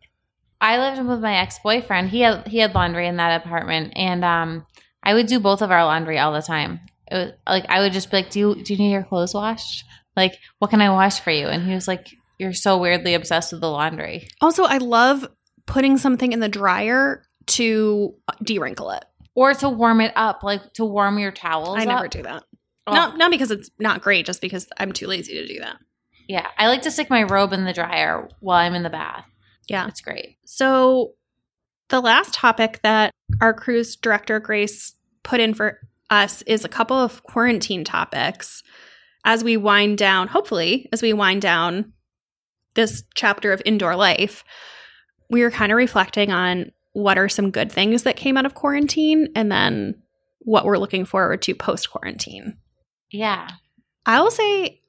I 0.61 0.79
lived 0.79 1.07
with 1.07 1.21
my 1.21 1.37
ex 1.37 1.59
boyfriend. 1.61 2.11
He 2.11 2.21
had 2.21 2.47
he 2.49 2.59
had 2.59 2.75
laundry 2.75 3.07
in 3.07 3.17
that 3.17 3.45
apartment, 3.45 3.93
and 3.97 4.25
um, 4.25 4.67
I 5.03 5.15
would 5.15 5.27
do 5.27 5.39
both 5.41 5.63
of 5.63 5.71
our 5.71 5.85
laundry 5.85 6.19
all 6.19 6.33
the 6.33 6.43
time. 6.43 6.81
It 7.11 7.15
was 7.15 7.33
like 7.47 7.67
I 7.69 7.81
would 7.81 7.93
just 7.93 8.11
be 8.11 8.19
like, 8.19 8.31
"Do 8.31 8.41
you 8.41 8.55
do 8.63 8.73
you 8.75 8.79
need 8.79 8.93
your 8.93 9.05
clothes 9.05 9.35
washed? 9.35 9.85
Like, 10.17 10.39
what 10.59 10.71
can 10.71 10.81
I 10.81 10.91
wash 10.91 11.21
for 11.21 11.31
you?" 11.31 11.47
And 11.47 11.65
he 11.67 11.75
was 11.75 11.87
like, 11.87 12.09
"You're 12.39 12.53
so 12.53 12.79
weirdly 12.79 13.15
obsessed 13.15 13.53
with 13.53 13.61
the 13.61 13.71
laundry." 13.71 14.29
Also, 14.41 14.65
I 14.65 14.79
love 14.79 15.27
putting 15.67 15.97
something 15.99 16.33
in 16.33 16.41
the 16.41 16.49
dryer 16.49 17.23
to 17.47 18.15
de-wrinkle 18.43 18.91
it. 18.91 19.05
Or 19.35 19.55
to 19.55 19.69
warm 19.69 20.01
it 20.01 20.13
up, 20.17 20.43
like 20.43 20.73
to 20.75 20.85
warm 20.85 21.19
your 21.19 21.31
towels. 21.31 21.79
I 21.79 21.85
never 21.85 22.07
up. 22.07 22.11
do 22.11 22.23
that. 22.23 22.43
Oh, 22.89 22.93
Not 22.95 23.17
not 23.17 23.31
because 23.31 23.51
it's 23.53 23.71
not 23.79 24.03
great, 24.03 24.27
just 24.27 24.41
because 24.41 24.67
I'm 24.77 24.93
too 24.93 25.07
lazy 25.07 25.35
to 25.35 25.47
do 25.47 25.61
that. 25.61 25.77
yeah, 26.27 26.49
I 26.59 26.67
like 26.67 26.83
to 26.83 26.91
stick 26.91 27.09
my 27.11 27.23
robe 27.23 27.53
in 27.53 27.65
the 27.65 27.73
dryer 27.73 28.29
while 28.41 28.59
I'm 28.59 28.75
in 28.75 28.83
the 28.83 28.91
bath. 28.91 29.25
Yeah. 29.69 29.87
It's 29.87 30.01
great. 30.01 30.39
So, 30.45 31.15
the 31.89 32.01
last 32.01 32.35
topic 32.35 32.81
that 32.83 33.13
our 33.41 33.55
cruise 33.55 33.97
director, 33.97 34.41
Grace, 34.41 34.95
put 35.23 35.41
in 35.41 35.55
for 35.55 35.81
us 36.11 36.43
is 36.43 36.65
a 36.65 36.69
couple 36.69 36.97
of 36.97 37.23
quarantine 37.23 37.85
topics 37.85 38.63
as 39.25 39.45
we 39.45 39.57
wind 39.57 39.99
down, 39.99 40.29
hopefully, 40.29 40.89
as 40.93 41.03
we 41.03 41.13
wind 41.13 41.43
down 41.43 41.93
this 42.75 43.05
chapter 43.15 43.53
of 43.53 43.63
indoor 43.65 43.97
life. 43.97 44.45
We 45.31 45.43
were 45.43 45.51
kind 45.51 45.73
of 45.73 45.77
reflecting 45.77 46.31
on 46.31 46.73
what 46.93 47.19
are 47.19 47.29
some 47.29 47.51
good 47.51 47.71
things 47.71 48.05
that 48.05 48.17
came 48.17 48.37
out 48.37 48.47
of 48.47 48.55
quarantine 48.55 49.29
and 49.35 49.51
then 49.53 50.03
what 50.41 50.65
we're 50.65 50.79
looking 50.79 51.05
forward 51.05 51.43
to 51.43 51.55
post 51.55 51.91
quarantine. 51.91 52.57
Yeah. 53.11 53.49
I 54.07 54.21
will 54.21 54.31
say, 54.31 54.81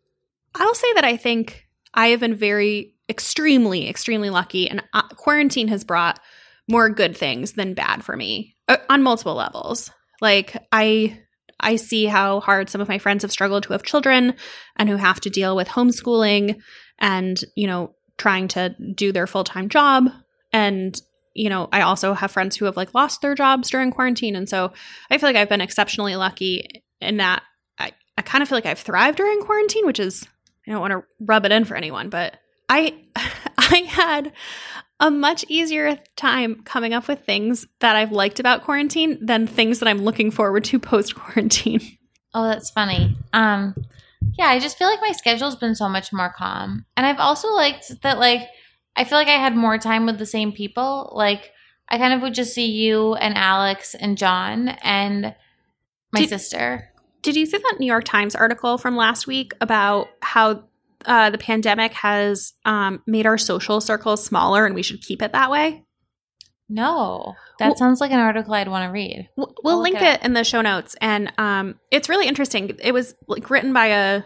I 0.56 0.66
will 0.66 0.76
say 0.76 0.94
that 0.94 1.04
I 1.04 1.18
think 1.18 1.68
I 1.94 2.08
have 2.08 2.20
been 2.20 2.36
very, 2.36 2.96
extremely, 3.10 3.90
extremely 3.90 4.30
lucky, 4.30 4.70
and 4.70 4.84
uh, 4.94 5.08
quarantine 5.10 5.68
has 5.70 5.84
brought 5.84 6.20
more 6.68 6.90
good 6.90 7.18
things 7.18 7.54
than 7.54 7.74
bad 7.74 8.04
for 8.04 8.16
me 8.16 8.56
uh, 8.68 8.78
on 8.90 9.02
multiple 9.02 9.36
levels. 9.36 9.92
Like 10.22 10.56
I, 10.72 11.20
I 11.60 11.78
see 11.78 12.06
how 12.06 12.40
hard 12.40 12.70
some 12.70 12.82
of 12.82 12.88
my 12.88 13.00
friends 13.00 13.24
have 13.24 13.32
struggled 13.32 13.66
who 13.66 13.74
have 13.74 13.84
children 13.84 14.36
and 14.76 14.88
who 14.88 14.98
have 14.98 15.20
to 15.22 15.30
deal 15.30 15.56
with 15.56 15.68
homeschooling 15.68 16.60
and 17.00 17.40
you 17.56 17.66
know 17.66 17.96
trying 18.18 18.48
to 18.50 18.76
do 18.96 19.12
their 19.12 19.28
full 19.28 19.44
time 19.44 19.70
job. 19.70 20.10
And 20.54 21.00
you 21.36 21.50
know 21.50 21.70
i 21.72 21.82
also 21.82 22.14
have 22.14 22.32
friends 22.32 22.58
who 22.58 22.66
have 22.66 22.76
like 22.76 22.94
lost 22.94 23.22
their 23.22 23.36
jobs 23.36 23.70
during 23.70 23.92
quarantine. 23.92 24.36
And 24.36 24.50
so 24.50 24.74
i 25.10 25.18
feel 25.18 25.30
like 25.30 25.36
i've 25.36 25.50
been 25.50 25.62
exceptionally 25.62 26.16
lucky 26.16 26.84
in 27.00 27.18
that 27.18 27.44
i, 27.78 27.92
I 28.18 28.22
kind 28.22 28.42
of 28.42 28.50
feel 28.50 28.58
like 28.58 28.66
i've 28.66 28.80
thrived 28.80 29.18
during 29.18 29.42
quarantine 29.42 29.86
which 29.86 30.00
is 30.00 30.28
i 30.68 30.72
don't 30.72 30.82
want 30.82 30.92
to 30.92 31.04
rub 31.20 31.46
it 31.46 31.52
in 31.52 31.66
for 31.66 31.76
anyone 31.76 32.10
but 32.10 32.38
i 32.70 32.94
i 33.58 33.84
had 33.88 34.32
a 35.02 35.10
much 35.10 35.44
easier 35.48 35.98
time 36.16 36.62
coming 36.64 36.94
up 36.94 37.08
with 37.08 37.24
things 37.26 37.66
that 37.80 37.96
i've 37.96 38.12
liked 38.12 38.40
about 38.40 38.64
quarantine 38.64 39.18
than 39.26 39.48
things 39.48 39.80
that 39.80 39.88
i'm 39.90 40.02
looking 40.04 40.32
forward 40.32 40.64
to 40.64 40.80
post 40.92 41.16
quarantine 41.16 41.82
Oh, 42.32 42.44
that's 42.48 42.70
funny. 42.70 43.18
Um, 43.34 43.74
yeah, 44.38 44.46
I 44.50 44.60
just 44.60 44.78
feel 44.78 44.88
like 44.88 45.02
my 45.02 45.14
schedule's 45.14 45.56
been 45.56 45.74
so 45.74 45.90
much 45.90 46.14
more 46.14 46.32
calm, 46.38 46.86
and 46.96 47.04
I've 47.04 47.18
also 47.18 47.48
liked 47.56 47.92
that. 48.04 48.20
Like, 48.20 48.48
I 48.96 49.04
feel 49.04 49.18
like 49.18 49.28
I 49.30 49.32
had 49.42 49.56
more 49.56 49.80
time 49.80 50.06
with 50.06 50.20
the 50.20 50.28
same 50.28 50.52
people. 50.52 51.12
Like, 51.16 51.50
I 51.90 51.98
kind 51.98 52.14
of 52.14 52.22
would 52.22 52.36
just 52.36 52.54
see 52.54 52.68
you 52.68 53.16
and 53.16 53.36
Alex 53.36 53.96
and 53.96 54.16
John 54.16 54.68
and 54.84 55.34
my 56.14 56.20
Did- 56.20 56.30
sister. 56.30 56.92
Did 57.24 57.36
you 57.36 57.48
see 57.48 57.58
that 57.58 57.78
New 57.80 57.88
York 57.88 58.04
Times 58.04 58.36
article 58.36 58.78
from 58.78 58.96
last 58.96 59.26
week 59.26 59.54
about 59.60 60.10
how 60.22 60.66
uh, 61.06 61.30
the 61.30 61.38
pandemic 61.38 61.94
has 61.94 62.54
um, 62.66 63.02
made 63.08 63.26
our 63.26 63.38
social 63.38 63.82
circles 63.82 64.24
smaller 64.24 64.66
and 64.66 64.76
we 64.76 64.84
should 64.84 65.02
keep 65.02 65.22
it 65.22 65.32
that 65.32 65.50
way? 65.50 65.84
No, 66.72 67.34
that 67.58 67.70
Well- 67.70 67.78
sounds 67.78 68.00
like 68.00 68.12
an 68.12 68.20
article 68.20 68.54
I'd 68.54 68.68
want 68.68 68.88
to 68.88 68.92
read. 68.92 69.28
We'll 69.36 69.56
I'll 69.66 69.82
link 69.82 69.96
it 69.98 70.04
it 70.04 70.24
in 70.24 70.34
the 70.34 70.44
show 70.44 70.62
notes, 70.62 70.96
and 71.02 71.34
um, 71.40 71.80
it's 71.90 72.10
really 72.10 72.28
interesting. 72.28 72.78
It 72.80 72.94
was 72.94 73.16
like 73.28 73.50
written 73.50 73.74
by 73.74 73.88
a 73.88 74.24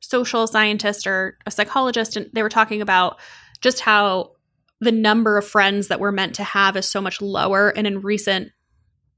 social 0.00 0.48
scientist 0.48 1.06
or 1.06 1.38
a 1.46 1.52
psychologist, 1.52 2.16
and 2.16 2.28
they 2.32 2.42
were 2.42 2.48
talking 2.48 2.82
about 2.82 3.20
just 3.60 3.78
how 3.80 4.32
the 4.80 4.90
number 4.90 5.38
of 5.38 5.46
friends 5.46 5.86
that 5.88 6.00
we're 6.00 6.10
meant 6.10 6.34
to 6.34 6.44
have 6.44 6.76
is 6.76 6.90
so 6.90 7.00
much 7.00 7.22
lower, 7.22 7.68
and 7.68 7.86
in 7.86 8.00
recent 8.00 8.50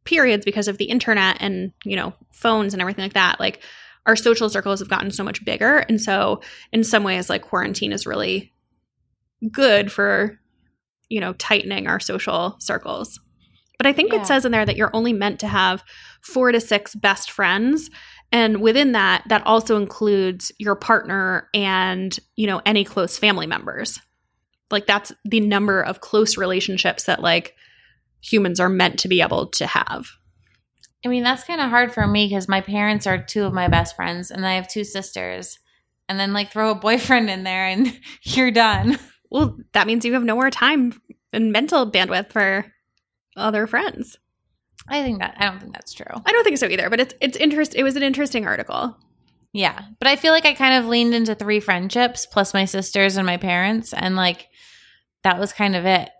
periods 0.05 0.45
because 0.45 0.69
of 0.69 0.77
the 0.79 0.85
internet 0.85 1.38
and 1.40 1.73
you 1.85 1.97
know 1.97 2.12
phones 2.31 2.75
and 2.75 2.83
everything 2.83 3.05
like 3.05 3.14
that, 3.14 3.40
like 3.40 3.62
our 4.07 4.16
social 4.16 4.49
circles 4.49 4.81
have 4.81 4.88
gotten 4.88 5.11
so 5.11 5.25
much 5.25 5.45
bigger, 5.45 5.79
and 5.88 6.01
so 6.01 6.40
in 6.73 6.85
some 6.85 7.05
ways, 7.05 7.29
like 7.29 7.42
quarantine 7.42 7.92
is 7.92 8.07
really 8.07 8.53
good 9.53 9.92
for 9.92 10.38
you 11.09 11.21
know 11.21 11.33
tightening 11.35 11.87
our 11.87 12.01
social 12.01 12.57
circles. 12.61 13.21
But 13.79 13.87
I 13.87 13.92
think 13.92 14.12
Yeah. 14.12 14.23
it 14.23 14.27
says 14.27 14.45
in 14.45 14.53
there 14.53 14.64
that 14.64 14.77
you're 14.77 14.95
only 14.95 15.12
meant 15.12 15.40
to 15.40 15.49
have 15.49 15.85
four 16.23 16.51
to 16.51 16.61
six 16.61 16.95
best 16.95 17.31
friends. 17.31 17.90
And 18.33 18.61
within 18.61 18.92
that, 18.92 19.23
that 19.29 19.47
also 19.47 19.77
includes 19.81 20.51
your 20.59 20.75
partner 20.75 21.49
and, 21.55 22.19
you 22.37 22.47
know, 22.47 22.61
any 22.64 22.85
close 22.85 23.19
family 23.19 23.47
members. 23.47 24.01
Like 24.71 24.87
that's 24.87 25.12
the 25.25 25.40
number 25.40 25.81
of 25.83 26.01
close 26.01 26.37
relationships 26.37 27.05
that 27.05 27.21
like 27.23 27.55
humans 28.23 28.59
are 28.59 28.69
meant 28.71 28.99
to 29.01 29.09
be 29.09 29.21
able 29.21 29.47
to 29.49 29.66
have. 29.66 30.07
I 31.07 31.09
mean, 31.09 31.23
that's 31.23 31.45
kind 31.45 31.61
of 31.61 31.71
hard 31.71 31.95
for 31.95 32.05
me 32.05 32.27
because 32.27 32.49
my 32.49 32.61
parents 32.61 33.07
are 33.07 33.23
two 33.23 33.45
of 33.45 33.53
my 33.53 33.69
best 33.69 33.95
friends, 33.95 34.33
and 34.33 34.45
I 34.45 34.55
have 34.55 34.66
two 34.66 34.83
sisters. 34.83 35.61
And 36.09 36.19
then, 36.19 36.33
like, 36.33 36.51
throw 36.51 36.73
a 36.73 36.75
boyfriend 36.75 37.31
in 37.31 37.45
there, 37.45 37.64
and 37.64 37.97
you're 38.23 38.51
done. 38.51 38.99
Well, 39.31 39.57
that 39.73 39.87
means 39.87 40.05
you 40.05 40.14
have 40.14 40.25
no 40.25 40.35
more 40.35 40.51
time 40.51 41.01
and 41.33 41.53
mental 41.53 41.88
bandwidth 41.88 42.33
for 42.33 42.66
other 43.37 43.69
friends. 43.69 44.19
I 44.88 45.05
think 45.05 45.21
that 45.21 45.37
I 45.38 45.47
don't 45.47 45.61
think 45.61 45.75
that's 45.75 45.95
true. 45.95 46.07
I 46.11 46.33
don't 46.33 46.42
think 46.42 46.59
so 46.59 46.66
either, 46.66 46.90
but 46.90 46.99
it's 46.99 47.14
it's 47.21 47.37
interest 47.37 47.75
it 47.77 47.85
was 47.85 47.95
an 47.95 48.03
interesting 48.03 48.45
article. 48.45 48.97
Yeah. 49.53 49.81
But 50.01 50.09
I 50.09 50.16
feel 50.16 50.33
like 50.33 50.45
I 50.45 50.55
kind 50.55 50.75
of 50.75 50.88
leaned 50.88 51.14
into 51.14 51.35
three 51.35 51.61
friendships 51.61 52.27
plus 52.27 52.53
my 52.53 52.66
sisters 52.66 53.16
and 53.16 53.27
my 53.27 53.37
parents. 53.37 53.95
And 53.95 54.16
like 54.16 54.49
that 55.23 55.38
was 55.38 55.53
kind 55.53 55.75
of 55.75 55.87
it. 55.87 56.11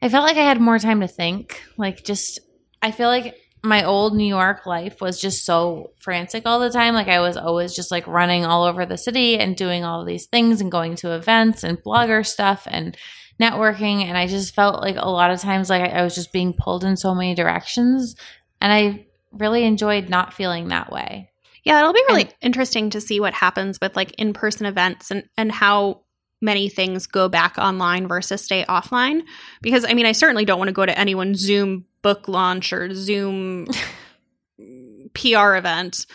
I 0.00 0.08
felt 0.08 0.24
like 0.24 0.36
I 0.36 0.44
had 0.44 0.60
more 0.60 0.78
time 0.78 1.00
to 1.00 1.08
think. 1.08 1.60
Like 1.76 2.04
just, 2.04 2.40
I 2.80 2.90
feel 2.90 3.08
like 3.08 3.36
my 3.64 3.82
old 3.82 4.14
New 4.14 4.26
York 4.26 4.66
life 4.66 5.00
was 5.00 5.18
just 5.18 5.46
so 5.46 5.90
frantic 5.98 6.44
all 6.44 6.60
the 6.60 6.70
time. 6.70 6.92
Like 6.92 7.08
I 7.08 7.20
was 7.20 7.38
always 7.38 7.74
just 7.74 7.90
like 7.90 8.06
running 8.06 8.44
all 8.44 8.64
over 8.64 8.84
the 8.84 8.98
city 8.98 9.38
and 9.38 9.56
doing 9.56 9.84
all 9.84 10.04
these 10.04 10.26
things 10.26 10.60
and 10.60 10.70
going 10.70 10.96
to 10.96 11.14
events 11.14 11.64
and 11.64 11.82
blogger 11.82 12.24
stuff 12.26 12.68
and 12.70 12.96
networking. 13.40 14.04
And 14.04 14.18
I 14.18 14.26
just 14.26 14.54
felt 14.54 14.82
like 14.82 14.96
a 14.98 15.08
lot 15.08 15.30
of 15.30 15.40
times 15.40 15.70
like 15.70 15.90
I 15.90 16.02
was 16.02 16.14
just 16.14 16.30
being 16.30 16.52
pulled 16.52 16.84
in 16.84 16.98
so 16.98 17.14
many 17.14 17.34
directions. 17.34 18.16
And 18.60 18.70
I 18.70 19.06
really 19.32 19.64
enjoyed 19.64 20.10
not 20.10 20.34
feeling 20.34 20.68
that 20.68 20.92
way. 20.92 21.30
Yeah, 21.64 21.80
it'll 21.80 21.94
be 21.94 22.04
really 22.08 22.28
interesting 22.42 22.90
to 22.90 23.00
see 23.00 23.18
what 23.18 23.32
happens 23.32 23.78
with 23.80 23.96
like 23.96 24.14
in-person 24.18 24.66
events 24.66 25.10
and 25.10 25.24
and 25.38 25.50
how 25.50 26.03
many 26.44 26.68
things 26.68 27.06
go 27.06 27.28
back 27.28 27.56
online 27.58 28.06
versus 28.06 28.42
stay 28.42 28.64
offline 28.66 29.22
because 29.62 29.84
I 29.88 29.94
mean 29.94 30.06
I 30.06 30.12
certainly 30.12 30.44
don't 30.44 30.58
want 30.58 30.68
to 30.68 30.72
go 30.72 30.86
to 30.86 30.98
anyone's 30.98 31.40
Zoom 31.40 31.86
book 32.02 32.28
launch 32.28 32.72
or 32.72 32.94
Zoom 32.94 33.66
PR 35.14 35.54
event 35.54 36.06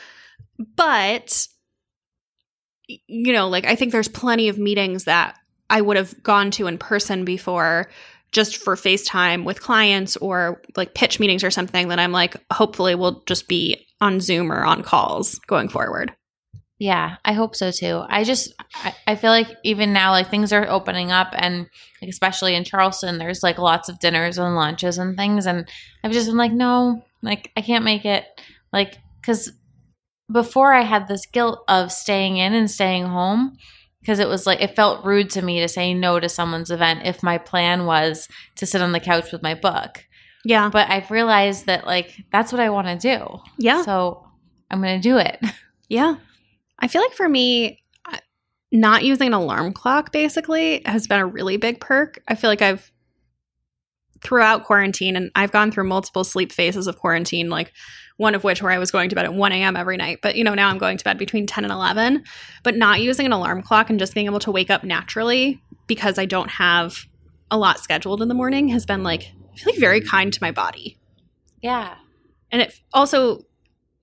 but 0.76 1.48
you 2.88 3.34
know 3.34 3.50
like 3.50 3.66
I 3.66 3.76
think 3.76 3.92
there's 3.92 4.08
plenty 4.08 4.50
of 4.50 4.58
meetings 4.58 5.06
that 5.06 5.38
I 5.70 5.82
would 5.82 5.98
have 5.98 6.22
gone 6.24 6.52
to 6.52 6.68
in 6.68 6.78
person 6.78 7.26
before 7.26 7.90
just 8.32 8.58
for 8.58 8.76
FaceTime 8.76 9.44
with 9.44 9.62
clients 9.62 10.16
or 10.18 10.62
like 10.76 10.94
pitch 10.94 11.20
meetings 11.20 11.44
or 11.44 11.50
something 11.50 11.88
that 11.88 12.00
I'm 12.00 12.12
like 12.12 12.36
hopefully 12.54 12.94
we'll 12.94 13.24
just 13.26 13.48
be 13.48 13.88
on 14.00 14.20
Zoom 14.22 14.52
or 14.52 14.64
on 14.64 14.84
calls 14.84 15.40
going 15.40 15.70
forward. 15.70 16.14
Yeah, 16.80 17.18
I 17.26 17.34
hope 17.34 17.58
so 17.58 17.72
too. 17.72 18.04
I 18.08 18.24
just 18.24 18.54
I, 18.74 18.96
I 19.06 19.16
feel 19.16 19.32
like 19.32 19.50
even 19.64 19.92
now 19.92 20.12
like 20.12 20.30
things 20.30 20.54
are 20.54 20.68
opening 20.68 21.12
up 21.12 21.28
and 21.34 21.68
like, 22.02 22.10
especially 22.10 22.56
in 22.56 22.64
Charleston 22.64 23.18
there's 23.18 23.44
like 23.44 23.58
lots 23.58 23.90
of 23.90 24.00
dinners 24.00 24.38
and 24.38 24.56
lunches 24.56 24.98
and 24.98 25.18
things 25.18 25.46
and 25.46 25.70
I've 26.04 26.14
just 26.14 26.28
been 26.28 26.38
like 26.38 26.54
no, 26.54 27.04
like 27.22 27.52
I 27.58 27.62
can't 27.62 27.84
make 27.84 28.06
it 28.06 28.26
like 28.72 28.98
cuz 29.22 29.52
before 30.32 30.74
I 30.74 30.84
had 30.84 31.08
this 31.08 31.26
guilt 31.26 31.64
of 31.68 31.92
staying 31.92 32.38
in 32.38 32.54
and 32.54 32.72
staying 32.72 33.08
home 33.08 33.58
because 34.00 34.20
it 34.20 34.30
was 34.30 34.48
like 34.48 34.62
it 34.62 34.76
felt 34.76 35.04
rude 35.04 35.30
to 35.32 35.42
me 35.42 35.60
to 35.60 35.68
say 35.68 35.94
no 35.94 36.18
to 36.20 36.30
someone's 36.30 36.72
event 36.72 37.02
if 37.04 37.22
my 37.22 37.38
plan 37.38 37.86
was 37.86 38.30
to 38.56 38.66
sit 38.66 38.82
on 38.82 38.94
the 38.94 39.00
couch 39.02 39.34
with 39.34 39.44
my 39.44 39.54
book. 39.54 40.06
Yeah. 40.46 40.70
But 40.70 40.90
I've 40.90 41.12
realized 41.12 41.66
that 41.66 41.86
like 41.86 42.16
that's 42.32 42.54
what 42.54 42.62
I 42.62 42.70
want 42.70 42.88
to 42.88 42.96
do. 43.18 43.40
Yeah. 43.58 43.82
So 43.82 44.26
I'm 44.72 44.82
going 44.82 45.02
to 45.02 45.10
do 45.10 45.18
it. 45.18 45.40
Yeah. 45.92 46.18
I 46.80 46.88
feel 46.88 47.02
like 47.02 47.14
for 47.14 47.30
me, 47.30 47.84
uh, 48.06 48.18
not 48.72 49.04
using 49.04 49.28
an 49.28 49.34
alarm 49.34 49.74
clock 49.74 50.12
basically 50.12 50.82
has 50.86 51.08
been 51.08 51.20
a 51.20 51.26
really 51.26 51.58
big 51.58 51.80
perk. 51.80 52.22
I 52.28 52.36
feel 52.36 52.50
like 52.50 52.62
I've 52.62 52.92
throughout 54.22 54.66
quarantine, 54.66 55.16
and 55.16 55.32
I've 55.36 55.52
gone 55.52 55.72
through 55.72 55.86
multiple 55.86 56.24
sleep 56.24 56.52
phases 56.52 56.88
of 56.88 56.98
quarantine, 56.98 57.50
like 57.50 57.72
one 58.18 58.36
of 58.36 58.44
which 58.44 58.62
where 58.62 58.72
I 58.72 58.78
was 58.78 58.92
going 58.92 59.10
to 59.10 59.16
bed 59.16 59.26
at 59.26 59.34
1 59.34 59.52
a.m. 59.54 59.78
every 59.78 59.96
night. 59.96 60.20
But, 60.22 60.36
you 60.36 60.44
know, 60.44 60.54
now 60.54 60.70
I'm 60.70 60.78
going 60.78 60.98
to 60.98 61.04
bed 61.06 61.18
between 61.18 61.48
10 61.48 61.64
and 61.64 61.72
11. 61.72 62.24
But 62.64 62.76
not 62.76 63.00
using 63.00 63.26
an 63.26 63.32
alarm 63.32 63.62
clock 63.62 63.90
and 63.90 63.98
just 63.98 64.14
being 64.14 64.26
able 64.26 64.40
to 64.40 64.52
wake 64.52 64.70
up 64.70 64.84
naturally 64.84 65.62
because 65.88 66.20
I 66.20 66.26
don't 66.26 66.50
have 66.50 67.06
a 67.50 67.58
lot 67.58 67.80
scheduled 67.80 68.22
in 68.22 68.28
the 68.28 68.34
morning 68.34 68.68
has 68.70 68.86
been 68.86 69.04
like, 69.04 69.32
I 69.54 69.58
feel 69.58 69.74
like 69.74 69.80
very 69.80 70.02
kind 70.02 70.34
to 70.34 70.40
my 70.42 70.52
body. 70.52 71.00
Yeah. 71.62 71.96
And 72.52 72.62
it 72.62 72.80
also, 72.94 73.46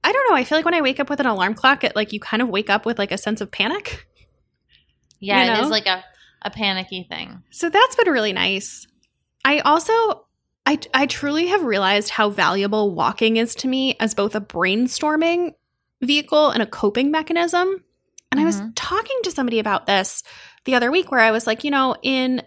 I 0.05 0.13
don't 0.13 0.31
know. 0.31 0.37
I 0.37 0.45
feel 0.45 0.59
like 0.59 0.65
when 0.65 0.75
I 0.75 0.83
wake 0.83 1.01
up 1.01 1.11
with 1.11 1.21
an 1.21 1.27
alarm 1.27 1.55
clock, 1.55 1.83
it 1.85 1.97
like 1.97 2.13
you 2.13 2.21
kind 2.21 2.43
of 2.43 2.49
wake 2.49 2.71
up 2.71 2.87
with 2.87 2.99
like 2.99 3.13
a 3.13 3.19
sense 3.19 3.41
of 3.41 3.51
panic. 3.51 4.07
Yeah, 5.21 5.45
You 5.45 5.53
know? 5.55 5.65
is 5.65 5.71
like 5.71 5.87
a, 5.87 6.05
a 6.43 6.51
panicky 6.51 7.07
thing. 7.09 7.43
So 7.51 7.69
that's 7.71 7.97
been 7.97 8.13
really 8.13 8.33
nice. 8.33 8.87
I 9.45 9.61
also, 9.61 9.93
I, 10.65 10.79
I 10.95 11.07
truly 11.07 11.49
have 11.49 11.63
realized 11.65 12.11
how 12.11 12.31
valuable 12.31 12.95
walking 12.95 13.37
is 13.37 13.55
to 13.57 13.69
me 13.69 13.97
as 13.99 14.15
both 14.15 14.35
a 14.35 14.41
brainstorming 14.41 15.55
vehicle 16.03 16.51
and 16.51 16.63
a 16.63 16.67
coping 16.67 17.11
mechanism. 17.11 17.83
And 18.31 18.41
I 18.41 18.45
was 18.45 18.61
Mhm. 18.61 18.73
talking 18.77 19.19
to 19.23 19.31
somebody 19.31 19.59
about 19.59 19.87
this 19.87 20.23
the 20.67 20.75
other 20.75 20.91
week 20.91 21.11
where 21.11 21.21
I 21.21 21.31
was 21.31 21.47
like, 21.47 21.65
you 21.65 21.71
know, 21.71 21.97
in 22.03 22.43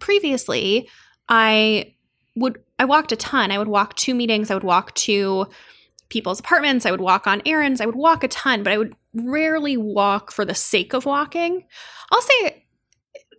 previously, 0.00 0.88
I 1.28 1.94
would, 2.36 2.58
I 2.78 2.86
walked 2.86 3.12
a 3.12 3.16
ton. 3.16 3.52
I 3.52 3.58
would 3.58 3.68
walk 3.68 3.94
to 3.98 4.14
meetings, 4.14 4.50
I 4.50 4.54
would 4.54 4.64
walk 4.64 4.94
to 4.96 5.46
people's 6.10 6.40
apartments, 6.40 6.84
I 6.84 6.90
would 6.90 7.00
walk 7.00 7.26
on 7.26 7.42
errands, 7.46 7.80
I 7.80 7.86
would 7.86 7.96
walk 7.96 8.22
a 8.22 8.28
ton, 8.28 8.62
but 8.62 8.72
I 8.72 8.78
would 8.78 8.94
rarely 9.14 9.76
walk 9.76 10.30
for 10.30 10.44
the 10.44 10.54
sake 10.54 10.92
of 10.92 11.06
walking. 11.06 11.64
I'll 12.10 12.22
say 12.22 12.66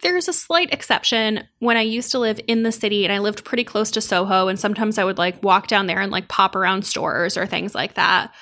there's 0.02 0.28
a 0.28 0.34
slight 0.34 0.74
exception 0.74 1.48
when 1.60 1.78
I 1.78 1.82
used 1.82 2.12
to 2.12 2.20
live 2.20 2.40
in 2.48 2.64
the 2.64 2.72
city 2.72 3.04
and 3.04 3.14
I 3.14 3.20
lived 3.20 3.46
pretty 3.46 3.64
close 3.64 3.92
to 3.92 4.02
Soho, 4.02 4.48
and 4.48 4.60
sometimes 4.60 4.98
I 4.98 5.04
would 5.04 5.18
like 5.18 5.44
walk 5.44 5.68
down 5.68 5.86
there 5.86 6.00
and 6.00 6.12
like 6.12 6.28
pop 6.28 6.56
around 6.56 6.86
stores 6.86 7.38
or 7.38 7.46
things 7.46 7.76
like 7.76 7.94
that. 7.96 8.34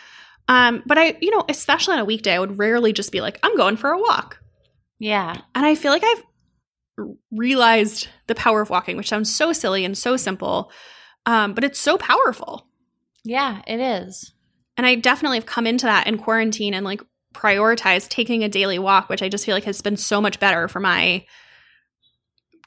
Um, 0.47 0.81
but 0.85 0.97
I, 0.97 1.17
you 1.21 1.31
know, 1.31 1.43
especially 1.49 1.95
on 1.95 1.99
a 1.99 2.05
weekday, 2.05 2.33
I 2.33 2.39
would 2.39 2.57
rarely 2.57 2.93
just 2.93 3.11
be 3.11 3.21
like, 3.21 3.39
I'm 3.43 3.55
going 3.55 3.77
for 3.77 3.91
a 3.91 3.99
walk. 3.99 4.39
Yeah. 4.97 5.35
And 5.53 5.65
I 5.65 5.75
feel 5.75 5.91
like 5.91 6.03
I've 6.03 6.23
realized 7.31 8.07
the 8.27 8.35
power 8.35 8.61
of 8.61 8.69
walking, 8.69 8.97
which 8.97 9.09
sounds 9.09 9.33
so 9.33 9.53
silly 9.53 9.85
and 9.85 9.97
so 9.97 10.17
simple, 10.17 10.71
um, 11.25 11.53
but 11.53 11.63
it's 11.63 11.79
so 11.79 11.97
powerful. 11.97 12.68
Yeah, 13.23 13.61
it 13.67 13.79
is. 13.79 14.31
And 14.77 14.85
I 14.85 14.95
definitely 14.95 15.37
have 15.37 15.45
come 15.45 15.67
into 15.67 15.85
that 15.85 16.07
in 16.07 16.17
quarantine 16.17 16.73
and 16.73 16.85
like 16.85 17.01
prioritized 17.33 18.09
taking 18.09 18.43
a 18.43 18.49
daily 18.49 18.79
walk, 18.79 19.09
which 19.09 19.21
I 19.21 19.29
just 19.29 19.45
feel 19.45 19.55
like 19.55 19.65
has 19.65 19.81
been 19.81 19.97
so 19.97 20.21
much 20.21 20.39
better 20.39 20.67
for 20.67 20.79
my 20.79 21.25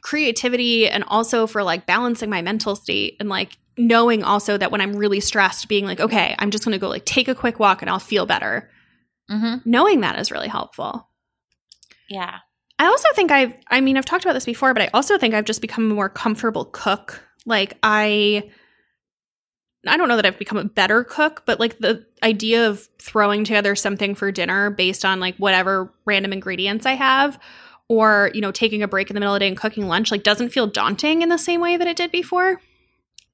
creativity 0.02 0.88
and 0.88 1.04
also 1.08 1.46
for 1.46 1.62
like 1.62 1.86
balancing 1.86 2.28
my 2.28 2.42
mental 2.42 2.76
state 2.76 3.16
and 3.18 3.28
like 3.28 3.56
knowing 3.78 4.22
also 4.22 4.58
that 4.58 4.70
when 4.70 4.80
I'm 4.80 4.94
really 4.94 5.20
stressed, 5.20 5.68
being 5.68 5.86
like, 5.86 6.00
okay, 6.00 6.34
I'm 6.38 6.50
just 6.50 6.64
going 6.64 6.72
to 6.72 6.78
go 6.78 6.88
like 6.88 7.04
take 7.04 7.28
a 7.28 7.34
quick 7.34 7.58
walk 7.58 7.82
and 7.82 7.90
I'll 7.90 7.98
feel 7.98 8.26
better. 8.26 8.70
Mm-hmm. 9.30 9.68
Knowing 9.68 10.00
that 10.00 10.18
is 10.18 10.30
really 10.30 10.48
helpful. 10.48 11.08
Yeah. 12.10 12.38
I 12.78 12.86
also 12.86 13.08
think 13.14 13.30
I've, 13.30 13.54
I 13.68 13.80
mean, 13.80 13.96
I've 13.96 14.04
talked 14.04 14.24
about 14.24 14.34
this 14.34 14.44
before, 14.44 14.74
but 14.74 14.82
I 14.82 14.90
also 14.92 15.16
think 15.16 15.34
I've 15.34 15.44
just 15.44 15.60
become 15.60 15.90
a 15.90 15.94
more 15.94 16.08
comfortable 16.08 16.66
cook. 16.66 17.22
Like, 17.46 17.78
I, 17.82 18.50
I 19.86 19.96
don't 19.96 20.08
know 20.08 20.16
that 20.16 20.26
I've 20.26 20.38
become 20.38 20.58
a 20.58 20.64
better 20.64 21.02
cook, 21.04 21.42
but 21.44 21.58
like 21.58 21.78
the 21.78 22.06
idea 22.22 22.68
of 22.68 22.88
throwing 22.98 23.44
together 23.44 23.74
something 23.74 24.14
for 24.14 24.30
dinner 24.30 24.70
based 24.70 25.04
on 25.04 25.18
like 25.18 25.36
whatever 25.36 25.92
random 26.04 26.32
ingredients 26.32 26.86
I 26.86 26.92
have, 26.92 27.38
or, 27.88 28.30
you 28.32 28.40
know, 28.40 28.52
taking 28.52 28.82
a 28.82 28.88
break 28.88 29.10
in 29.10 29.14
the 29.14 29.20
middle 29.20 29.34
of 29.34 29.38
the 29.38 29.44
day 29.44 29.48
and 29.48 29.56
cooking 29.56 29.88
lunch, 29.88 30.10
like 30.10 30.22
doesn't 30.22 30.50
feel 30.50 30.66
daunting 30.66 31.22
in 31.22 31.28
the 31.28 31.36
same 31.36 31.60
way 31.60 31.76
that 31.76 31.86
it 31.86 31.96
did 31.96 32.10
before. 32.10 32.60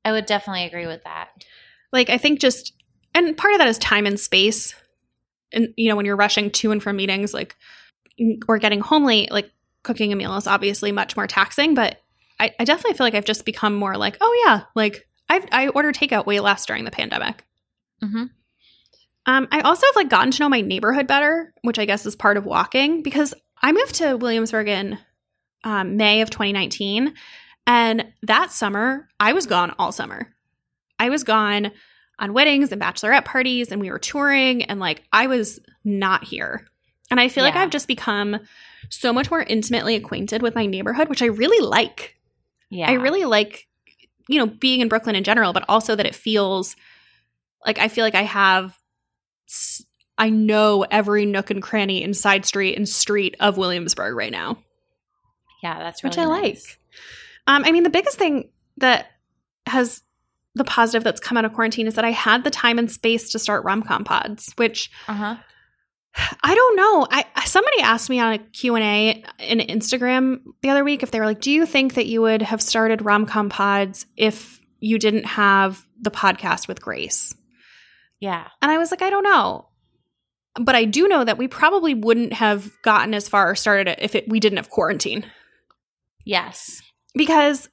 I 0.04 0.12
would 0.12 0.26
definitely 0.26 0.64
agree 0.64 0.86
with 0.86 1.04
that. 1.04 1.28
Like, 1.92 2.10
I 2.10 2.18
think 2.18 2.40
just, 2.40 2.72
and 3.14 3.36
part 3.36 3.52
of 3.52 3.58
that 3.58 3.68
is 3.68 3.78
time 3.78 4.06
and 4.06 4.18
space. 4.18 4.74
And, 5.52 5.74
you 5.76 5.88
know, 5.88 5.96
when 5.96 6.06
you're 6.06 6.16
rushing 6.16 6.50
to 6.50 6.72
and 6.72 6.82
from 6.82 6.96
meetings, 6.96 7.32
like, 7.34 7.56
or 8.48 8.58
getting 8.58 8.80
home 8.80 9.04
late, 9.04 9.30
like 9.30 9.50
cooking 9.82 10.12
a 10.12 10.16
meal 10.16 10.36
is 10.36 10.46
obviously 10.46 10.92
much 10.92 11.16
more 11.16 11.26
taxing, 11.26 11.74
but 11.74 12.02
I, 12.40 12.52
I 12.58 12.64
definitely 12.64 12.96
feel 12.96 13.06
like 13.06 13.14
I've 13.14 13.24
just 13.24 13.44
become 13.44 13.74
more 13.74 13.96
like, 13.96 14.16
oh 14.20 14.44
yeah, 14.44 14.62
like 14.74 15.07
I've 15.28 15.46
I 15.52 15.68
order 15.68 15.92
takeout 15.92 16.26
way 16.26 16.40
less 16.40 16.66
during 16.66 16.84
the 16.84 16.90
pandemic. 16.90 17.44
Mm-hmm. 18.02 18.24
Um, 19.26 19.48
I 19.52 19.60
also 19.60 19.86
have 19.86 19.96
like 19.96 20.08
gotten 20.08 20.30
to 20.30 20.42
know 20.42 20.48
my 20.48 20.62
neighborhood 20.62 21.06
better, 21.06 21.52
which 21.62 21.78
I 21.78 21.84
guess 21.84 22.06
is 22.06 22.16
part 22.16 22.36
of 22.36 22.46
walking 22.46 23.02
because 23.02 23.34
I 23.60 23.72
moved 23.72 23.96
to 23.96 24.16
Williamsburg 24.16 24.68
in 24.68 24.98
um, 25.64 25.96
May 25.96 26.22
of 26.22 26.30
2019, 26.30 27.14
and 27.66 28.06
that 28.22 28.52
summer 28.52 29.08
I 29.20 29.32
was 29.34 29.46
gone 29.46 29.74
all 29.78 29.92
summer. 29.92 30.32
I 30.98 31.10
was 31.10 31.24
gone 31.24 31.72
on 32.18 32.32
weddings 32.32 32.72
and 32.72 32.80
bachelorette 32.80 33.24
parties, 33.24 33.70
and 33.70 33.80
we 33.80 33.90
were 33.90 33.98
touring, 33.98 34.64
and 34.64 34.80
like 34.80 35.02
I 35.12 35.26
was 35.26 35.60
not 35.84 36.24
here. 36.24 36.66
And 37.10 37.18
I 37.18 37.28
feel 37.28 37.44
like 37.44 37.56
I've 37.56 37.70
just 37.70 37.88
become 37.88 38.38
so 38.90 39.12
much 39.12 39.30
more 39.30 39.42
intimately 39.42 39.94
acquainted 39.94 40.42
with 40.42 40.54
my 40.54 40.66
neighborhood, 40.66 41.08
which 41.08 41.22
I 41.22 41.26
really 41.26 41.64
like. 41.64 42.16
Yeah. 42.70 42.90
I 42.90 42.94
really 42.94 43.24
like, 43.24 43.66
you 44.28 44.38
know, 44.38 44.46
being 44.46 44.80
in 44.80 44.88
Brooklyn 44.88 45.16
in 45.16 45.24
general, 45.24 45.52
but 45.52 45.64
also 45.68 45.96
that 45.96 46.06
it 46.06 46.14
feels 46.14 46.76
like 47.66 47.78
I 47.78 47.88
feel 47.88 48.04
like 48.04 48.14
I 48.14 48.22
have, 48.22 48.76
I 50.16 50.30
know 50.30 50.84
every 50.90 51.26
nook 51.26 51.50
and 51.50 51.62
cranny 51.62 52.02
and 52.04 52.16
side 52.16 52.44
street 52.44 52.76
and 52.76 52.88
street 52.88 53.36
of 53.40 53.56
Williamsburg 53.56 54.14
right 54.14 54.32
now, 54.32 54.58
Yeah, 55.62 55.78
that's 55.78 56.04
really 56.04 56.10
which 56.10 56.18
I 56.18 56.24
like. 56.26 56.80
Um, 57.46 57.64
I 57.64 57.72
mean, 57.72 57.82
the 57.82 57.90
biggest 57.90 58.18
thing 58.18 58.50
that 58.76 59.06
has 59.66 60.02
the 60.54 60.64
positive 60.64 61.04
that's 61.04 61.20
come 61.20 61.36
out 61.38 61.44
of 61.44 61.52
quarantine 61.52 61.86
is 61.86 61.94
that 61.94 62.04
I 62.04 62.10
had 62.10 62.44
the 62.44 62.50
time 62.50 62.78
and 62.78 62.90
space 62.90 63.30
to 63.32 63.38
start 63.38 63.64
rom 63.64 63.82
com 63.82 64.04
pods, 64.04 64.52
which 64.56 64.90
Uh-huh. 65.06 65.36
I 66.42 66.54
don't 66.54 66.76
know. 66.76 67.06
I 67.10 67.44
somebody 67.44 67.80
asked 67.80 68.10
me 68.10 68.20
on 68.20 68.32
a 68.34 68.38
Q&A 68.38 69.24
in 69.38 69.58
Instagram 69.58 70.40
the 70.62 70.70
other 70.70 70.84
week 70.84 71.02
if 71.02 71.10
they 71.10 71.20
were 71.20 71.26
like, 71.26 71.40
"Do 71.40 71.50
you 71.50 71.66
think 71.66 71.94
that 71.94 72.06
you 72.06 72.22
would 72.22 72.42
have 72.42 72.60
started 72.60 73.04
rom-com 73.04 73.48
pods 73.48 74.06
if 74.16 74.60
you 74.80 74.98
didn't 74.98 75.26
have 75.26 75.84
the 76.00 76.10
podcast 76.10 76.68
with 76.68 76.82
Grace?" 76.82 77.34
Yeah. 78.20 78.46
And 78.60 78.70
I 78.70 78.78
was 78.78 78.90
like, 78.90 79.02
"I 79.02 79.10
don't 79.10 79.24
know." 79.24 79.68
But 80.60 80.74
I 80.74 80.84
do 80.84 81.06
know 81.06 81.24
that 81.24 81.38
we 81.38 81.46
probably 81.46 81.94
wouldn't 81.94 82.32
have 82.32 82.70
gotten 82.82 83.14
as 83.14 83.28
far 83.28 83.50
or 83.50 83.54
started 83.54 83.86
it 83.88 83.98
if 84.02 84.14
it, 84.16 84.28
we 84.28 84.40
didn't 84.40 84.56
have 84.56 84.70
quarantine. 84.70 85.24
Yes. 86.24 86.82
Because 87.14 87.68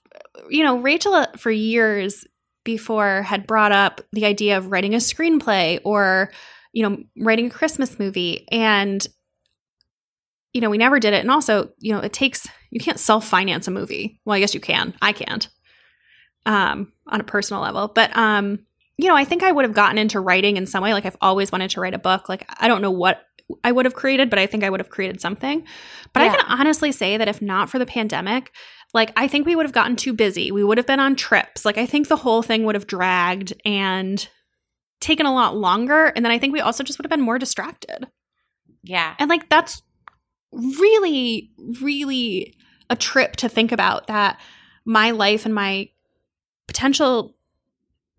you 0.49 0.63
know, 0.63 0.77
Rachel 0.79 1.13
uh, 1.13 1.27
for 1.37 1.51
years 1.51 2.25
before 2.63 3.21
had 3.21 3.47
brought 3.47 3.71
up 3.71 4.01
the 4.11 4.25
idea 4.25 4.57
of 4.57 4.71
writing 4.71 4.93
a 4.93 4.97
screenplay 4.97 5.79
or 5.83 6.31
you 6.75 6.83
know, 6.83 6.97
writing 7.17 7.47
a 7.47 7.49
Christmas 7.49 7.97
movie 7.97 8.45
and 8.51 9.07
you 10.53 10.61
know, 10.61 10.69
we 10.69 10.77
never 10.77 10.99
did 10.99 11.13
it. 11.13 11.19
And 11.19 11.31
also, 11.31 11.71
you 11.79 11.91
know, 11.91 11.99
it 11.99 12.13
takes 12.13 12.47
you 12.69 12.79
can't 12.79 12.99
self-finance 12.99 13.67
a 13.67 13.71
movie. 13.71 14.19
Well, 14.25 14.35
I 14.35 14.39
guess 14.39 14.53
you 14.53 14.59
can. 14.59 14.93
I 15.01 15.13
can't. 15.13 15.47
Um, 16.45 16.91
on 17.07 17.19
a 17.19 17.23
personal 17.23 17.61
level. 17.61 17.87
But 17.87 18.15
um, 18.15 18.59
you 18.97 19.07
know, 19.07 19.15
I 19.15 19.23
think 19.23 19.41
I 19.41 19.51
would 19.51 19.65
have 19.65 19.73
gotten 19.73 19.97
into 19.97 20.19
writing 20.19 20.57
in 20.57 20.65
some 20.65 20.83
way. 20.83 20.93
Like 20.93 21.05
I've 21.05 21.17
always 21.21 21.51
wanted 21.51 21.71
to 21.71 21.81
write 21.81 21.93
a 21.93 21.99
book. 21.99 22.29
Like 22.29 22.45
I 22.59 22.67
don't 22.67 22.81
know 22.81 22.91
what 22.91 23.23
I 23.63 23.71
would 23.71 23.85
have 23.85 23.95
created, 23.95 24.29
but 24.29 24.39
I 24.39 24.45
think 24.45 24.63
I 24.63 24.69
would 24.69 24.79
have 24.79 24.89
created 24.89 25.21
something. 25.21 25.63
But 26.13 26.23
I 26.23 26.29
can 26.29 26.45
honestly 26.47 26.91
say 26.91 27.17
that 27.17 27.27
if 27.27 27.41
not 27.41 27.69
for 27.69 27.79
the 27.79 27.85
pandemic, 27.85 28.51
like 28.93 29.11
I 29.15 29.27
think 29.27 29.45
we 29.45 29.55
would 29.55 29.65
have 29.65 29.73
gotten 29.73 29.95
too 29.95 30.13
busy. 30.13 30.51
We 30.51 30.63
would 30.63 30.77
have 30.77 30.87
been 30.87 30.99
on 30.99 31.15
trips. 31.15 31.63
Like 31.63 31.77
I 31.77 31.85
think 31.85 32.07
the 32.07 32.15
whole 32.17 32.41
thing 32.41 32.63
would 32.63 32.75
have 32.75 32.87
dragged 32.87 33.53
and 33.65 34.27
taken 34.99 35.25
a 35.25 35.33
lot 35.33 35.57
longer. 35.57 36.07
And 36.07 36.23
then 36.23 36.31
I 36.31 36.39
think 36.39 36.53
we 36.53 36.61
also 36.61 36.83
just 36.83 36.97
would 36.97 37.05
have 37.05 37.11
been 37.11 37.21
more 37.21 37.39
distracted. 37.39 38.07
Yeah. 38.83 39.15
And 39.19 39.29
like 39.29 39.49
that's 39.49 39.81
really, 40.51 41.51
really 41.81 42.55
a 42.89 42.95
trip 42.95 43.35
to 43.37 43.49
think 43.49 43.71
about 43.71 44.07
that 44.07 44.39
my 44.85 45.11
life 45.11 45.45
and 45.45 45.53
my 45.55 45.89
potential 46.67 47.35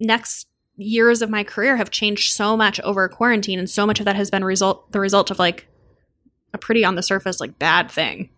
next 0.00 0.48
years 0.76 1.22
of 1.22 1.30
my 1.30 1.42
career 1.42 1.76
have 1.76 1.90
changed 1.90 2.32
so 2.32 2.56
much 2.56 2.78
over 2.80 3.08
quarantine 3.08 3.58
and 3.58 3.70
so 3.70 3.86
much 3.86 3.98
of 3.98 4.04
that 4.04 4.16
has 4.16 4.30
been 4.30 4.44
result 4.44 4.92
the 4.92 5.00
result 5.00 5.30
of 5.30 5.38
like 5.38 5.68
a 6.52 6.58
pretty 6.58 6.84
on 6.84 6.96
the 6.96 7.02
surface 7.02 7.40
like 7.40 7.58
bad 7.58 7.90
thing. 7.90 8.28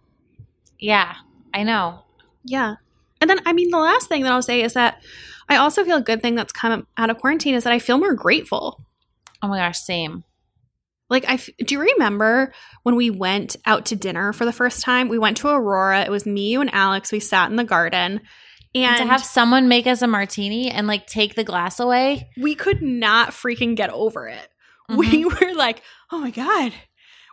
Yeah, 0.79 1.15
I 1.53 1.65
know. 1.65 2.05
Yeah. 2.45 2.77
And 3.21 3.29
then 3.29 3.41
I 3.45 3.53
mean 3.53 3.71
the 3.71 3.79
last 3.79 4.09
thing 4.09 4.23
that 4.23 4.33
I'll 4.33 4.43
say 4.43 4.63
is 4.63 4.75
that 4.75 5.03
I 5.49 5.57
also 5.57 5.85
feel 5.85 5.97
a 5.97 6.03
good 6.03 6.23
thing 6.23 6.35
that's 6.35 6.53
come 6.53 6.87
out 6.97 7.11
of 7.11 7.19
quarantine 7.19 7.55
is 7.55 7.65
that 7.65 7.73
I 7.73 7.79
feel 7.79 7.99
more 7.99 8.15
grateful. 8.15 8.85
Oh 9.43 9.49
my 9.49 9.59
gosh, 9.59 9.79
same. 9.79 10.25
Like 11.11 11.25
I 11.27 11.35
f- 11.35 11.49
do 11.65 11.75
you 11.75 11.81
remember 11.81 12.53
when 12.83 12.97
we 12.97 13.11
went 13.11 13.57
out 13.65 13.87
to 13.87 13.97
dinner 13.97 14.33
for 14.33 14.45
the 14.45 14.53
first 14.53 14.83
time? 14.83 15.09
We 15.09 15.19
went 15.19 15.39
to 15.39 15.49
Aurora. 15.49 16.03
It 16.03 16.11
was 16.11 16.27
me, 16.27 16.51
you, 16.51 16.61
and 16.61 16.73
Alex. 16.75 17.13
We 17.13 17.21
sat 17.21 17.51
in 17.51 17.57
the 17.57 17.65
garden. 17.65 18.21
And, 18.75 18.99
to 18.99 19.07
have 19.07 19.25
someone 19.25 19.69
make 19.69 19.87
us 19.87 20.03
a 20.03 20.07
martini 20.07 20.71
and 20.71 20.87
like 20.87 21.07
take 21.07 21.35
the 21.35 21.45
glass 21.45 21.81
away. 21.81 22.29
we 22.37 22.55
could 22.55 22.83
not 22.83 23.31
freaking 23.31 23.75
get 23.75 23.91
over 23.91 24.29
it. 24.29 24.49
Mm-hmm. 24.91 24.99
We 24.99 25.25
were 25.47 25.55
like, 25.55 25.83
"Oh 26.13 26.19
my 26.19 26.31
god." 26.31 26.73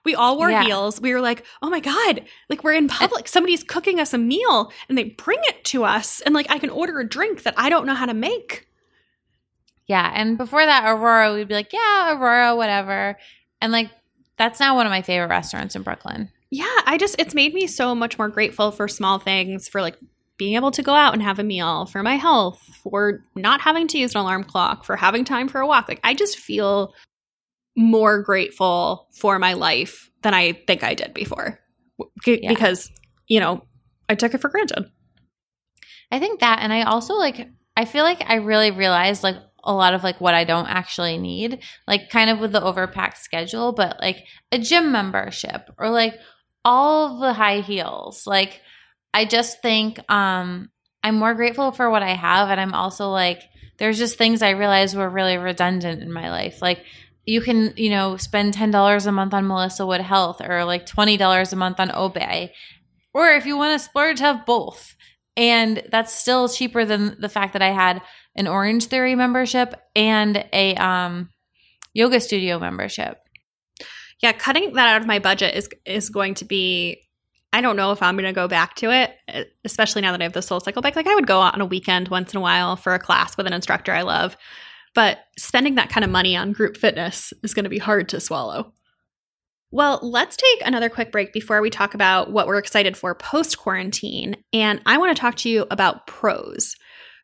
We 0.05 0.15
all 0.15 0.37
wore 0.37 0.49
Yeah. 0.51 0.63
heels. 0.63 1.01
We 1.01 1.13
were 1.13 1.19
like, 1.21 1.43
"Oh 1.61 1.69
my 1.69 1.79
god." 1.81 2.23
Like 2.49 2.63
we're 2.63 2.73
in 2.73 2.87
public. 2.87 3.27
Somebody's 3.27 3.63
cooking 3.63 3.99
us 3.99 4.13
a 4.13 4.17
meal 4.17 4.71
and 4.87 4.97
they 4.97 5.03
bring 5.05 5.39
it 5.43 5.63
to 5.65 5.83
us 5.83 6.21
and 6.21 6.33
like 6.33 6.49
I 6.49 6.59
can 6.59 6.69
order 6.69 6.99
a 6.99 7.07
drink 7.07 7.43
that 7.43 7.55
I 7.57 7.69
don't 7.69 7.85
know 7.85 7.95
how 7.95 8.05
to 8.05 8.13
make. 8.13 8.67
Yeah. 9.87 10.11
And 10.15 10.37
before 10.37 10.65
that, 10.65 10.83
Aurora, 10.85 11.33
we'd 11.33 11.47
be 11.47 11.53
like, 11.53 11.71
yeah, 11.73 12.15
Aurora, 12.15 12.55
whatever. 12.55 13.17
And 13.61 13.71
like, 13.71 13.89
that's 14.37 14.59
now 14.59 14.75
one 14.75 14.85
of 14.85 14.89
my 14.89 15.01
favorite 15.01 15.29
restaurants 15.29 15.75
in 15.75 15.83
Brooklyn. 15.83 16.29
Yeah, 16.49 16.65
I 16.85 16.97
just 16.97 17.15
it's 17.19 17.33
made 17.33 17.53
me 17.53 17.67
so 17.67 17.93
much 17.95 18.17
more 18.17 18.29
grateful 18.29 18.71
for 18.71 18.87
small 18.87 19.19
things, 19.19 19.67
for 19.67 19.81
like 19.81 19.97
being 20.37 20.55
able 20.55 20.71
to 20.71 20.83
go 20.83 20.93
out 20.93 21.13
and 21.13 21.23
have 21.23 21.39
a 21.39 21.43
meal, 21.43 21.85
for 21.85 22.03
my 22.03 22.15
health, 22.15 22.61
for 22.83 23.23
not 23.35 23.61
having 23.61 23.87
to 23.87 23.97
use 23.97 24.13
an 24.15 24.21
alarm 24.21 24.43
clock, 24.43 24.83
for 24.85 24.95
having 24.95 25.23
time 25.23 25.47
for 25.47 25.61
a 25.61 25.67
walk. 25.67 25.87
Like 25.87 25.99
I 26.03 26.13
just 26.13 26.37
feel 26.37 26.93
more 27.75 28.21
grateful 28.21 29.07
for 29.13 29.37
my 29.39 29.53
life 29.53 30.09
than 30.21 30.33
I 30.33 30.53
think 30.53 30.83
I 30.83 30.93
did 30.93 31.13
before. 31.13 31.59
G- 32.23 32.39
Yeah. 32.43 32.49
Because, 32.49 32.89
you 33.27 33.39
know, 33.39 33.63
I 34.09 34.15
took 34.15 34.33
it 34.33 34.41
for 34.41 34.49
granted. 34.49 34.89
I 36.11 36.19
think 36.19 36.39
that. 36.39 36.59
And 36.61 36.71
I 36.71 36.83
also 36.83 37.15
like, 37.15 37.49
I 37.75 37.85
feel 37.85 38.03
like 38.03 38.23
I 38.25 38.35
really 38.35 38.71
realized 38.71 39.23
like 39.23 39.37
a 39.63 39.73
lot 39.73 39.93
of 39.93 40.03
like 40.03 40.21
what 40.21 40.33
I 40.35 40.43
don't 40.43 40.67
actually 40.67 41.17
need, 41.17 41.59
like 41.87 42.09
kind 42.09 42.29
of 42.29 42.39
with 42.39 42.51
the 42.51 42.61
overpacked 42.61 43.17
schedule, 43.17 43.71
but 43.73 43.99
like 43.99 44.23
a 44.51 44.59
gym 44.59 44.91
membership 44.91 45.69
or 45.77 45.89
like 45.89 46.15
all 46.63 47.19
the 47.19 47.33
high 47.33 47.61
heels. 47.61 48.25
Like, 48.27 48.61
I 49.13 49.25
just 49.25 49.61
think 49.61 49.99
um 50.11 50.69
I'm 51.03 51.15
more 51.15 51.33
grateful 51.33 51.71
for 51.71 51.89
what 51.89 52.03
I 52.03 52.13
have. 52.13 52.49
And 52.49 52.59
I'm 52.59 52.73
also 52.73 53.09
like, 53.09 53.41
there's 53.77 53.97
just 53.97 54.17
things 54.17 54.41
I 54.41 54.51
realized 54.51 54.95
were 54.95 55.09
really 55.09 55.37
redundant 55.37 56.01
in 56.01 56.11
my 56.11 56.31
life. 56.31 56.61
Like, 56.61 56.83
you 57.25 57.41
can, 57.41 57.73
you 57.75 57.89
know, 57.89 58.17
spend 58.17 58.53
$10 58.53 59.07
a 59.07 59.11
month 59.11 59.33
on 59.33 59.47
Melissa 59.47 59.85
Wood 59.85 60.01
Health 60.01 60.41
or 60.41 60.63
like 60.63 60.85
$20 60.85 61.51
a 61.51 61.55
month 61.55 61.79
on 61.79 61.89
Obé. 61.89 62.51
Or 63.13 63.29
if 63.29 63.45
you 63.45 63.57
want 63.57 63.79
to 63.79 63.83
splurge, 63.83 64.19
have 64.19 64.45
both. 64.45 64.95
And 65.37 65.83
that's 65.91 66.13
still 66.13 66.47
cheaper 66.47 66.85
than 66.85 67.19
the 67.19 67.29
fact 67.29 67.53
that 67.53 67.61
I 67.61 67.71
had 67.71 68.01
an 68.35 68.47
Orange 68.47 68.85
Theory 68.85 69.15
membership 69.15 69.73
and 69.95 70.45
a 70.53 70.75
um, 70.75 71.29
yoga 71.93 72.19
studio 72.19 72.59
membership. 72.59 73.17
Yeah, 74.21 74.31
cutting 74.31 74.73
that 74.73 74.87
out 74.87 75.01
of 75.01 75.07
my 75.07 75.19
budget 75.19 75.55
is 75.55 75.69
is 75.85 76.09
going 76.09 76.35
to 76.35 76.45
be 76.45 77.01
I 77.51 77.61
don't 77.61 77.77
know 77.77 77.93
if 77.93 78.01
I'm 78.01 78.15
going 78.15 78.25
to 78.25 78.33
go 78.33 78.49
back 78.49 78.75
to 78.75 78.91
it, 78.91 79.15
especially 79.63 80.01
now 80.01 80.11
that 80.11 80.19
I 80.19 80.25
have 80.25 80.33
the 80.33 80.41
Soul 80.41 80.59
Cycle 80.59 80.81
bike. 80.81 80.97
Like 80.97 81.07
I 81.07 81.15
would 81.15 81.27
go 81.27 81.41
out 81.41 81.53
on 81.53 81.61
a 81.61 81.65
weekend 81.65 82.09
once 82.09 82.33
in 82.33 82.37
a 82.37 82.41
while 82.41 82.75
for 82.75 82.93
a 82.93 82.99
class 82.99 83.37
with 83.37 83.47
an 83.47 83.53
instructor 83.53 83.93
I 83.93 84.01
love, 84.01 84.35
but 84.95 85.19
spending 85.37 85.75
that 85.75 85.89
kind 85.89 86.03
of 86.03 86.09
money 86.09 86.35
on 86.35 86.53
group 86.53 86.77
fitness 86.77 87.33
is 87.43 87.53
going 87.53 87.65
to 87.65 87.69
be 87.69 87.77
hard 87.77 88.09
to 88.09 88.19
swallow. 88.19 88.73
Well, 89.71 89.99
let's 90.01 90.37
take 90.37 90.65
another 90.65 90.89
quick 90.89 91.11
break 91.11 91.33
before 91.33 91.61
we 91.61 91.69
talk 91.69 91.93
about 91.93 92.31
what 92.31 92.47
we're 92.47 92.57
excited 92.57 92.95
for 92.95 93.13
post 93.13 93.57
quarantine. 93.57 94.37
And 94.53 94.81
I 94.85 94.97
want 94.97 95.15
to 95.15 95.19
talk 95.19 95.35
to 95.37 95.49
you 95.49 95.67
about 95.69 96.07
Prose. 96.07 96.75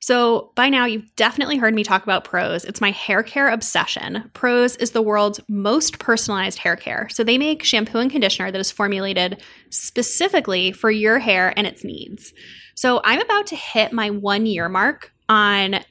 So, 0.02 0.52
by 0.56 0.68
now, 0.68 0.86
you've 0.86 1.16
definitely 1.16 1.58
heard 1.58 1.76
me 1.76 1.84
talk 1.84 2.02
about 2.02 2.24
Prose. 2.24 2.66
It's 2.66 2.82
my 2.82 2.90
hair 2.90 3.22
care 3.22 3.50
obsession. 3.50 4.32
Prose 4.34 4.76
is 4.78 4.92
the 4.92 5.02
world's 5.02 5.40
most 5.48 6.00
personalized 6.00 6.58
hair 6.58 6.76
care. 6.76 7.08
So, 7.10 7.24
they 7.24 7.38
make 7.38 7.64
shampoo 7.64 8.00
and 8.00 8.12
conditioner 8.12 8.52
that 8.52 8.60
is 8.60 8.72
formulated 8.72 9.42
specifically 9.70 10.72
for 10.72 10.90
your 10.90 11.20
hair 11.20 11.54
and 11.56 11.68
its 11.68 11.84
needs. 11.84 12.34
So, 12.74 13.00
I'm 13.04 13.22
about 13.22 13.46
to 13.48 13.56
hit 13.56 13.94
my 13.94 14.10
one 14.10 14.48
year 14.48 14.68
mark 14.68 15.14
on 15.30 15.82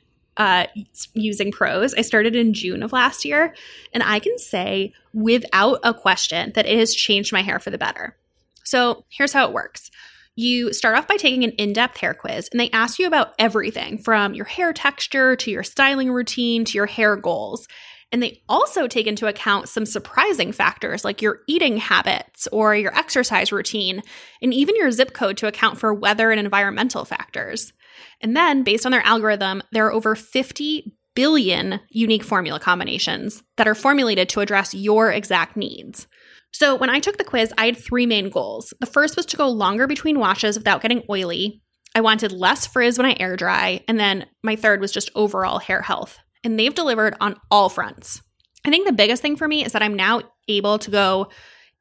uh, 0.41 0.67
using 1.13 1.53
Prose. 1.53 1.93
I 1.93 2.01
started 2.01 2.35
in 2.35 2.55
June 2.55 2.83
of 2.83 2.95
last 2.95 3.27
year, 3.27 3.55
and 3.93 4.03
I 4.03 4.21
can 4.21 4.39
say 4.39 4.95
without 5.13 5.81
a 5.85 5.93
question 5.93 6.53
that 6.55 6.65
it 6.65 6.79
has 6.79 6.95
changed 6.95 7.31
my 7.31 7.43
hair 7.43 7.59
for 7.59 7.69
the 7.69 7.77
better. 7.77 8.17
So, 8.65 9.05
here's 9.11 9.35
how 9.35 9.47
it 9.47 9.53
works. 9.53 9.91
You 10.37 10.73
start 10.73 10.97
off 10.97 11.07
by 11.07 11.19
taking 11.19 11.45
an 11.45 11.51
in 11.53 11.75
depth 11.75 11.99
hair 11.99 12.15
quiz, 12.15 12.49
and 12.51 12.59
they 12.59 12.71
ask 12.71 12.99
you 12.99 13.07
about 13.07 13.35
everything 13.39 13.99
from 13.99 14.33
your 14.33 14.47
hair 14.47 14.73
texture 14.73 15.37
to 15.37 15.51
your 15.51 15.63
styling 15.63 16.11
routine 16.11 16.65
to 16.65 16.79
your 16.79 16.87
hair 16.87 17.17
goals. 17.17 17.69
And 18.11 18.23
they 18.23 18.41
also 18.49 18.87
take 18.87 19.07
into 19.07 19.27
account 19.27 19.69
some 19.69 19.85
surprising 19.85 20.53
factors 20.53 21.05
like 21.05 21.21
your 21.21 21.41
eating 21.49 21.77
habits 21.77 22.49
or 22.51 22.75
your 22.75 22.97
exercise 22.97 23.53
routine, 23.53 24.03
and 24.41 24.55
even 24.55 24.75
your 24.75 24.91
zip 24.91 25.13
code 25.13 25.37
to 25.37 25.49
account 25.49 25.79
for 25.79 25.93
weather 25.93 26.31
and 26.31 26.41
environmental 26.41 27.05
factors. 27.05 27.75
And 28.21 28.37
then, 28.37 28.63
based 28.63 28.87
on 28.87 28.93
their 28.93 29.07
algorithm, 29.07 29.63
there 29.73 29.87
are 29.87 29.93
over 29.93 30.15
50 30.15 30.93
billion 31.15 31.81
unique 31.91 32.25
formula 32.25 32.61
combinations 32.61 33.43
that 33.57 33.69
are 33.69 33.75
formulated 33.75 34.29
to 34.31 34.41
address 34.41 34.75
your 34.75 35.11
exact 35.11 35.57
needs. 35.57 36.07
So, 36.53 36.75
when 36.75 36.91
I 36.91 37.01
took 37.01 37.19
the 37.19 37.25
quiz, 37.25 37.53
I 37.59 37.67
had 37.67 37.77
three 37.77 38.07
main 38.07 38.31
goals. 38.31 38.75
The 38.81 38.87
first 38.87 39.17
was 39.17 39.27
to 39.27 39.37
go 39.37 39.49
longer 39.49 39.87
between 39.87 40.19
washes 40.19 40.59
without 40.59 40.83
getting 40.83 41.03
oily. 41.09 41.63
I 41.95 42.01
wanted 42.01 42.33
less 42.33 42.67
frizz 42.67 42.99
when 42.99 43.07
I 43.07 43.17
air 43.19 43.37
dry. 43.37 43.85
And 43.89 43.99
then 43.99 44.27
my 44.43 44.57
third 44.57 44.81
was 44.81 44.93
just 44.93 45.11
overall 45.15 45.59
hair 45.59 45.83
health. 45.83 46.19
And 46.45 46.59
they've 46.59 46.75
delivered 46.75 47.17
on 47.21 47.37
all 47.51 47.69
fronts. 47.69 48.23
I 48.65 48.71
think 48.71 48.87
the 48.87 48.93
biggest 48.93 49.23
thing 49.23 49.37
for 49.37 49.49
me 49.49 49.65
is 49.65 49.73
that 49.73 49.83
I'm 49.83 49.95
now 49.95 50.23
able 50.49 50.79
to 50.81 50.91
go 50.91 51.31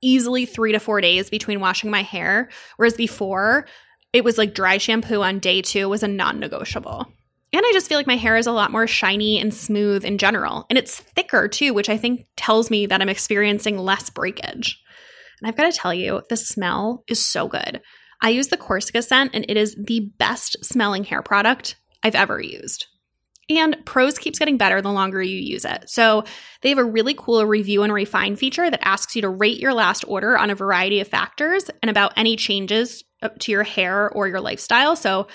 easily 0.02 0.46
three 0.46 0.72
to 0.72 0.80
four 0.80 1.02
days 1.02 1.30
between 1.30 1.60
washing 1.60 1.92
my 1.92 2.04
hair, 2.04 2.50
whereas 2.78 2.94
before 2.94 3.68
it 4.14 4.24
was 4.24 4.38
like 4.38 4.54
dry 4.54 4.78
shampoo 4.78 5.22
on 5.22 5.40
day 5.40 5.62
two 5.62 5.90
was 5.90 6.04
a 6.04 6.08
non 6.08 6.40
negotiable. 6.40 7.06
And 7.52 7.66
I 7.66 7.72
just 7.74 7.88
feel 7.88 7.98
like 7.98 8.08
my 8.08 8.16
hair 8.16 8.38
is 8.38 8.48
a 8.48 8.52
lot 8.52 8.72
more 8.72 8.86
shiny 8.86 9.40
and 9.40 9.54
smooth 9.54 10.06
in 10.06 10.20
general. 10.20 10.66
And 10.70 10.78
it's 10.78 11.00
thicker 11.00 11.48
too, 11.48 11.74
which 11.74 11.90
I 11.90 11.98
think 11.98 12.28
tells 12.38 12.70
me 12.70 12.86
that 12.86 13.02
I'm 13.02 13.10
experiencing 13.10 13.78
less 13.78 14.10
breakage. 14.10 14.80
And 15.42 15.48
I've 15.48 15.58
got 15.58 15.72
to 15.72 15.78
tell 15.78 15.94
you, 15.94 16.22
the 16.30 16.38
smell 16.38 17.04
is 17.08 17.26
so 17.26 17.48
good. 17.48 17.82
I 18.22 18.30
use 18.30 18.50
the 18.50 18.58
Corsica 18.58 19.02
scent, 19.02 19.32
and 19.34 19.46
it 19.48 19.56
is 19.56 19.76
the 19.76 20.12
best 20.20 20.58
smelling 20.64 21.06
hair 21.06 21.22
product 21.22 21.78
I've 22.04 22.16
ever 22.16 22.40
used. 22.40 22.86
And 23.50 23.78
Prose 23.86 24.20
keeps 24.20 24.38
getting 24.38 24.58
better 24.58 24.82
the 24.82 24.92
longer 24.92 25.22
you 25.24 25.38
use 25.38 25.66
it. 25.66 25.90
So 25.90 26.26
they 26.62 26.70
have 26.70 26.78
a 26.78 26.84
really 26.84 27.16
cool 27.16 27.44
review 27.46 27.82
and 27.82 27.92
refine 27.92 28.36
feature 28.36 28.70
that 28.70 28.86
asks 28.86 29.16
you 29.16 29.24
to 29.24 29.30
rate 29.30 29.60
your 29.60 29.74
last 29.74 30.04
order 30.08 30.38
on 30.38 30.50
a 30.52 30.56
variety 30.56 31.00
of 31.00 31.08
factors 31.08 31.72
and 31.82 31.90
about 31.90 32.14
any 32.16 32.36
changes 32.36 33.04
to 33.40 33.52
your 33.52 33.64
hair 33.64 34.10
or 34.10 34.28
your 34.28 34.42
lifestyle. 34.42 34.96
So 34.96 35.28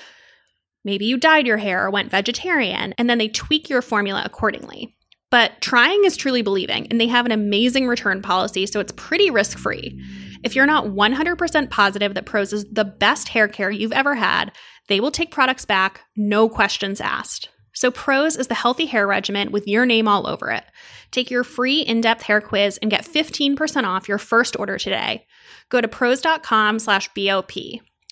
maybe 0.85 1.05
you 1.05 1.17
dyed 1.17 1.47
your 1.47 1.57
hair 1.57 1.87
or 1.87 1.91
went 1.91 2.11
vegetarian, 2.11 2.95
and 2.99 3.09
then 3.09 3.19
they 3.19 3.29
tweak 3.29 3.69
your 3.69 3.83
formula 3.83 4.23
accordingly. 4.25 4.97
But 5.31 5.61
trying 5.61 6.05
is 6.05 6.17
truly 6.17 6.43
believing, 6.43 6.87
and 6.89 7.01
they 7.01 7.09
have 7.09 7.27
an 7.27 7.33
amazing 7.33 7.89
return 7.89 8.23
policy, 8.23 8.67
so 8.67 8.79
it's 8.79 8.93
pretty 8.93 9.31
risk 9.31 9.59
free. 9.59 10.01
If 10.45 10.55
you're 10.55 10.67
not 10.67 10.85
100% 10.85 11.71
positive 11.71 12.15
that 12.15 12.27
Prose 12.27 12.53
is 12.53 12.67
the 12.71 12.85
best 12.85 13.29
hair 13.29 13.49
care 13.49 13.71
you've 13.71 13.93
ever 13.93 14.15
had, 14.15 14.53
they 14.89 15.01
will 15.01 15.11
take 15.11 15.33
products 15.33 15.65
back, 15.65 16.03
no 16.17 16.49
questions 16.49 17.01
asked. 17.01 17.49
So, 17.73 17.91
Prose 17.91 18.37
is 18.37 18.47
the 18.47 18.55
healthy 18.55 18.87
hair 18.87 19.07
regimen 19.07 19.51
with 19.51 19.67
your 19.67 19.85
name 19.85 20.07
all 20.07 20.29
over 20.29 20.51
it. 20.51 20.65
Take 21.11 21.31
your 21.31 21.43
free 21.43 21.81
in 21.81 22.01
depth 22.01 22.23
hair 22.23 22.41
quiz 22.41 22.79
and 22.81 22.91
get 22.91 23.05
15% 23.05 23.85
off 23.85 24.09
your 24.09 24.19
first 24.19 24.57
order 24.57 24.79
today. 24.79 25.27
Go 25.69 25.81
to 25.81 25.89
prose.com 25.89 26.79
slash 26.79 27.09
BOP. 27.15 27.53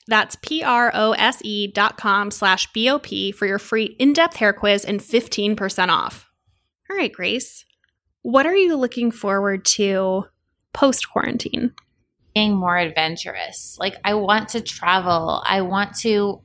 That's 0.09 0.37
P 0.43 0.63
R 0.63 0.91
O 0.95 1.13
S 1.13 1.39
E 1.45 1.69
dot 1.69 1.97
com 1.97 2.31
slash 2.31 2.71
BOP 2.73 3.07
for 3.35 3.47
your 3.47 3.59
free 3.59 3.97
in 3.99 4.13
depth 4.13 4.37
hair 4.37 4.53
quiz 4.53 4.85
and 4.85 5.01
15% 5.01 5.89
off. 5.89 6.31
All 6.91 6.97
right, 6.97 7.13
Grace, 7.13 7.65
what 8.23 8.47
are 8.47 8.55
you 8.57 8.77
looking 8.77 9.11
forward 9.11 9.65
to 9.65 10.25
post 10.73 11.11
quarantine? 11.11 11.73
Being 12.35 12.55
more 12.55 12.79
adventurous. 12.79 13.77
Like, 13.79 13.97
I 14.05 14.15
want 14.15 14.51
to 14.51 14.61
travel. 14.61 15.43
I 15.47 15.61
want 15.63 15.97
to 15.99 16.41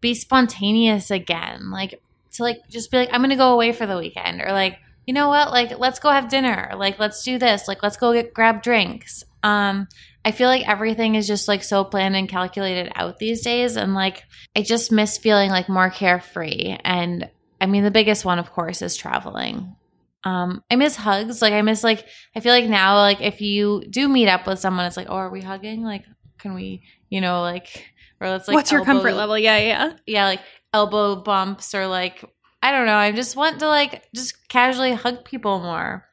be 0.00 0.14
spontaneous 0.14 1.10
again. 1.10 1.70
Like, 1.70 2.00
to 2.32 2.42
like 2.42 2.60
just 2.68 2.90
be 2.90 2.98
like, 2.98 3.10
I'm 3.12 3.28
to 3.28 3.36
go 3.36 3.52
away 3.52 3.72
for 3.72 3.86
the 3.86 3.98
weekend. 3.98 4.40
Or 4.40 4.52
like, 4.52 4.78
you 5.06 5.14
know 5.14 5.28
what? 5.28 5.50
Like, 5.50 5.78
let's 5.78 5.98
go 5.98 6.10
have 6.10 6.28
dinner. 6.28 6.72
Like, 6.76 6.98
let's 6.98 7.22
do 7.22 7.38
this. 7.38 7.68
Like, 7.68 7.82
let's 7.82 7.96
go 7.96 8.12
get 8.12 8.34
grab 8.34 8.62
drinks. 8.62 9.24
Um, 9.42 9.88
I 10.24 10.30
feel 10.32 10.48
like 10.48 10.68
everything 10.68 11.14
is 11.14 11.26
just 11.26 11.48
like 11.48 11.62
so 11.62 11.84
planned 11.84 12.16
and 12.16 12.28
calculated 12.28 12.92
out 12.94 13.18
these 13.18 13.42
days. 13.42 13.76
And 13.76 13.94
like, 13.94 14.24
I 14.56 14.62
just 14.62 14.92
miss 14.92 15.16
feeling 15.18 15.50
like 15.50 15.68
more 15.68 15.90
carefree. 15.90 16.76
And 16.84 17.30
I 17.60 17.66
mean, 17.66 17.84
the 17.84 17.90
biggest 17.90 18.24
one, 18.24 18.38
of 18.38 18.50
course, 18.52 18.82
is 18.82 18.96
traveling. 18.96 19.74
Um, 20.24 20.62
I 20.70 20.76
miss 20.76 20.96
hugs. 20.96 21.40
Like 21.40 21.52
I 21.52 21.62
miss 21.62 21.84
like 21.84 22.04
I 22.34 22.40
feel 22.40 22.52
like 22.52 22.68
now 22.68 22.96
like 22.96 23.20
if 23.20 23.40
you 23.40 23.84
do 23.88 24.08
meet 24.08 24.28
up 24.28 24.46
with 24.46 24.58
someone, 24.58 24.86
it's 24.86 24.96
like, 24.96 25.06
oh, 25.08 25.14
are 25.16 25.30
we 25.30 25.40
hugging? 25.40 25.82
Like, 25.82 26.04
can 26.38 26.54
we, 26.54 26.82
you 27.08 27.20
know, 27.20 27.40
like 27.40 27.86
or 28.20 28.28
let's 28.28 28.48
like 28.48 28.54
What's 28.56 28.72
your 28.72 28.80
elbow- 28.80 28.92
comfort 28.92 29.12
level? 29.14 29.38
Yeah, 29.38 29.58
yeah. 29.58 29.92
Yeah, 30.06 30.26
like 30.26 30.40
elbow 30.74 31.22
bumps 31.22 31.74
or 31.74 31.86
like 31.86 32.24
I 32.62 32.72
don't 32.72 32.86
know. 32.86 32.96
I 32.96 33.12
just 33.12 33.36
want 33.36 33.60
to 33.60 33.68
like 33.68 34.02
just 34.14 34.48
casually 34.48 34.92
hug 34.92 35.24
people 35.24 35.60
more. 35.60 36.04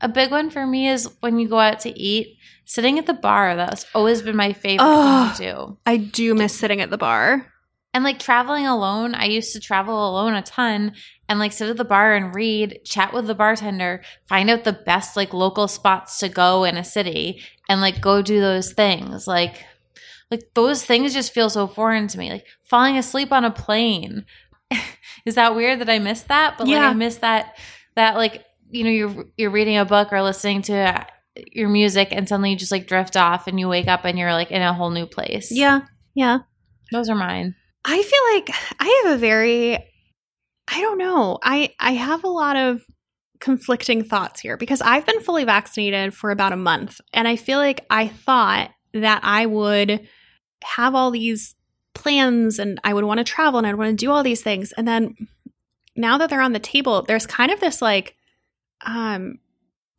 A 0.00 0.08
big 0.08 0.30
one 0.30 0.50
for 0.50 0.66
me 0.66 0.88
is 0.88 1.08
when 1.20 1.38
you 1.38 1.48
go 1.48 1.58
out 1.58 1.80
to 1.80 1.98
eat, 1.98 2.38
sitting 2.64 2.98
at 2.98 3.06
the 3.06 3.14
bar. 3.14 3.56
That's 3.56 3.84
always 3.94 4.22
been 4.22 4.36
my 4.36 4.52
favorite 4.52 4.84
Ugh. 4.86 5.36
thing 5.36 5.46
to 5.46 5.52
do. 5.52 5.78
I 5.86 5.96
do 5.96 6.34
miss 6.34 6.54
sitting 6.54 6.80
at 6.80 6.90
the 6.90 6.98
bar. 6.98 7.46
And 7.92 8.04
like 8.04 8.20
traveling 8.20 8.66
alone, 8.66 9.16
I 9.16 9.24
used 9.24 9.52
to 9.54 9.60
travel 9.60 10.08
alone 10.08 10.34
a 10.34 10.42
ton 10.42 10.92
and 11.28 11.40
like 11.40 11.52
sit 11.52 11.68
at 11.68 11.76
the 11.76 11.84
bar 11.84 12.14
and 12.14 12.32
read, 12.34 12.80
chat 12.84 13.12
with 13.12 13.26
the 13.26 13.34
bartender, 13.34 14.02
find 14.28 14.48
out 14.48 14.62
the 14.62 14.72
best 14.72 15.16
like 15.16 15.34
local 15.34 15.66
spots 15.66 16.20
to 16.20 16.28
go 16.28 16.62
in 16.62 16.76
a 16.76 16.84
city 16.84 17.42
and 17.68 17.80
like 17.80 18.00
go 18.00 18.22
do 18.22 18.40
those 18.40 18.72
things. 18.72 19.26
Like 19.26 19.64
like 20.30 20.54
those 20.54 20.84
things 20.84 21.12
just 21.12 21.32
feel 21.32 21.50
so 21.50 21.66
foreign 21.66 22.06
to 22.08 22.18
me. 22.18 22.30
Like 22.30 22.46
falling 22.62 22.96
asleep 22.96 23.32
on 23.32 23.44
a 23.44 23.50
plane. 23.50 24.24
Is 25.26 25.34
that 25.34 25.56
weird 25.56 25.80
that 25.80 25.90
I 25.90 25.98
missed 25.98 26.28
that? 26.28 26.58
But 26.58 26.68
like 26.68 26.76
Yeah. 26.76 26.90
I 26.90 26.94
miss 26.94 27.16
that 27.16 27.58
that 27.96 28.14
like 28.14 28.44
you 28.70 28.84
know 28.84 28.90
you're 28.90 29.24
you're 29.36 29.50
reading 29.50 29.76
a 29.76 29.84
book 29.84 30.12
or 30.12 30.22
listening 30.22 30.62
to 30.62 31.06
your 31.52 31.68
music 31.68 32.08
and 32.10 32.28
suddenly 32.28 32.50
you 32.50 32.56
just 32.56 32.72
like 32.72 32.86
drift 32.86 33.16
off 33.16 33.46
and 33.46 33.58
you 33.58 33.68
wake 33.68 33.88
up 33.88 34.04
and 34.04 34.18
you're 34.18 34.32
like 34.32 34.50
in 34.50 34.62
a 34.62 34.74
whole 34.74 34.90
new 34.90 35.06
place. 35.06 35.50
Yeah, 35.50 35.82
yeah. 36.14 36.40
Those 36.92 37.08
are 37.08 37.14
mine. 37.14 37.54
I 37.84 38.02
feel 38.02 38.34
like 38.34 38.50
I 38.78 39.02
have 39.04 39.14
a 39.14 39.18
very 39.18 39.74
I 40.72 40.80
don't 40.80 40.98
know. 40.98 41.38
I 41.42 41.74
I 41.78 41.92
have 41.92 42.24
a 42.24 42.28
lot 42.28 42.56
of 42.56 42.82
conflicting 43.40 44.04
thoughts 44.04 44.40
here 44.40 44.56
because 44.56 44.82
I've 44.82 45.06
been 45.06 45.20
fully 45.20 45.44
vaccinated 45.44 46.12
for 46.12 46.30
about 46.30 46.52
a 46.52 46.56
month 46.56 47.00
and 47.14 47.26
I 47.26 47.36
feel 47.36 47.58
like 47.58 47.86
I 47.88 48.08
thought 48.08 48.70
that 48.92 49.20
I 49.22 49.46
would 49.46 50.06
have 50.62 50.94
all 50.94 51.10
these 51.10 51.54
plans 51.94 52.58
and 52.58 52.78
I 52.84 52.92
would 52.92 53.04
want 53.04 53.18
to 53.18 53.24
travel 53.24 53.58
and 53.58 53.66
I'd 53.66 53.76
want 53.76 53.90
to 53.90 53.96
do 53.96 54.10
all 54.10 54.22
these 54.22 54.42
things 54.42 54.72
and 54.72 54.86
then 54.86 55.14
now 55.96 56.18
that 56.18 56.28
they're 56.28 56.42
on 56.42 56.52
the 56.52 56.58
table 56.58 57.02
there's 57.02 57.26
kind 57.26 57.50
of 57.50 57.60
this 57.60 57.80
like 57.80 58.14
um 58.86 59.38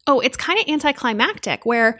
oh 0.08 0.20
it's 0.20 0.38
kind 0.38 0.60
of 0.60 0.68
anticlimactic 0.68 1.66
where 1.66 2.00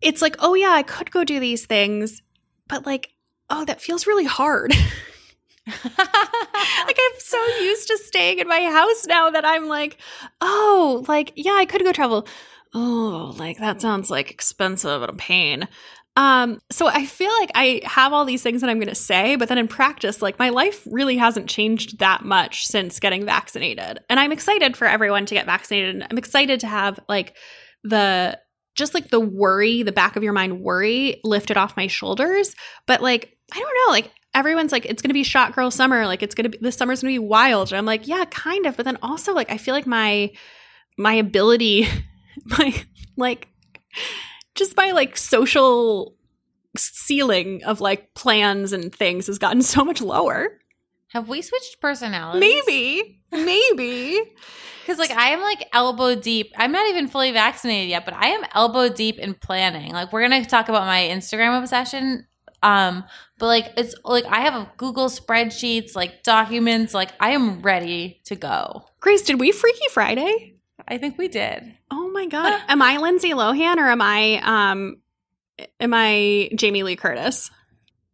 it's 0.00 0.22
like 0.22 0.36
oh 0.40 0.54
yeah 0.54 0.70
I 0.70 0.82
could 0.82 1.10
go 1.10 1.24
do 1.24 1.38
these 1.40 1.66
things 1.66 2.22
but 2.68 2.86
like 2.86 3.10
oh 3.50 3.64
that 3.64 3.80
feels 3.80 4.06
really 4.06 4.24
hard 4.24 4.74
like 5.86 6.98
I'm 6.98 7.18
so 7.18 7.46
used 7.60 7.86
to 7.88 7.98
staying 7.98 8.40
in 8.40 8.48
my 8.48 8.62
house 8.64 9.06
now 9.06 9.30
that 9.30 9.44
I'm 9.44 9.68
like, 9.68 9.98
oh, 10.40 11.04
like 11.06 11.32
yeah, 11.36 11.54
I 11.54 11.66
could 11.66 11.84
go 11.84 11.92
travel. 11.92 12.26
Oh, 12.74 13.34
like 13.38 13.58
that 13.58 13.80
sounds 13.80 14.10
like 14.10 14.30
expensive 14.30 15.02
and 15.02 15.10
a 15.10 15.14
pain. 15.14 15.68
Um, 16.14 16.60
so 16.70 16.88
I 16.88 17.06
feel 17.06 17.30
like 17.40 17.50
I 17.54 17.80
have 17.84 18.12
all 18.12 18.24
these 18.24 18.42
things 18.42 18.60
that 18.60 18.68
I'm 18.68 18.78
going 18.78 18.88
to 18.88 18.94
say, 18.94 19.36
but 19.36 19.48
then 19.48 19.56
in 19.56 19.66
practice, 19.66 20.20
like 20.20 20.38
my 20.38 20.50
life 20.50 20.86
really 20.90 21.16
hasn't 21.16 21.48
changed 21.48 22.00
that 22.00 22.22
much 22.22 22.66
since 22.66 23.00
getting 23.00 23.24
vaccinated. 23.24 24.00
And 24.10 24.20
I'm 24.20 24.32
excited 24.32 24.76
for 24.76 24.86
everyone 24.86 25.24
to 25.26 25.34
get 25.34 25.46
vaccinated. 25.46 25.94
And 25.94 26.06
I'm 26.10 26.18
excited 26.18 26.60
to 26.60 26.66
have 26.66 27.00
like 27.08 27.36
the 27.82 28.38
just 28.74 28.94
like 28.94 29.10
the 29.10 29.20
worry, 29.20 29.82
the 29.82 29.92
back 29.92 30.16
of 30.16 30.22
your 30.22 30.32
mind 30.32 30.60
worry 30.60 31.20
lifted 31.24 31.56
off 31.56 31.76
my 31.76 31.86
shoulders. 31.86 32.54
But 32.86 33.02
like, 33.02 33.36
I 33.52 33.58
don't 33.58 33.76
know, 33.86 33.92
like 33.92 34.10
everyone's 34.34 34.72
like, 34.72 34.86
it's 34.86 35.02
going 35.02 35.10
to 35.10 35.14
be 35.14 35.24
shot 35.24 35.54
girl 35.54 35.70
summer. 35.70 36.06
Like 36.06 36.22
it's 36.22 36.34
going 36.34 36.44
to 36.44 36.50
be, 36.50 36.58
this 36.60 36.76
summer's 36.76 37.02
going 37.02 37.14
to 37.14 37.20
be 37.20 37.26
wild. 37.26 37.70
And 37.70 37.78
I'm 37.78 37.86
like, 37.86 38.06
yeah, 38.06 38.24
kind 38.26 38.66
of. 38.66 38.76
But 38.76 38.84
then 38.84 38.98
also 39.02 39.34
like, 39.34 39.50
I 39.50 39.58
feel 39.58 39.74
like 39.74 39.86
my, 39.86 40.30
my 40.96 41.14
ability, 41.14 41.86
my 42.44 42.74
like, 43.16 43.48
just 44.54 44.76
my 44.76 44.92
like 44.92 45.16
social 45.16 46.14
ceiling 46.76 47.62
of 47.64 47.80
like 47.80 48.14
plans 48.14 48.72
and 48.72 48.94
things 48.94 49.26
has 49.26 49.38
gotten 49.38 49.62
so 49.74 49.84
much 49.84 50.00
lower. 50.00 50.58
Have 51.08 51.28
we 51.28 51.42
switched 51.42 51.80
personalities? 51.80 52.40
Maybe, 52.40 53.20
maybe. 53.30 54.20
Because 54.82 54.98
like 54.98 55.12
I 55.12 55.28
am 55.28 55.40
like 55.40 55.68
elbow 55.72 56.16
deep. 56.16 56.52
I'm 56.56 56.72
not 56.72 56.88
even 56.88 57.06
fully 57.06 57.30
vaccinated 57.30 57.88
yet, 57.88 58.04
but 58.04 58.14
I 58.14 58.30
am 58.30 58.44
elbow 58.52 58.88
deep 58.88 59.16
in 59.16 59.32
planning. 59.32 59.92
Like 59.92 60.12
we're 60.12 60.22
gonna 60.22 60.44
talk 60.44 60.68
about 60.68 60.86
my 60.86 61.02
Instagram 61.02 61.56
obsession. 61.60 62.26
Um, 62.64 63.04
but 63.38 63.46
like 63.46 63.72
it's 63.76 63.94
like 64.04 64.24
I 64.26 64.40
have 64.40 64.54
a 64.54 64.70
Google 64.76 65.08
spreadsheets, 65.08 65.94
like 65.94 66.24
documents, 66.24 66.94
like 66.94 67.12
I 67.20 67.30
am 67.30 67.62
ready 67.62 68.20
to 68.24 68.34
go. 68.34 68.84
Grace, 68.98 69.22
did 69.22 69.38
we 69.38 69.52
Freaky 69.52 69.86
Friday? 69.92 70.56
I 70.86 70.98
think 70.98 71.18
we 71.18 71.28
did. 71.28 71.74
Oh 71.90 72.10
my 72.10 72.26
god. 72.26 72.60
am 72.68 72.82
I 72.82 72.98
Lindsay 72.98 73.30
Lohan 73.30 73.76
or 73.76 73.88
am 73.88 74.02
I 74.02 74.40
um 74.42 74.96
am 75.80 75.94
I 75.94 76.50
Jamie 76.54 76.82
Lee 76.82 76.96
Curtis? 76.96 77.50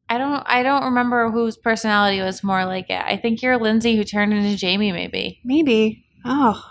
I 0.09 0.19
don't 0.19 0.43
I 0.47 0.63
don't 0.63 0.85
remember 0.85 1.31
whose 1.31 1.57
personality 1.57 2.21
was 2.21 2.43
more 2.43 2.65
like 2.65 2.91
it. 2.91 3.03
I 3.05 3.17
think 3.17 3.43
you're 3.43 3.59
Lindsay 3.59 3.97
who 3.97 4.05
turned 4.05 4.33
into 4.33 4.57
Jamie, 4.57 4.93
maybe. 4.93 5.41
Maybe. 5.45 6.05
Oh. 6.25 6.63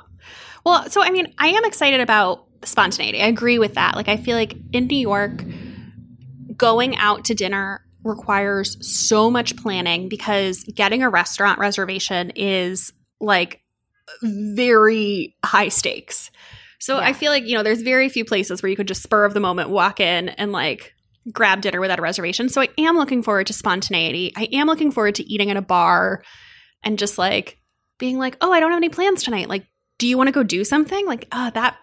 Well, 0.65 0.89
so 0.89 1.01
I 1.01 1.11
mean, 1.11 1.33
I 1.37 1.49
am 1.49 1.65
excited 1.65 2.01
about 2.01 2.45
spontaneity. 2.63 3.21
I 3.21 3.27
agree 3.27 3.59
with 3.59 3.75
that. 3.75 3.95
Like 3.95 4.07
I 4.07 4.17
feel 4.17 4.35
like 4.35 4.55
in 4.73 4.87
New 4.87 4.97
York 4.97 5.43
going 6.55 6.97
out 6.97 7.25
to 7.25 7.35
dinner 7.35 7.85
requires 8.03 8.77
so 8.87 9.29
much 9.29 9.55
planning 9.57 10.09
because 10.09 10.63
getting 10.63 11.03
a 11.03 11.09
restaurant 11.09 11.59
reservation 11.59 12.31
is 12.35 12.91
like 13.19 13.61
very 14.21 15.35
high 15.43 15.69
stakes. 15.69 16.31
So 16.79 16.97
I 16.97 17.13
feel 17.13 17.31
like, 17.31 17.45
you 17.45 17.55
know, 17.55 17.63
there's 17.63 17.81
very 17.81 18.07
few 18.09 18.23
places 18.23 18.61
where 18.61 18.69
you 18.69 18.75
could 18.75 18.87
just 18.87 19.03
spur 19.03 19.25
of 19.25 19.33
the 19.33 19.39
moment 19.39 19.69
walk 19.69 19.99
in 19.99 20.29
and 20.29 20.51
like 20.51 20.93
grab 21.31 21.61
dinner 21.61 21.79
without 21.81 21.99
a 21.99 22.01
reservation. 22.01 22.49
So 22.49 22.61
I 22.61 22.69
am 22.77 22.95
looking 22.95 23.23
forward 23.23 23.47
to 23.47 23.53
spontaneity. 23.53 24.31
I 24.35 24.43
am 24.53 24.67
looking 24.67 24.91
forward 24.91 25.15
to 25.15 25.23
eating 25.23 25.49
at 25.51 25.57
a 25.57 25.61
bar 25.61 26.23
and 26.83 26.99
just 26.99 27.17
like 27.17 27.57
being 27.97 28.17
like, 28.17 28.37
"Oh, 28.41 28.51
I 28.51 28.59
don't 28.59 28.71
have 28.71 28.77
any 28.77 28.89
plans 28.89 29.23
tonight. 29.23 29.49
Like, 29.49 29.65
do 29.97 30.07
you 30.07 30.17
want 30.17 30.27
to 30.27 30.33
go 30.33 30.43
do 30.43 30.63
something?" 30.63 31.05
Like, 31.05 31.27
ah, 31.31 31.51
that 31.53 31.77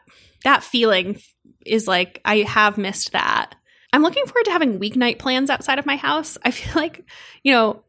that 0.44 0.62
feeling 0.62 1.20
is 1.66 1.88
like 1.88 2.20
I 2.24 2.38
have 2.38 2.78
missed 2.78 3.12
that. 3.12 3.54
I'm 3.92 4.02
looking 4.02 4.26
forward 4.26 4.44
to 4.46 4.52
having 4.52 4.78
weeknight 4.78 5.18
plans 5.18 5.50
outside 5.50 5.78
of 5.78 5.86
my 5.86 5.96
house. 5.96 6.38
I 6.44 6.50
feel 6.50 6.80
like, 6.80 7.04
you 7.42 7.52
know, 7.52 7.82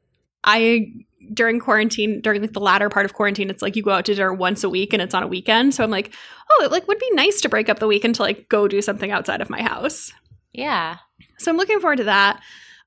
I 0.43 0.93
during 1.33 1.59
quarantine, 1.59 2.21
during 2.21 2.41
like 2.41 2.53
the 2.53 2.59
latter 2.59 2.89
part 2.89 3.05
of 3.05 3.13
quarantine, 3.13 3.49
it's 3.49 3.61
like 3.61 3.75
you 3.75 3.83
go 3.83 3.91
out 3.91 4.05
to 4.05 4.15
dinner 4.15 4.33
once 4.33 4.63
a 4.63 4.69
week 4.69 4.93
and 4.93 5.01
it's 5.01 5.13
on 5.13 5.23
a 5.23 5.27
weekend. 5.27 5.73
So 5.73 5.83
I'm 5.83 5.91
like, 5.91 6.13
oh, 6.51 6.63
it 6.63 6.71
like 6.71 6.87
would 6.87 6.99
be 6.99 7.09
nice 7.11 7.41
to 7.41 7.49
break 7.49 7.69
up 7.69 7.79
the 7.79 7.87
weekend 7.87 8.15
to 8.15 8.23
like 8.23 8.49
go 8.49 8.67
do 8.67 8.81
something 8.81 9.11
outside 9.11 9.41
of 9.41 9.49
my 9.49 9.61
house. 9.61 10.11
Yeah. 10.53 10.97
So 11.37 11.51
I'm 11.51 11.57
looking 11.57 11.79
forward 11.79 11.97
to 11.97 12.05
that. 12.05 12.41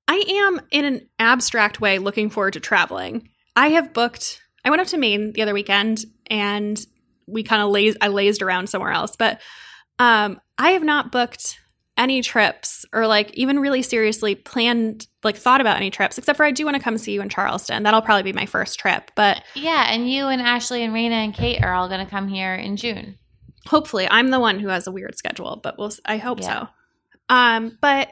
I 0.07 0.24
am 0.26 0.61
in 0.70 0.84
an 0.84 1.09
abstract 1.18 1.80
way 1.80 1.99
looking 1.99 2.30
forward 2.30 2.55
to 2.55 2.61
traveling. 2.61 3.28
I 3.55 3.68
have 3.68 3.93
booked 3.93 4.43
I 4.64 4.70
went 4.70 4.82
up 4.82 4.89
to 4.89 4.99
Maine 4.99 5.32
the 5.32 5.43
other 5.43 5.55
weekend 5.55 6.05
and 6.26 6.78
we 7.26 7.43
kind 7.43 7.62
of 7.62 7.70
lazed 7.70 7.99
I 8.01 8.09
lazed 8.09 8.43
around 8.43 8.68
somewhere 8.68 8.93
else, 8.93 9.16
but 9.16 9.41
um 9.99 10.41
I 10.57 10.70
have 10.70 10.82
not 10.82 11.12
booked 11.12 11.59
any 11.99 12.22
trips 12.22 12.86
or 12.94 13.07
like 13.07 13.34
even 13.34 13.59
really 13.59 13.82
seriously 13.82 14.34
planned 14.34 15.07
like 15.24 15.36
thought 15.36 15.61
about 15.61 15.76
any 15.76 15.90
trips 15.90 16.16
except 16.16 16.36
for 16.38 16.44
I 16.46 16.53
do 16.53 16.64
want 16.64 16.76
to 16.76 16.82
come 16.82 16.96
see 16.96 17.12
you 17.12 17.20
in 17.20 17.28
Charleston. 17.28 17.82
That'll 17.82 18.01
probably 18.01 18.22
be 18.22 18.32
my 18.32 18.46
first 18.46 18.78
trip, 18.78 19.11
but 19.16 19.42
Yeah, 19.55 19.86
and 19.92 20.09
you 20.11 20.28
and 20.28 20.40
Ashley 20.40 20.82
and 20.84 20.94
Raina 20.94 21.11
and 21.24 21.34
Kate 21.34 21.62
are 21.62 21.74
all 21.74 21.88
gonna 21.88 22.07
come 22.07 22.28
here 22.28 22.55
in 22.55 22.76
June. 22.76 23.18
hopefully 23.66 24.07
i'm 24.11 24.28
the 24.30 24.40
one 24.40 24.59
who 24.61 24.68
has 24.68 24.86
a 24.86 24.92
weird 24.92 25.14
schedule 25.18 25.61
but 25.62 25.76
we'll 25.78 25.90
i 26.07 26.16
hope 26.16 26.40
Yeah. 26.40 26.61
so 26.61 26.68
um 27.28 27.76
but 27.82 28.09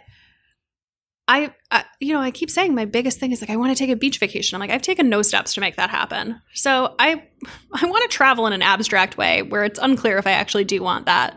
I, 1.28 1.52
I 1.70 1.84
you 1.98 2.12
know 2.12 2.20
i 2.20 2.30
keep 2.30 2.50
saying 2.50 2.74
my 2.74 2.84
biggest 2.84 3.18
thing 3.18 3.32
is 3.32 3.40
like 3.40 3.50
i 3.50 3.56
want 3.56 3.74
to 3.76 3.78
take 3.78 3.90
a 3.90 3.96
beach 3.96 4.18
vacation 4.18 4.54
i'm 4.54 4.60
like 4.60 4.70
i've 4.70 4.82
taken 4.82 5.08
no 5.08 5.22
steps 5.22 5.54
to 5.54 5.60
make 5.60 5.76
that 5.76 5.90
happen 5.90 6.40
so 6.54 6.94
i 6.98 7.22
i 7.74 7.86
want 7.86 8.02
to 8.08 8.14
travel 8.16 8.46
in 8.46 8.52
an 8.52 8.62
abstract 8.62 9.16
way 9.16 9.42
where 9.42 9.64
it's 9.64 9.78
unclear 9.80 10.18
if 10.18 10.26
i 10.26 10.32
actually 10.32 10.64
do 10.64 10.82
want 10.82 11.06
that 11.06 11.36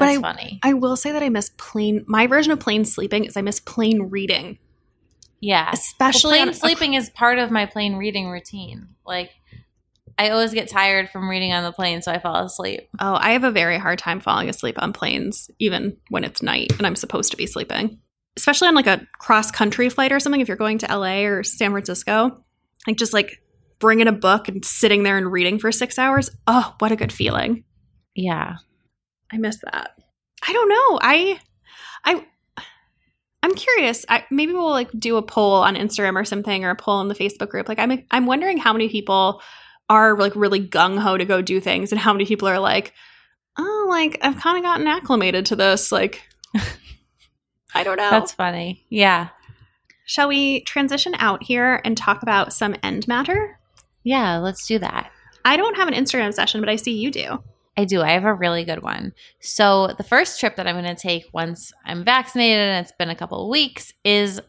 but 0.00 0.08
I, 0.08 0.18
funny. 0.20 0.58
I 0.62 0.72
will 0.72 0.96
say 0.96 1.12
that 1.12 1.22
i 1.22 1.28
miss 1.28 1.50
plane 1.56 2.04
my 2.08 2.26
version 2.26 2.52
of 2.52 2.58
plane 2.60 2.84
sleeping 2.84 3.24
is 3.24 3.36
i 3.36 3.42
miss 3.42 3.60
plane 3.60 4.02
reading 4.10 4.58
Yeah. 5.40 5.64
Well, 5.66 5.74
especially 5.74 6.38
plane 6.38 6.48
on- 6.48 6.54
sleeping 6.54 6.94
is 6.94 7.08
part 7.10 7.38
of 7.38 7.50
my 7.50 7.66
plane 7.66 7.94
reading 7.96 8.28
routine. 8.28 8.88
Like 9.06 9.30
I 10.18 10.28
always 10.30 10.52
get 10.52 10.68
tired 10.68 11.08
from 11.08 11.30
reading 11.30 11.50
on 11.54 11.64
the 11.64 11.72
plane, 11.72 12.02
so 12.02 12.12
I 12.12 12.18
fall 12.18 12.44
asleep. 12.44 12.88
oh 13.00 13.14
i 13.18 13.30
have 13.32 13.44
a 13.44 13.50
very 13.50 13.78
hard 13.78 13.98
time 13.98 14.20
falling 14.20 14.48
asleep 14.50 14.76
on 14.78 14.92
planes 14.92 15.50
even 15.58 15.96
when 16.10 16.24
it's 16.24 16.42
night 16.42 16.72
and 16.76 16.86
i'm 16.86 16.96
supposed 16.96 17.30
to 17.30 17.36
be 17.38 17.46
sleeping 17.46 17.98
especially 18.36 18.68
on 18.68 18.74
like 18.74 18.86
a 18.86 19.06
cross 19.18 19.50
country 19.50 19.88
flight 19.88 20.12
or 20.12 20.20
something 20.20 20.40
if 20.42 20.48
you're 20.48 20.56
going 20.56 20.78
to 20.78 20.86
LA 20.94 21.20
or 21.24 21.42
San 21.42 21.70
Francisco 21.72 22.44
like 22.86 22.96
just 22.98 23.12
like 23.14 23.42
bringing 23.78 24.06
a 24.08 24.12
book 24.12 24.46
and 24.48 24.62
sitting 24.64 25.02
there 25.04 25.16
and 25.18 25.32
reading 25.32 25.58
for 25.58 25.72
6 25.72 25.98
hours 25.98 26.30
oh 26.46 26.74
what 26.80 26.92
a 26.92 26.96
good 26.96 27.12
feeling 27.12 27.64
Yeah. 28.14 28.56
I 29.32 29.38
miss 29.38 29.58
that 29.58 29.92
I 30.46 30.52
don't 30.52 30.68
know 30.68 30.98
I 31.02 31.40
I 32.04 32.26
I'm 33.42 33.54
curious 33.54 34.04
I, 34.08 34.24
maybe 34.30 34.52
we'll 34.52 34.70
like 34.70 34.90
do 34.98 35.16
a 35.16 35.22
poll 35.22 35.54
on 35.54 35.76
Instagram 35.76 36.16
or 36.16 36.24
something 36.24 36.64
or 36.64 36.70
a 36.70 36.76
poll 36.76 37.00
in 37.00 37.08
the 37.08 37.14
Facebook 37.14 37.48
group 37.48 37.68
like 37.68 37.78
I'm 37.78 38.04
I'm 38.10 38.26
wondering 38.26 38.58
how 38.58 38.72
many 38.72 38.88
people 38.88 39.42
are 39.88 40.18
like 40.18 40.36
really 40.36 40.66
gung 40.66 40.98
ho 40.98 41.16
to 41.16 41.24
go 41.24 41.42
do 41.42 41.60
things 41.60 41.92
and 41.92 42.00
how 42.00 42.12
many 42.12 42.26
people 42.26 42.48
are 42.48 42.58
like 42.58 42.92
oh, 43.58 43.86
like 43.88 44.18
I've 44.22 44.36
kind 44.36 44.56
of 44.56 44.62
gotten 44.62 44.86
acclimated 44.86 45.46
to 45.46 45.56
this. 45.56 45.92
Like, 45.92 46.22
I 47.74 47.82
don't 47.84 47.96
know. 47.96 48.10
That's 48.10 48.32
funny. 48.32 48.84
Yeah. 48.88 49.28
Shall 50.04 50.28
we 50.28 50.62
transition 50.62 51.14
out 51.18 51.42
here 51.42 51.80
and 51.84 51.96
talk 51.96 52.22
about 52.22 52.52
some 52.52 52.74
end 52.82 53.06
matter? 53.06 53.58
Yeah, 54.02 54.38
let's 54.38 54.66
do 54.66 54.78
that. 54.78 55.10
I 55.44 55.56
don't 55.56 55.76
have 55.76 55.88
an 55.88 55.94
Instagram 55.94 56.34
session, 56.34 56.60
but 56.60 56.68
I 56.68 56.76
see 56.76 56.92
you 56.92 57.10
do. 57.10 57.42
I 57.76 57.84
do. 57.84 58.02
I 58.02 58.12
have 58.12 58.24
a 58.24 58.34
really 58.34 58.64
good 58.64 58.82
one. 58.82 59.12
So, 59.40 59.94
the 59.96 60.02
first 60.04 60.40
trip 60.40 60.56
that 60.56 60.66
I'm 60.66 60.74
going 60.74 60.94
to 60.94 61.00
take 61.00 61.24
once 61.32 61.72
I'm 61.84 62.04
vaccinated 62.04 62.58
and 62.58 62.84
it's 62.84 62.94
been 62.98 63.10
a 63.10 63.14
couple 63.14 63.42
of 63.44 63.48
weeks 63.48 63.92
is 64.04 64.40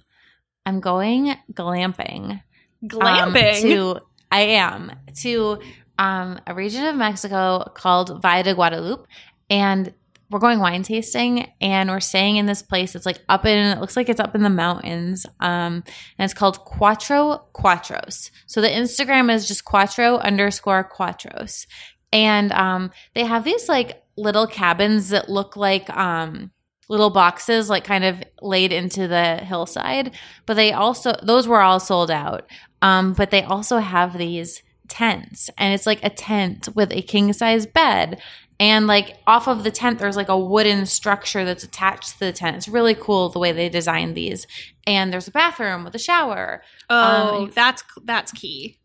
I'm 0.65 0.80
going 0.80 1.36
glamping. 1.53 2.32
um, 2.32 2.89
Glamping. 2.89 3.61
to 3.61 3.99
I 4.32 4.41
am 4.41 4.91
to 5.22 5.59
um, 5.99 6.39
a 6.47 6.53
region 6.53 6.86
of 6.86 6.95
Mexico 6.95 7.65
called 7.76 8.22
Valle 8.22 8.43
de 8.43 8.55
Guadalupe, 8.55 9.05
and 9.49 9.93
we're 10.32 10.39
going 10.39 10.59
wine 10.59 10.82
tasting, 10.82 11.51
and 11.59 11.89
we're 11.89 11.99
staying 11.99 12.38
in 12.38 12.45
this 12.45 12.61
place. 12.61 12.95
It's 12.95 13.05
like 13.05 13.19
up 13.28 13.45
in 13.45 13.57
it 13.57 13.82
looks 13.82 13.97
like 13.97 14.07
it's 14.07 14.19
up 14.19 14.34
in 14.34 14.43
the 14.43 14.49
mountains, 14.49 15.26
um, 15.41 15.84
and 16.17 16.26
it's 16.26 16.34
called 16.34 16.65
Cuatro 16.65 17.43
Cuatros. 17.53 18.32
So 18.45 18.61
the 18.61 18.69
Instagram 18.69 19.34
is 19.34 19.47
just 19.47 19.65
Cuatro 19.65 20.22
underscore 20.22 20.89
Cuatros, 20.89 21.67
and 22.12 22.51
um, 22.51 22.91
they 23.16 23.24
have 23.26 23.43
these 23.43 23.70
like 23.70 24.03
little 24.18 24.47
cabins 24.47 25.09
that 25.09 25.30
look 25.30 25.55
like 25.55 25.89
um, 25.95 26.51
little 26.89 27.09
boxes 27.09 27.70
like 27.70 27.84
kind 27.84 28.03
of 28.03 28.22
laid 28.41 28.72
into 28.72 29.07
the 29.07 29.38
hillside. 29.38 30.14
But 30.45 30.55
they 30.55 30.74
also 30.74 31.16
those 31.24 31.47
were 31.47 31.62
all 31.62 31.80
sold 31.80 32.12
out. 32.12 32.49
Um, 32.82 33.14
but 33.14 33.32
they 33.32 33.43
also 33.43 33.78
have 33.78 34.18
these 34.18 34.62
tents. 34.88 35.49
And 35.57 35.74
it's 35.74 35.86
like 35.86 36.03
a 36.03 36.09
tent 36.09 36.68
with 36.76 36.91
a 36.91 37.01
king 37.01 37.32
size 37.34 37.66
bed. 37.66 38.22
And 38.59 38.86
like 38.86 39.18
off 39.26 39.47
of 39.47 39.64
the 39.64 39.72
tent 39.72 39.99
there's 39.99 40.18
like 40.18 40.30
a 40.30 40.38
wooden 40.38 40.86
structure 40.86 41.45
that's 41.45 41.64
attached 41.64 42.14
to 42.14 42.20
the 42.20 42.34
tent. 42.34 42.57
It's 42.57 42.68
really 42.68 42.93
cool 42.93 43.30
the 43.30 43.39
way 43.39 43.51
they 43.51 43.70
designed 43.70 44.16
these. 44.16 44.45
And 44.86 45.14
there's 45.14 45.28
a 45.28 45.32
bathroom 45.32 45.84
with 45.84 45.95
a 45.95 45.99
shower. 45.99 46.62
Oh, 46.89 47.43
Um, 47.43 47.51
that's 47.55 47.84
that's 48.03 48.32
key. 48.32 48.78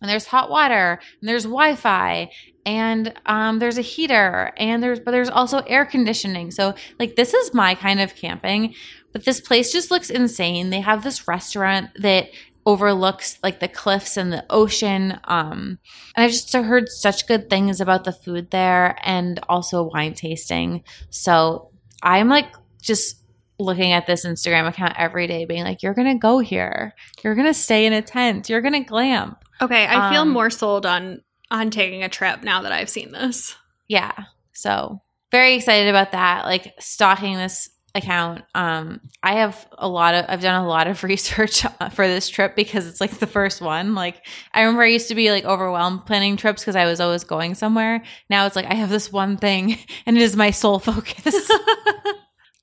And 0.00 0.10
there's 0.10 0.26
hot 0.26 0.50
water 0.50 1.00
and 1.20 1.28
there's 1.28 1.44
wi-fi 1.44 2.30
and 2.66 3.12
um, 3.26 3.58
there's 3.58 3.78
a 3.78 3.82
heater 3.82 4.52
and 4.56 4.82
there's 4.82 5.00
but 5.00 5.10
there's 5.10 5.30
also 5.30 5.58
air 5.60 5.84
conditioning. 5.84 6.50
So 6.50 6.74
like 6.98 7.16
this 7.16 7.34
is 7.34 7.54
my 7.54 7.74
kind 7.74 8.00
of 8.00 8.14
camping 8.14 8.74
but 9.12 9.24
this 9.24 9.40
place 9.40 9.72
just 9.72 9.90
looks 9.90 10.10
insane. 10.10 10.70
They 10.70 10.80
have 10.80 11.04
this 11.04 11.28
restaurant 11.28 11.90
that 12.00 12.28
overlooks 12.66 13.38
like 13.42 13.60
the 13.60 13.68
cliffs 13.68 14.16
and 14.16 14.32
the 14.32 14.42
ocean 14.48 15.20
um 15.24 15.78
and 16.16 16.24
i've 16.24 16.30
just 16.30 16.50
heard 16.50 16.88
such 16.88 17.26
good 17.26 17.50
things 17.50 17.78
about 17.78 18.04
the 18.04 18.12
food 18.12 18.50
there 18.50 18.96
and 19.02 19.38
also 19.48 19.82
wine 19.82 20.14
tasting. 20.14 20.82
So 21.10 21.70
i'm 22.02 22.28
like 22.28 22.54
just 22.82 23.22
looking 23.58 23.92
at 23.92 24.06
this 24.06 24.26
instagram 24.26 24.66
account 24.66 24.94
every 24.98 25.26
day 25.26 25.44
being 25.44 25.62
like 25.62 25.82
you're 25.82 25.94
gonna 25.94 26.18
go 26.18 26.38
here. 26.40 26.94
You're 27.22 27.34
gonna 27.36 27.54
stay 27.54 27.86
in 27.86 27.92
a 27.92 28.02
tent. 28.02 28.48
You're 28.48 28.62
gonna 28.62 28.84
glamp 28.84 29.43
Okay, 29.62 29.86
I 29.86 30.10
feel 30.12 30.22
Um, 30.22 30.30
more 30.30 30.50
sold 30.50 30.86
on 30.86 31.20
on 31.50 31.70
taking 31.70 32.02
a 32.02 32.08
trip 32.08 32.42
now 32.42 32.62
that 32.62 32.72
I've 32.72 32.88
seen 32.90 33.12
this. 33.12 33.54
yeah 33.88 34.12
so 34.52 35.00
very 35.30 35.54
excited 35.54 35.88
about 35.88 36.12
that 36.12 36.44
like 36.46 36.72
stalking 36.80 37.36
this 37.36 37.68
account. 37.96 38.42
Um 38.54 39.00
i 39.22 39.34
have 39.34 39.66
a 39.78 39.86
lot 39.88 40.14
of 40.14 40.24
i've 40.28 40.40
done 40.40 40.60
a 40.60 40.66
lot 40.66 40.86
of 40.88 41.02
research 41.12 41.62
for 41.92 42.06
this 42.08 42.28
trip 42.28 42.56
because 42.56 42.86
it's 42.88 43.00
like 43.00 43.18
the 43.18 43.26
first 43.26 43.60
one. 43.60 43.94
Like 43.94 44.24
i 44.52 44.62
remember 44.62 44.82
i 44.82 44.86
used 44.88 45.08
to 45.08 45.14
be 45.14 45.30
like 45.30 45.44
overwhelmed 45.44 46.04
planning 46.06 46.36
trips 46.36 46.62
because 46.62 46.76
i 46.76 46.86
was 46.86 47.00
always 47.00 47.22
going 47.24 47.54
somewhere. 47.54 48.02
Now 48.30 48.46
it's 48.46 48.56
like 48.56 48.66
i 48.66 48.74
have 48.74 48.90
this 48.90 49.12
one 49.12 49.36
thing 49.36 49.78
and 50.06 50.16
it 50.16 50.22
is 50.22 50.34
my 50.34 50.50
sole 50.50 50.78
focus. 50.90 51.48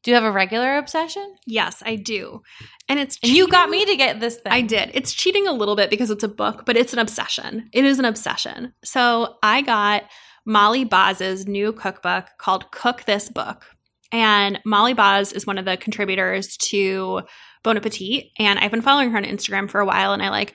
Do 0.04 0.10
you 0.10 0.16
have 0.16 0.24
a 0.24 0.32
regular 0.32 0.78
obsession? 0.78 1.36
Yes, 1.46 1.84
I 1.86 1.96
do. 1.96 2.42
And 2.92 3.00
it's 3.00 3.18
and 3.24 3.32
you 3.32 3.48
got 3.48 3.70
me 3.70 3.86
to 3.86 3.96
get 3.96 4.20
this 4.20 4.36
thing 4.36 4.52
I 4.52 4.60
did. 4.60 4.92
It's 4.94 5.14
cheating 5.14 5.48
a 5.48 5.54
little 5.54 5.78
bit 5.78 5.90
because 5.90 6.12
it's 6.12 6.26
a 6.26 6.28
book, 6.28 6.66
but 6.66 6.76
it's 6.76 6.92
an 6.92 7.00
obsession. 7.00 7.70
It 7.72 7.86
is 7.86 8.00
an 8.00 8.04
obsession. 8.04 8.74
So 8.84 9.38
I 9.42 9.62
got 9.62 10.04
Molly 10.46 10.84
Baz's 10.84 11.48
new 11.48 11.72
cookbook 11.72 12.26
called 12.38 12.70
Cook 12.72 13.06
This 13.06 13.30
Book. 13.30 13.66
And 14.12 14.60
Molly 14.66 14.94
Baz 14.94 15.32
is 15.32 15.48
one 15.48 15.58
of 15.58 15.64
the 15.64 15.78
contributors 15.78 16.58
to 16.58 17.22
Bon 17.64 17.78
Appetit. 17.78 18.26
And 18.38 18.60
I've 18.60 18.72
been 18.72 18.82
following 18.82 19.12
her 19.12 19.18
on 19.18 19.24
Instagram 19.24 19.70
for 19.70 19.80
a 19.80 19.86
while 19.86 20.12
and 20.12 20.22
I 20.22 20.28
like 20.28 20.54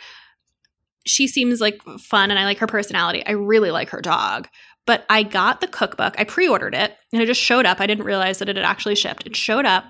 she 1.06 1.28
seems 1.28 1.58
like 1.58 1.80
fun 1.98 2.30
and 2.30 2.38
I 2.38 2.44
like 2.44 2.58
her 2.58 2.66
personality. 2.66 3.24
I 3.24 3.30
really 3.30 3.70
like 3.70 3.88
her 3.90 4.02
dog. 4.02 4.46
But 4.84 5.06
I 5.08 5.22
got 5.22 5.62
the 5.62 5.68
cookbook. 5.68 6.16
I 6.18 6.24
pre-ordered 6.24 6.74
it 6.74 6.94
and 7.14 7.22
it 7.22 7.26
just 7.26 7.40
showed 7.40 7.64
up. 7.64 7.80
I 7.80 7.86
didn't 7.86 8.04
realize 8.04 8.40
that 8.40 8.50
it 8.50 8.56
had 8.56 8.66
actually 8.66 8.96
shipped. 8.96 9.26
It 9.26 9.34
showed 9.36 9.64
up 9.64 9.86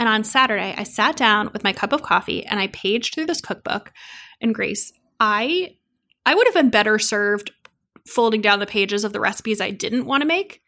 and 0.00 0.08
on 0.08 0.24
Saturday, 0.24 0.74
I 0.78 0.84
sat 0.84 1.14
down 1.14 1.50
with 1.52 1.62
my 1.62 1.74
cup 1.74 1.92
of 1.92 2.02
coffee 2.02 2.46
and 2.46 2.58
I 2.58 2.68
paged 2.68 3.14
through 3.14 3.26
this 3.26 3.42
cookbook. 3.42 3.92
And 4.40 4.54
Grace, 4.54 4.94
I 5.20 5.76
I 6.24 6.34
would 6.34 6.46
have 6.46 6.54
been 6.54 6.70
better 6.70 6.98
served 6.98 7.50
folding 8.08 8.40
down 8.40 8.60
the 8.60 8.66
pages 8.66 9.04
of 9.04 9.12
the 9.12 9.20
recipes 9.20 9.60
I 9.60 9.70
didn't 9.70 10.06
want 10.06 10.22
to 10.22 10.26
make. 10.26 10.62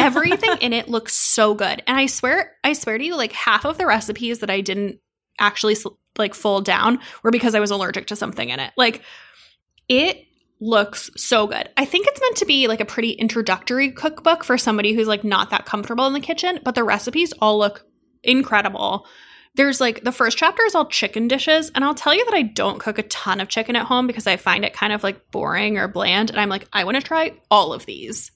Everything 0.00 0.56
in 0.60 0.72
it 0.72 0.88
looks 0.88 1.14
so 1.14 1.54
good. 1.54 1.80
And 1.86 1.96
I 1.96 2.06
swear, 2.06 2.56
I 2.64 2.72
swear 2.72 2.98
to 2.98 3.04
you, 3.04 3.16
like 3.16 3.30
half 3.30 3.64
of 3.64 3.78
the 3.78 3.86
recipes 3.86 4.40
that 4.40 4.50
I 4.50 4.60
didn't 4.60 4.98
actually 5.38 5.76
like 6.18 6.34
fold 6.34 6.64
down 6.64 6.98
were 7.22 7.30
because 7.30 7.54
I 7.54 7.60
was 7.60 7.70
allergic 7.70 8.08
to 8.08 8.16
something 8.16 8.48
in 8.48 8.58
it. 8.58 8.72
Like 8.76 9.02
it 9.88 10.24
looks 10.60 11.08
so 11.16 11.46
good. 11.46 11.68
I 11.76 11.84
think 11.84 12.08
it's 12.08 12.20
meant 12.20 12.36
to 12.38 12.46
be 12.46 12.66
like 12.66 12.80
a 12.80 12.84
pretty 12.84 13.12
introductory 13.12 13.92
cookbook 13.92 14.42
for 14.42 14.58
somebody 14.58 14.92
who's 14.92 15.06
like 15.06 15.22
not 15.22 15.50
that 15.50 15.66
comfortable 15.66 16.08
in 16.08 16.14
the 16.14 16.20
kitchen, 16.20 16.58
but 16.64 16.74
the 16.74 16.82
recipes 16.82 17.32
all 17.40 17.58
look 17.58 17.86
incredible. 18.22 19.06
There's 19.54 19.80
like 19.80 20.02
the 20.02 20.12
first 20.12 20.38
chapter 20.38 20.62
is 20.64 20.74
all 20.74 20.86
chicken 20.86 21.28
dishes, 21.28 21.70
and 21.74 21.84
I'll 21.84 21.94
tell 21.94 22.14
you 22.14 22.24
that 22.24 22.34
I 22.34 22.42
don't 22.42 22.80
cook 22.80 22.98
a 22.98 23.02
ton 23.02 23.40
of 23.40 23.48
chicken 23.48 23.76
at 23.76 23.86
home 23.86 24.06
because 24.06 24.26
I 24.26 24.36
find 24.36 24.64
it 24.64 24.72
kind 24.72 24.92
of 24.92 25.02
like 25.02 25.30
boring 25.30 25.76
or 25.76 25.88
bland. 25.88 26.30
And 26.30 26.40
I'm 26.40 26.48
like, 26.48 26.66
I 26.72 26.84
want 26.84 26.96
to 26.96 27.02
try 27.02 27.34
all 27.50 27.72
of 27.72 27.84
these. 27.84 28.30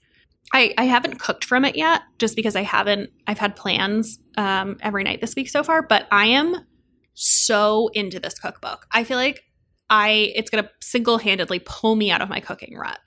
I, 0.52 0.74
I 0.78 0.84
haven't 0.84 1.18
cooked 1.18 1.44
from 1.44 1.64
it 1.64 1.74
yet 1.74 2.02
just 2.18 2.36
because 2.36 2.54
I 2.54 2.62
haven't, 2.62 3.10
I've 3.26 3.38
had 3.38 3.56
plans 3.56 4.18
um, 4.36 4.76
every 4.80 5.02
night 5.02 5.20
this 5.20 5.34
week 5.34 5.48
so 5.48 5.64
far, 5.64 5.82
but 5.82 6.06
I 6.12 6.26
am 6.26 6.54
so 7.14 7.88
into 7.94 8.20
this 8.20 8.38
cookbook. 8.38 8.86
I 8.92 9.02
feel 9.02 9.16
like 9.16 9.42
I, 9.90 10.32
it's 10.36 10.50
going 10.50 10.62
to 10.62 10.70
single 10.80 11.18
handedly 11.18 11.60
pull 11.64 11.96
me 11.96 12.12
out 12.12 12.20
of 12.20 12.28
my 12.28 12.38
cooking 12.38 12.76
rut. 12.76 13.00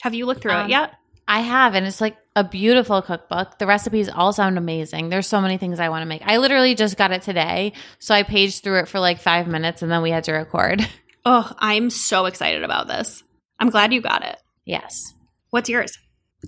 Have 0.00 0.14
you 0.14 0.26
looked 0.26 0.42
through 0.42 0.52
Um, 0.52 0.66
it 0.66 0.70
yet? 0.70 0.94
I 1.32 1.40
have, 1.40 1.74
and 1.74 1.86
it's 1.86 2.00
like 2.00 2.16
a 2.36 2.44
beautiful 2.44 3.00
cookbook. 3.02 3.58
The 3.58 3.66
recipes 3.66 4.08
all 4.08 4.32
sound 4.32 4.58
amazing. 4.58 5.08
There's 5.08 5.26
so 5.26 5.40
many 5.40 5.56
things 5.58 5.80
I 5.80 5.88
want 5.88 6.02
to 6.02 6.06
make. 6.06 6.22
I 6.26 6.36
literally 6.38 6.74
just 6.74 6.96
got 6.96 7.10
it 7.12 7.22
today, 7.22 7.72
so 7.98 8.14
I 8.14 8.22
paged 8.22 8.62
through 8.62 8.80
it 8.80 8.88
for 8.88 9.00
like 9.00 9.20
five 9.20 9.46
minutes, 9.46 9.82
and 9.82 9.90
then 9.90 10.02
we 10.02 10.10
had 10.10 10.24
to 10.24 10.32
record. 10.32 10.86
Oh, 11.24 11.52
I'm 11.60 11.88
so 11.90 12.26
excited 12.26 12.64
about 12.64 12.88
this. 12.88 13.22
I'm 13.60 13.70
glad 13.70 13.92
you 13.92 14.00
got 14.00 14.24
it. 14.24 14.36
yes, 14.64 15.14
What's 15.50 15.68
yours? 15.68 15.96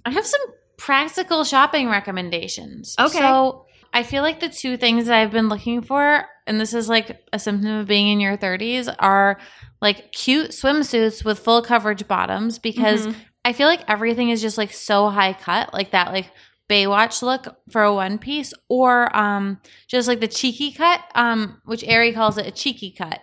I 0.04 0.10
have 0.10 0.26
some 0.26 0.40
practical 0.78 1.44
shopping 1.44 1.88
recommendations. 1.88 2.96
Okay. 2.98 3.18
so 3.20 3.66
I 3.92 4.02
feel 4.02 4.22
like 4.22 4.40
the 4.40 4.48
two 4.48 4.76
things 4.76 5.06
that 5.06 5.14
I've 5.16 5.30
been 5.30 5.48
looking 5.48 5.82
for, 5.82 6.24
and 6.48 6.60
this 6.60 6.74
is 6.74 6.88
like 6.88 7.22
a 7.32 7.38
symptom 7.38 7.70
of 7.78 7.86
being 7.86 8.08
in 8.08 8.18
your 8.18 8.36
30s, 8.36 8.92
are 8.98 9.38
like 9.80 10.10
cute 10.10 10.50
swimsuits 10.50 11.24
with 11.24 11.38
full 11.38 11.62
coverage 11.62 12.08
bottoms 12.08 12.58
because 12.58 13.06
Mhm. 13.06 13.14
I 13.44 13.52
feel 13.52 13.66
like 13.68 13.84
everything 13.88 14.30
is 14.30 14.40
just 14.40 14.58
like 14.58 14.72
so 14.72 15.08
high 15.10 15.34
cut, 15.34 15.72
like 15.74 15.90
that 15.90 16.12
like 16.12 16.30
Baywatch 16.68 17.22
look 17.22 17.56
for 17.70 17.82
a 17.82 17.94
one 17.94 18.18
piece, 18.18 18.54
or 18.68 19.14
um 19.16 19.60
just 19.86 20.08
like 20.08 20.20
the 20.20 20.28
cheeky 20.28 20.72
cut, 20.72 21.00
um, 21.14 21.60
which 21.64 21.84
Aerie 21.84 22.12
calls 22.12 22.38
it 22.38 22.46
a 22.46 22.50
cheeky 22.50 22.90
cut. 22.96 23.20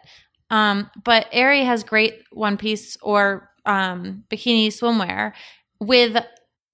Um, 0.50 0.90
but 1.04 1.28
Aerie 1.32 1.64
has 1.64 1.84
great 1.84 2.22
one 2.32 2.58
piece 2.58 2.98
or 3.02 3.50
um 3.66 4.24
bikini 4.30 4.68
swimwear 4.68 5.34
with 5.80 6.18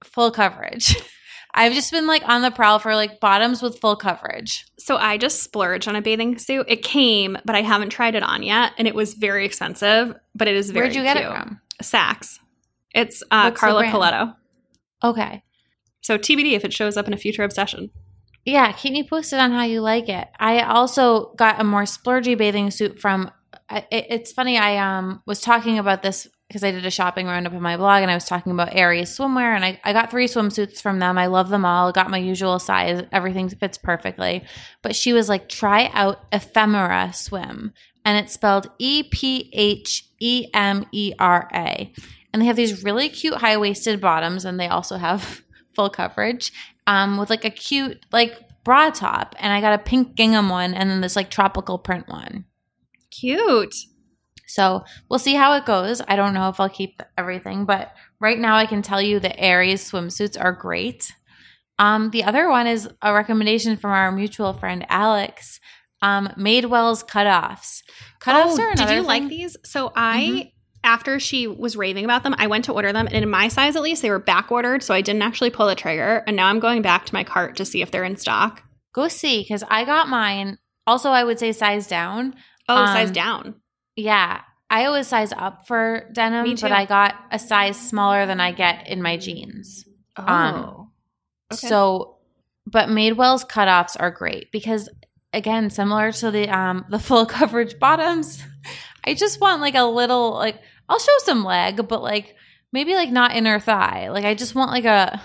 full 0.04 0.32
coverage. 0.32 0.96
I've 1.54 1.74
just 1.74 1.92
been 1.92 2.06
like 2.06 2.28
on 2.28 2.44
the 2.44 2.52
prowl 2.52 2.78
for 2.78 2.94
like 2.94 3.20
bottoms 3.20 3.64
with 3.64 3.80
full 3.80 3.96
coverage. 3.96 4.66
So 4.78 4.98
I 4.98 5.18
just 5.18 5.42
splurged 5.42 5.88
on 5.88 5.96
a 5.96 6.02
bathing 6.02 6.38
suit. 6.38 6.68
It 6.70 6.84
came, 6.84 7.38
but 7.46 7.56
I 7.56 7.62
haven't 7.62 7.90
tried 7.90 8.14
it 8.14 8.22
on 8.22 8.44
yet, 8.44 8.74
and 8.78 8.88
it 8.88 8.94
was 8.94 9.16
very 9.16 9.46
expensive. 9.46 10.14
But 10.36 10.48
it 10.48 10.56
is 10.56 10.70
very 10.70 10.86
Where'd 10.86 10.96
you 10.96 11.04
get 11.04 11.18
cute. 11.18 11.30
it 11.30 11.36
from? 11.36 11.62
Saks. 11.82 12.40
It's 12.98 13.22
uh, 13.30 13.52
Karla? 13.52 13.86
Colletto. 13.86 14.36
Okay. 15.04 15.44
So 16.02 16.18
TBD 16.18 16.54
if 16.54 16.66
it 16.66 16.74
shows 16.74 16.98
up 16.98 17.08
in 17.08 17.14
a 17.14 17.18
future 17.18 17.44
obsession. 17.44 17.92
Yeah, 18.44 18.72
keep 18.72 18.94
me 18.94 19.04
posted 19.04 19.40
on 19.40 19.52
how 19.52 19.64
you 19.64 19.82
like 19.82 20.10
it. 20.10 20.28
I 20.40 20.62
also 20.62 21.34
got 21.36 21.62
a 21.62 21.64
more 21.64 21.84
splurgy 21.84 22.38
bathing 22.38 22.72
suit 22.72 23.00
from. 23.00 23.30
It, 23.70 24.08
it's 24.10 24.32
funny. 24.32 24.58
I 24.58 24.78
um 24.78 25.22
was 25.26 25.42
talking 25.42 25.78
about 25.78 26.02
this 26.02 26.28
because 26.48 26.64
I 26.64 26.72
did 26.72 26.86
a 26.86 26.92
shopping 26.92 27.28
roundup 27.28 27.54
in 27.54 27.62
my 27.62 27.78
blog, 27.78 28.02
and 28.02 28.10
I 28.10 28.16
was 28.16 28.24
talking 28.24 28.54
about 28.54 28.74
Aerie's 28.74 29.16
swimwear, 29.16 29.54
and 29.54 29.66
I, 29.66 29.80
I 29.84 29.92
got 29.92 30.10
three 30.10 30.28
swimsuits 30.28 30.82
from 30.82 31.00
them. 31.00 31.18
I 31.18 31.28
love 31.28 31.50
them 31.50 31.66
all. 31.66 31.92
Got 31.92 32.10
my 32.10 32.18
usual 32.18 32.58
size. 32.58 33.04
Everything 33.12 33.50
fits 33.50 33.78
perfectly. 33.78 34.44
But 34.82 34.96
she 34.96 35.12
was 35.12 35.28
like, 35.28 35.50
try 35.50 35.92
out 35.94 36.24
Ephemera 36.32 37.12
Swim, 37.14 37.74
and 38.06 38.18
it's 38.18 38.34
spelled 38.34 38.70
E 38.80 39.04
P 39.04 39.52
H 39.54 40.06
E 40.20 40.48
M 40.54 40.86
E 40.94 41.14
R 41.20 41.50
A, 41.54 41.92
and 42.34 42.42
they 42.42 42.46
have 42.46 42.56
these 42.56 42.84
really 42.84 43.10
cute 43.10 43.36
high 43.36 43.58
waisted 43.58 44.02
bottoms, 44.02 44.46
and 44.46 44.60
they 44.60 44.68
also 44.68 44.98
have 44.98 45.44
full 45.76 45.90
coverage, 45.90 46.52
um, 46.86 47.18
with 47.18 47.30
like 47.30 47.46
a 47.46 47.50
cute 47.50 48.06
like 48.12 48.38
bra 48.64 48.90
top, 48.90 49.36
and 49.40 49.54
I 49.54 49.62
got 49.62 49.80
a 49.80 49.84
pink 49.84 50.16
gingham 50.16 50.50
one, 50.50 50.74
and 50.74 50.90
then 50.90 51.02
this 51.02 51.16
like 51.16 51.30
tropical 51.30 51.78
print 51.78 52.08
one. 52.08 52.46
Cute. 53.12 53.76
So 54.48 54.86
we'll 55.10 55.20
see 55.20 55.36
how 55.36 55.54
it 55.54 55.66
goes. 55.66 56.02
I 56.08 56.16
don't 56.16 56.34
know 56.34 56.50
if 56.50 56.60
I'll 56.60 56.70
keep 56.70 57.02
everything, 57.18 57.66
but 57.66 57.92
right 58.20 58.40
now 58.40 58.56
I 58.56 58.66
can 58.66 58.82
tell 58.82 59.02
you 59.02 59.20
the 59.20 59.38
Aerie's 59.38 59.90
swimsuits 59.92 60.42
are 60.42 60.54
great. 60.54 61.12
Um, 61.80 62.10
the 62.12 62.24
other 62.24 62.50
one 62.50 62.66
is 62.66 62.90
a 63.02 63.14
recommendation 63.14 63.78
from 63.78 63.92
our 63.92 64.12
mutual 64.12 64.54
friend 64.54 64.86
Alex. 64.90 65.60
Um, 66.02 66.30
Madewell's 66.38 67.04
cutoffs. 67.04 67.84
Cutoffs 68.22 68.60
oh, 68.60 68.62
are 68.62 68.72
another 68.72 68.94
Did 68.94 69.02
you 69.02 69.08
like 69.08 69.28
these? 69.28 69.58
So 69.64 69.92
I 69.96 70.22
Mhm. 70.22 70.52
After 70.88 71.20
she 71.20 71.48
was 71.48 71.76
raving 71.76 72.06
about 72.06 72.24
them, 72.24 72.34
I 72.38 72.48
went 72.48 72.66
to 72.66 72.74
order 72.74 72.94
them 72.94 73.08
and 73.08 73.16
in 73.24 73.30
my 73.30 73.50
size 73.50 73.76
at 73.76 73.82
least 73.82 74.02
they 74.02 74.10
were 74.10 74.20
back 74.20 74.52
ordered, 74.52 74.82
so 74.82 74.94
I 74.94 75.02
didn't 75.02 75.22
actually 75.22 75.50
pull 75.50 75.68
the 75.68 75.76
trigger. 75.76 76.24
And 76.26 76.36
now 76.38 76.48
I'm 76.48 76.62
going 76.62 76.82
back 76.82 77.06
to 77.06 77.14
my 77.14 77.26
cart 77.26 77.58
to 77.58 77.66
see 77.66 77.82
if 77.82 77.92
they're 77.92 78.06
in 78.06 78.16
stock. 78.16 78.64
Go 78.94 79.10
see 79.10 79.42
because 79.42 79.64
I 79.70 79.84
got 79.84 80.08
mine. 80.08 80.58
Also, 80.88 81.10
I 81.12 81.26
would 81.26 81.40
say 81.40 81.52
size 81.52 81.88
down. 81.88 82.36
Oh, 82.70 82.86
size 82.86 83.10
Um, 83.10 83.14
down. 83.14 83.56
Yeah, 83.98 84.42
I 84.70 84.86
always 84.86 85.08
size 85.08 85.34
up 85.34 85.68
for 85.68 86.10
denim, 86.14 86.56
but 86.62 86.72
I 86.72 86.86
got 86.86 87.16
a 87.32 87.38
size 87.40 87.78
smaller 87.80 88.26
than 88.26 88.40
I 88.40 88.54
get 88.54 88.88
in 88.88 89.02
my 89.02 89.18
jeans. 89.18 89.86
Oh. 90.16 90.24
um, 90.26 90.92
Okay. 91.52 91.68
So, 91.68 92.18
but 92.66 92.90
Madewell's 92.90 93.46
cutoffs 93.46 93.96
are 94.00 94.12
great 94.12 94.52
because 94.52 94.90
again, 95.34 95.70
similar 95.70 96.12
to 96.14 96.32
the 96.32 96.50
um 96.50 96.86
the 96.90 97.00
full 97.00 97.26
coverage 97.38 97.80
bottoms, 97.80 98.44
I 99.06 99.14
just 99.14 99.40
want 99.40 99.62
like 99.62 99.76
a 99.76 99.84
little 99.84 100.34
like 100.34 100.60
I'll 100.90 101.00
show 101.00 101.18
some 101.20 101.44
leg, 101.44 101.88
but 101.88 102.02
like 102.02 102.36
maybe 102.72 102.96
like 102.96 103.12
not 103.12 103.36
inner 103.36 103.60
thigh. 103.60 104.10
Like 104.10 104.26
I 104.26 104.34
just 104.34 104.56
want 104.56 104.72
like 104.72 104.86
a 104.86 105.22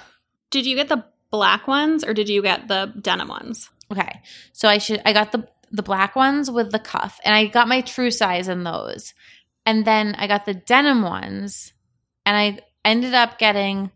did 0.51 0.67
you 0.67 0.77
get 0.77 0.89
the 0.89 1.05
black 1.31 1.67
ones 1.67 2.05
or 2.05 2.13
did 2.13 2.29
you 2.29 2.43
get 2.43 2.69
the 2.69 2.93
denim 3.01 3.29
ones? 3.29 3.71
okay. 3.93 4.23
So 4.53 4.69
I 4.69 4.79
should 4.79 5.03
I 5.05 5.13
got 5.13 5.33
the 5.33 5.47
the 5.71 5.83
black 5.83 6.17
ones 6.17 6.51
with 6.51 6.71
the 6.71 6.79
cuff, 6.79 7.21
and 7.25 7.35
I 7.35 7.47
got 7.47 7.69
my 7.69 7.81
true 7.81 8.11
size 8.11 8.49
in 8.49 8.65
those, 8.65 9.15
and 9.65 9.85
then 9.85 10.15
I 10.19 10.27
got 10.27 10.45
the 10.45 10.55
denim 10.55 11.03
ones, 11.03 11.73
and 12.27 12.37
I 12.37 12.59
ended 12.85 13.15
up 13.15 13.39
getting 13.39 13.91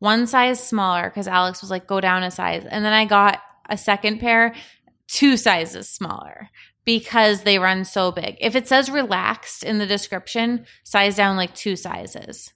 one 0.00 0.26
size 0.26 0.62
smaller 0.62 1.08
because 1.08 1.26
Alex 1.26 1.60
was 1.60 1.70
like, 1.70 1.88
go 1.88 2.00
down 2.00 2.22
a 2.22 2.30
size. 2.30 2.64
And 2.64 2.84
then 2.84 2.92
I 2.92 3.04
got 3.04 3.40
a 3.68 3.76
second 3.76 4.20
pair, 4.20 4.54
two 5.08 5.36
sizes 5.36 5.88
smaller 5.88 6.50
because 6.88 7.42
they 7.42 7.58
run 7.58 7.84
so 7.84 8.10
big. 8.10 8.38
If 8.40 8.56
it 8.56 8.66
says 8.66 8.90
relaxed 8.90 9.62
in 9.62 9.76
the 9.76 9.84
description, 9.84 10.64
size 10.84 11.16
down 11.16 11.36
like 11.36 11.54
two 11.54 11.76
sizes. 11.76 12.50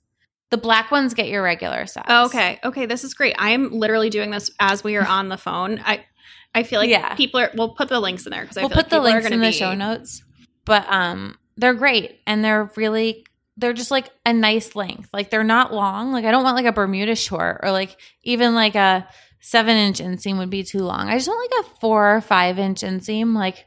The 0.49 0.57
black 0.57 0.91
ones 0.91 1.13
get 1.13 1.29
your 1.29 1.43
regular 1.43 1.85
size. 1.85 2.07
Okay. 2.31 2.59
Okay, 2.65 2.87
this 2.87 3.05
is 3.05 3.13
great. 3.13 3.35
I 3.39 3.51
am 3.51 3.73
literally 3.73 4.09
doing 4.09 4.31
this 4.31 4.51
as 4.59 4.83
we 4.83 4.97
are 4.97 5.07
on 5.07 5.29
the 5.29 5.37
phone. 5.37 5.81
I 5.85 6.07
I 6.55 6.63
feel 6.63 6.81
like 6.81 6.89
Yeah. 6.89 7.15
people 7.15 7.41
are 7.41 7.51
we'll 7.55 7.75
put 7.75 7.91
the 7.91 8.01
links 8.01 8.25
in 8.25 8.31
there 8.31 8.41
because 8.41 8.57
I 8.57 8.63
we'll 8.63 8.71
put 8.71 8.77
like 8.85 8.89
the 8.89 9.01
links 9.01 9.27
in 9.27 9.41
the 9.41 9.49
be- 9.49 9.53
show 9.53 9.75
notes. 9.75 10.23
But 10.65 10.87
um 10.91 11.37
they're 11.59 11.75
great 11.75 12.21
and 12.27 12.43
they're 12.43 12.71
really 12.75 13.27
they're 13.59 13.75
just 13.75 13.91
like 13.91 14.09
a 14.25 14.33
nice 14.33 14.75
length. 14.75 15.11
Like 15.13 15.29
they're 15.29 15.45
not 15.45 15.75
long. 15.75 16.11
Like 16.11 16.25
I 16.25 16.31
don't 16.31 16.43
want 16.43 16.57
like 16.57 16.65
a 16.65 16.73
Bermuda 16.73 17.17
short 17.17 17.61
or 17.63 17.71
like 17.71 17.99
even 18.23 18.55
like 18.55 18.77
a 18.77 19.07
seven 19.41 19.77
inch 19.77 19.99
inseam 19.99 20.39
would 20.39 20.49
be 20.51 20.63
too 20.63 20.79
long. 20.79 21.09
I 21.09 21.17
just 21.17 21.29
want 21.29 21.51
like 21.53 21.67
a 21.67 21.81
four 21.81 22.17
or 22.17 22.21
five 22.23 22.59
inch 22.59 22.81
inseam. 22.83 23.35
Like, 23.35 23.67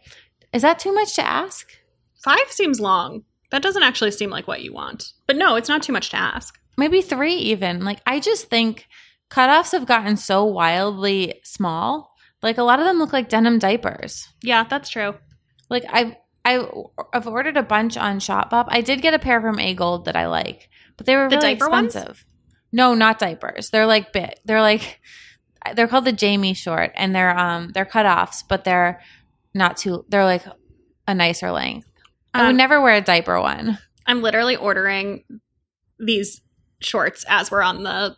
is 0.56 0.62
that 0.62 0.80
too 0.80 0.94
much 0.94 1.16
to 1.16 1.28
ask? 1.28 1.68
Five 2.24 2.50
seems 2.50 2.80
long. 2.80 3.26
That 3.52 3.62
doesn't 3.62 3.84
actually 3.84 4.12
seem 4.12 4.30
like 4.30 4.48
what 4.48 4.64
you 4.64 4.74
want. 4.74 5.12
But 5.28 5.36
no, 5.36 5.58
it's 5.58 5.70
not 5.70 5.84
too 5.84 5.94
much 5.94 6.10
to 6.12 6.18
ask. 6.18 6.58
Maybe 6.78 7.02
three 7.02 7.36
even. 7.36 7.84
Like 7.84 8.00
I 8.08 8.22
just 8.22 8.50
think 8.50 8.88
cutoffs 9.30 9.74
have 9.74 9.86
gotten 9.86 10.16
so 10.16 10.46
wildly 10.46 11.42
small. 11.44 12.16
Like 12.42 12.58
a 12.58 12.64
lot 12.64 12.80
of 12.80 12.86
them 12.86 13.00
look 13.00 13.12
like 13.12 13.28
denim 13.28 13.60
diapers. 13.60 14.30
Yeah, 14.42 14.64
that's 14.64 14.90
true. 14.90 15.16
Like 15.70 15.84
I've 15.90 16.16
I, 16.46 16.66
I've 17.12 17.28
ordered 17.28 17.58
a 17.58 17.64
bunch 17.64 17.98
on 17.98 18.20
Shopbop. 18.20 18.66
I 18.70 18.82
did 18.82 19.02
get 19.02 19.16
a 19.16 19.20
pair 19.20 19.42
from 19.42 19.58
AGOLDE 19.58 20.06
that 20.06 20.16
I 20.16 20.28
like, 20.28 20.70
but 20.96 21.06
they 21.08 21.16
were 21.16 21.28
The 21.28 21.38
really 21.38 21.56
diaper 21.56 21.70
ones? 21.70 21.98
No, 22.72 22.94
not 22.94 23.20
diapers. 23.20 23.72
They're 23.72 23.88
like 23.88 24.14
bit. 24.14 24.40
They're 24.46 24.62
like 24.62 25.02
they're 25.74 25.88
called 25.88 26.06
the 26.06 26.14
Jamie 26.14 26.54
short, 26.54 26.92
and 26.96 27.16
they're 27.16 27.38
um 27.38 27.72
they're 27.74 27.86
cutoffs, 27.86 28.44
but 28.48 28.64
they're 28.64 29.02
not 29.56 29.78
too. 29.78 30.06
They're 30.10 30.24
like 30.26 30.44
a 31.08 31.16
nicer 31.16 31.52
length. 31.52 31.88
I 32.34 32.44
would 32.44 32.50
Um, 32.52 32.58
never 32.58 32.82
wear 32.82 32.96
a 32.96 33.02
diaper 33.02 33.40
one. 33.42 33.80
I'm 34.06 34.22
literally 34.22 34.56
ordering 34.56 35.24
these 35.98 36.42
shorts 36.82 37.26
as 37.28 37.50
we're 37.50 37.62
on 37.64 37.84
the 37.84 38.16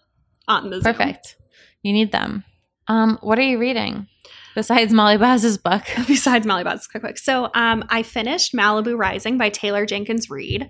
on 0.48 0.70
the 0.70 0.82
Zoom. 0.82 0.94
Perfect. 0.94 1.36
You 1.84 1.94
need 1.94 2.12
them. 2.12 2.44
Um, 2.88 3.20
what 3.22 3.38
are 3.38 3.44
you 3.44 3.60
reading 3.60 4.08
besides 4.56 4.92
Molly 4.94 5.18
Baz's 5.18 5.58
book? 5.58 5.84
besides 6.08 6.46
Molly 6.46 6.64
quick 6.64 7.02
quick. 7.02 7.18
So 7.18 7.50
um 7.54 7.84
I 7.90 8.04
finished 8.04 8.54
Malibu 8.54 8.98
Rising 8.98 9.38
by 9.38 9.50
Taylor 9.50 9.86
Jenkins 9.86 10.30
Reid. 10.30 10.70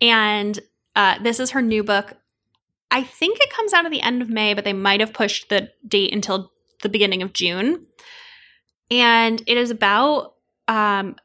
And 0.00 0.58
uh 0.96 1.22
this 1.22 1.38
is 1.38 1.50
her 1.50 1.62
new 1.62 1.84
book. 1.84 2.14
I 2.90 3.04
think 3.04 3.38
it 3.40 3.52
comes 3.52 3.72
out 3.72 3.84
at 3.84 3.92
the 3.92 4.02
end 4.02 4.20
of 4.20 4.28
May, 4.28 4.52
but 4.54 4.64
they 4.64 4.72
might 4.72 4.98
have 5.00 5.12
pushed 5.12 5.48
the 5.48 5.70
date 5.86 6.12
until 6.12 6.50
the 6.82 6.88
beginning 6.88 7.22
of 7.22 7.32
June. 7.32 7.86
And 8.90 9.42
it 9.46 9.56
is 9.56 9.70
about 9.70 10.34
um 10.68 11.16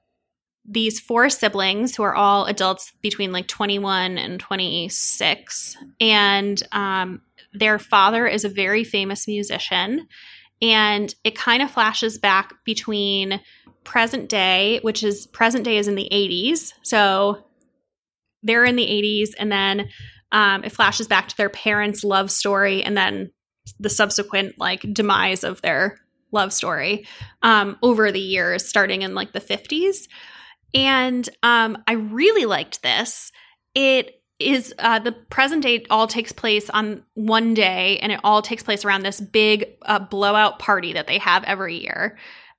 these 0.68 1.00
four 1.00 1.30
siblings 1.30 1.96
who 1.96 2.04
are 2.04 2.16
all 2.16 2.46
adults 2.46 2.92
between 3.04 3.32
like 3.32 3.48
21 3.48 4.18
and 4.18 4.40
26 4.40 5.78
and 6.02 6.64
um 6.72 7.22
their 7.54 7.78
father 7.78 8.26
is 8.26 8.44
a 8.44 8.50
very 8.50 8.84
famous 8.84 9.28
musician 9.28 10.08
and 10.62 11.14
it 11.24 11.36
kind 11.36 11.62
of 11.62 11.70
flashes 11.70 12.18
back 12.18 12.54
between 12.64 13.42
present 13.84 14.30
day, 14.30 14.80
which 14.82 15.04
is 15.04 15.28
present 15.28 15.64
day 15.64 15.78
is 15.78 15.88
in 15.88 15.96
the 15.96 16.10
80s. 16.12 16.74
So 16.82 17.46
they're 18.44 18.66
in 18.66 18.76
the 18.76 18.86
80s, 18.86 19.30
and 19.38 19.52
then 19.52 19.90
um, 20.32 20.64
it 20.64 20.72
flashes 20.72 21.08
back 21.08 21.30
to 21.30 21.38
their 21.38 21.50
parents' 21.50 22.04
love 22.04 22.30
story, 22.32 22.84
and 22.84 22.98
then 22.98 23.32
the 23.80 23.90
subsequent 23.90 24.60
like 24.60 24.82
demise 24.94 25.44
of 25.44 25.62
their 25.62 25.98
love 26.36 26.54
story 26.54 27.08
um, 27.42 27.78
over 27.82 28.12
the 28.12 28.20
years, 28.20 28.68
starting 28.68 29.02
in 29.02 29.16
like 29.16 29.34
the 29.34 29.42
50s. 29.42 30.08
And 30.76 31.28
um, 31.42 31.82
I 31.88 31.94
really 31.94 32.46
liked 32.46 32.84
this. 32.84 33.32
It 33.74 34.22
is 34.40 34.74
uh, 34.80 35.00
the 35.00 35.14
present 35.14 35.64
day 35.64 35.86
all 35.90 36.08
takes 36.08 36.32
place 36.32 36.70
on 36.70 37.04
one 37.14 37.54
day 37.54 37.98
and 38.00 38.12
it 38.12 38.20
all 38.24 38.42
takes 38.42 38.64
place 38.64 38.84
around 38.84 39.04
this 39.04 39.22
big 39.22 39.66
uh, 39.84 40.00
blowout 40.00 40.60
party 40.60 40.94
that 40.94 41.08
they 41.08 41.18
have 41.18 41.44
every 41.46 41.82
year 41.82 42.18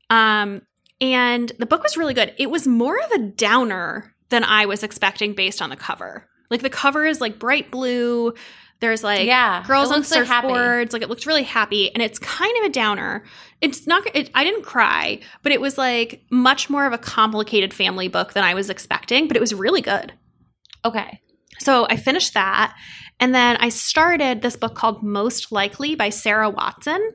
um, 0.08 0.62
and 1.00 1.52
the 1.58 1.66
book 1.66 1.82
was 1.82 1.96
really 1.96 2.14
good 2.14 2.32
it 2.38 2.50
was 2.50 2.66
more 2.66 2.98
of 2.98 3.10
a 3.12 3.18
downer 3.18 4.14
than 4.30 4.42
i 4.44 4.64
was 4.64 4.82
expecting 4.82 5.34
based 5.34 5.60
on 5.60 5.68
the 5.68 5.76
cover 5.76 6.26
like 6.50 6.62
the 6.62 6.70
cover 6.70 7.04
is 7.04 7.20
like 7.20 7.38
bright 7.38 7.70
blue 7.70 8.32
there's 8.80 9.02
like 9.02 9.26
yeah, 9.26 9.64
girls 9.66 9.90
on 9.90 9.98
looks 9.98 10.10
like 10.10 10.26
surfboards 10.26 10.92
like 10.92 11.02
it 11.02 11.08
looks 11.08 11.26
really 11.26 11.42
happy 11.42 11.92
and 11.94 12.02
it's 12.02 12.18
kind 12.18 12.56
of 12.58 12.64
a 12.64 12.68
downer 12.68 13.24
it's 13.60 13.86
not 13.86 14.02
it, 14.14 14.30
i 14.34 14.44
didn't 14.44 14.62
cry 14.64 15.18
but 15.42 15.50
it 15.52 15.60
was 15.60 15.78
like 15.78 16.22
much 16.30 16.68
more 16.68 16.86
of 16.86 16.92
a 16.92 16.98
complicated 16.98 17.72
family 17.72 18.08
book 18.08 18.34
than 18.34 18.44
i 18.44 18.52
was 18.54 18.68
expecting 18.68 19.26
but 19.28 19.36
it 19.36 19.40
was 19.40 19.54
really 19.54 19.80
good 19.80 20.12
Okay. 20.86 21.20
so 21.58 21.86
I 21.90 21.96
finished 21.96 22.34
that. 22.34 22.76
And 23.18 23.34
then 23.34 23.56
I 23.56 23.70
started 23.70 24.40
this 24.42 24.56
book 24.56 24.74
called 24.74 25.02
Most 25.02 25.50
Likely 25.50 25.94
by 25.96 26.10
Sarah 26.10 26.50
Watson. 26.50 27.12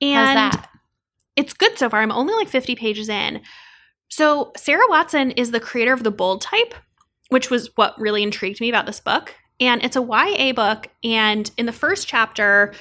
And 0.00 0.52
it's 1.36 1.54
good 1.54 1.78
so 1.78 1.88
far. 1.88 2.00
I'm 2.00 2.10
only 2.10 2.34
like 2.34 2.48
50 2.48 2.74
pages 2.74 3.08
in. 3.08 3.40
So 4.08 4.52
Sarah 4.56 4.86
Watson 4.88 5.30
is 5.32 5.50
the 5.50 5.60
creator 5.60 5.92
of 5.92 6.02
the 6.02 6.10
bold 6.10 6.40
type, 6.40 6.74
which 7.28 7.50
was 7.50 7.70
what 7.76 7.98
really 8.00 8.22
intrigued 8.22 8.60
me 8.60 8.68
about 8.68 8.86
this 8.86 9.00
book. 9.00 9.34
And 9.60 9.82
it's 9.82 9.96
a 9.96 10.02
YA 10.02 10.52
book. 10.52 10.88
And 11.02 11.50
in 11.56 11.66
the 11.66 11.72
first 11.72 12.08
chapter, 12.08 12.74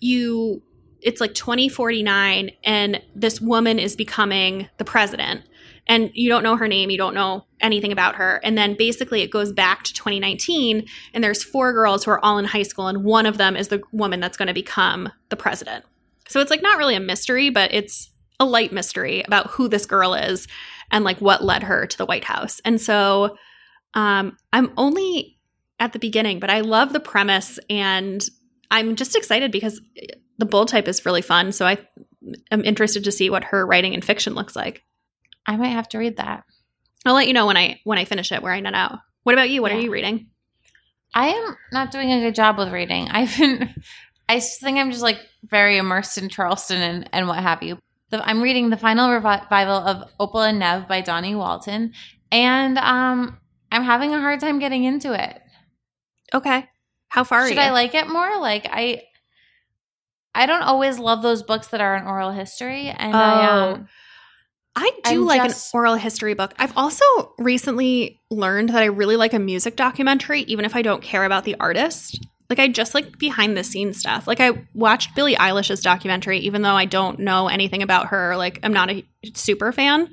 you 0.00 0.62
it's 1.02 1.20
like 1.20 1.32
2049 1.32 2.50
and 2.62 3.02
this 3.14 3.40
woman 3.40 3.78
is 3.78 3.96
becoming 3.96 4.68
the 4.76 4.84
president. 4.84 5.42
And 5.86 6.10
you 6.12 6.28
don't 6.28 6.42
know 6.42 6.56
her 6.56 6.68
name 6.68 6.90
you 6.90 6.98
don't 6.98 7.14
know 7.14 7.46
anything 7.60 7.90
about 7.90 8.16
her. 8.16 8.40
And 8.44 8.56
then 8.56 8.74
basically 8.74 9.22
it 9.22 9.30
goes 9.30 9.52
back 9.52 9.82
to 9.84 9.94
2019 9.94 10.86
and 11.14 11.24
there's 11.24 11.42
four 11.42 11.72
girls 11.72 12.04
who 12.04 12.10
are 12.10 12.24
all 12.24 12.38
in 12.38 12.44
high 12.44 12.62
school 12.62 12.86
and 12.86 13.02
one 13.02 13.26
of 13.26 13.38
them 13.38 13.56
is 13.56 13.68
the 13.68 13.82
woman 13.92 14.20
that's 14.20 14.36
going 14.36 14.48
to 14.48 14.54
become 14.54 15.10
the 15.30 15.36
president. 15.36 15.84
So 16.28 16.40
it's 16.40 16.50
like 16.50 16.62
not 16.62 16.78
really 16.78 16.96
a 16.96 17.00
mystery 17.00 17.50
but 17.50 17.72
it's 17.72 18.10
a 18.38 18.44
light 18.44 18.72
mystery 18.72 19.22
about 19.22 19.50
who 19.50 19.68
this 19.68 19.86
girl 19.86 20.14
is 20.14 20.48
and 20.90 21.04
like 21.04 21.20
what 21.20 21.44
led 21.44 21.62
her 21.62 21.86
to 21.86 21.98
the 21.98 22.06
white 22.06 22.24
house. 22.24 22.60
And 22.64 22.80
so 22.80 23.36
um 23.94 24.36
i'm 24.52 24.72
only 24.76 25.39
at 25.80 25.92
the 25.92 25.98
beginning 25.98 26.38
but 26.38 26.50
i 26.50 26.60
love 26.60 26.92
the 26.92 27.00
premise 27.00 27.58
and 27.68 28.28
i'm 28.70 28.94
just 28.94 29.16
excited 29.16 29.50
because 29.50 29.80
the 30.38 30.46
bold 30.46 30.68
type 30.68 30.86
is 30.86 31.04
really 31.04 31.22
fun 31.22 31.50
so 31.50 31.66
i 31.66 31.76
am 32.50 32.64
interested 32.64 33.02
to 33.04 33.12
see 33.12 33.28
what 33.30 33.42
her 33.42 33.66
writing 33.66 33.94
in 33.94 34.02
fiction 34.02 34.34
looks 34.34 34.54
like 34.54 34.84
I 35.46 35.56
might 35.56 35.68
have 35.68 35.88
to 35.90 35.98
read 35.98 36.16
that. 36.18 36.44
I'll 37.04 37.14
let 37.14 37.26
you 37.26 37.32
know 37.32 37.46
when 37.46 37.56
I 37.56 37.80
when 37.84 37.98
I 37.98 38.04
finish 38.04 38.30
it 38.30 38.42
where 38.42 38.52
I 38.52 38.60
net 38.60 38.74
out. 38.74 38.98
What 39.22 39.34
about 39.34 39.50
you? 39.50 39.62
What 39.62 39.72
are 39.72 39.80
you 39.80 39.90
reading? 39.90 40.28
I 41.14 41.28
am 41.28 41.56
not 41.72 41.90
doing 41.90 42.12
a 42.12 42.20
good 42.20 42.34
job 42.34 42.58
with 42.58 42.72
reading. 42.72 43.08
I've 43.10 43.36
been 43.36 43.74
I 44.28 44.40
think 44.40 44.78
I'm 44.78 44.90
just 44.90 45.02
like 45.02 45.18
very 45.44 45.76
immersed 45.76 46.18
in 46.18 46.28
Charleston 46.28 46.80
and, 46.80 47.10
and 47.12 47.26
what 47.26 47.42
have 47.42 47.62
you. 47.62 47.78
The, 48.10 48.24
I'm 48.24 48.42
reading 48.42 48.70
the 48.70 48.76
final 48.76 49.10
revival 49.10 49.76
of 49.76 50.08
Opal 50.20 50.42
and 50.42 50.58
Nev 50.58 50.86
by 50.86 51.00
Dawnie 51.00 51.34
Walton, 51.34 51.92
and 52.30 52.78
um, 52.78 53.38
I'm 53.72 53.84
having 53.84 54.14
a 54.14 54.20
hard 54.20 54.40
time 54.40 54.58
getting 54.58 54.84
into 54.84 55.12
it. 55.12 55.39
Okay. 56.34 56.68
How 57.08 57.24
far 57.24 57.46
Should 57.48 57.58
are 57.58 57.62
you? 57.62 57.68
I 57.68 57.72
like 57.72 57.94
it 57.94 58.08
more? 58.08 58.38
Like 58.40 58.66
I, 58.70 59.02
I 60.34 60.46
don't 60.46 60.62
always 60.62 60.98
love 60.98 61.22
those 61.22 61.42
books 61.42 61.68
that 61.68 61.80
are 61.80 61.96
an 61.96 62.06
oral 62.06 62.30
history, 62.30 62.88
and 62.88 63.16
I 63.16 63.48
Oh. 63.48 63.72
um, 63.74 63.88
I 64.76 64.90
do 65.04 65.22
I'm 65.22 65.26
like 65.26 65.42
just- 65.42 65.74
an 65.74 65.78
oral 65.78 65.94
history 65.96 66.34
book. 66.34 66.54
I've 66.58 66.76
also 66.76 67.04
recently 67.38 68.20
learned 68.30 68.68
that 68.70 68.82
I 68.82 68.86
really 68.86 69.16
like 69.16 69.34
a 69.34 69.38
music 69.40 69.74
documentary, 69.76 70.42
even 70.42 70.64
if 70.64 70.76
I 70.76 70.82
don't 70.82 71.02
care 71.02 71.24
about 71.24 71.44
the 71.44 71.56
artist. 71.58 72.24
Like 72.48 72.58
I 72.60 72.68
just 72.68 72.94
like 72.94 73.18
behind 73.18 73.56
the 73.56 73.64
scenes 73.64 73.98
stuff. 73.98 74.26
Like 74.26 74.40
I 74.40 74.66
watched 74.74 75.14
Billie 75.14 75.36
Eilish's 75.36 75.82
documentary, 75.82 76.38
even 76.40 76.62
though 76.62 76.74
I 76.74 76.84
don't 76.84 77.20
know 77.20 77.48
anything 77.48 77.82
about 77.82 78.08
her. 78.08 78.36
Like 78.36 78.58
I'm 78.62 78.72
not 78.72 78.90
a 78.90 79.04
super 79.34 79.70
fan. 79.72 80.08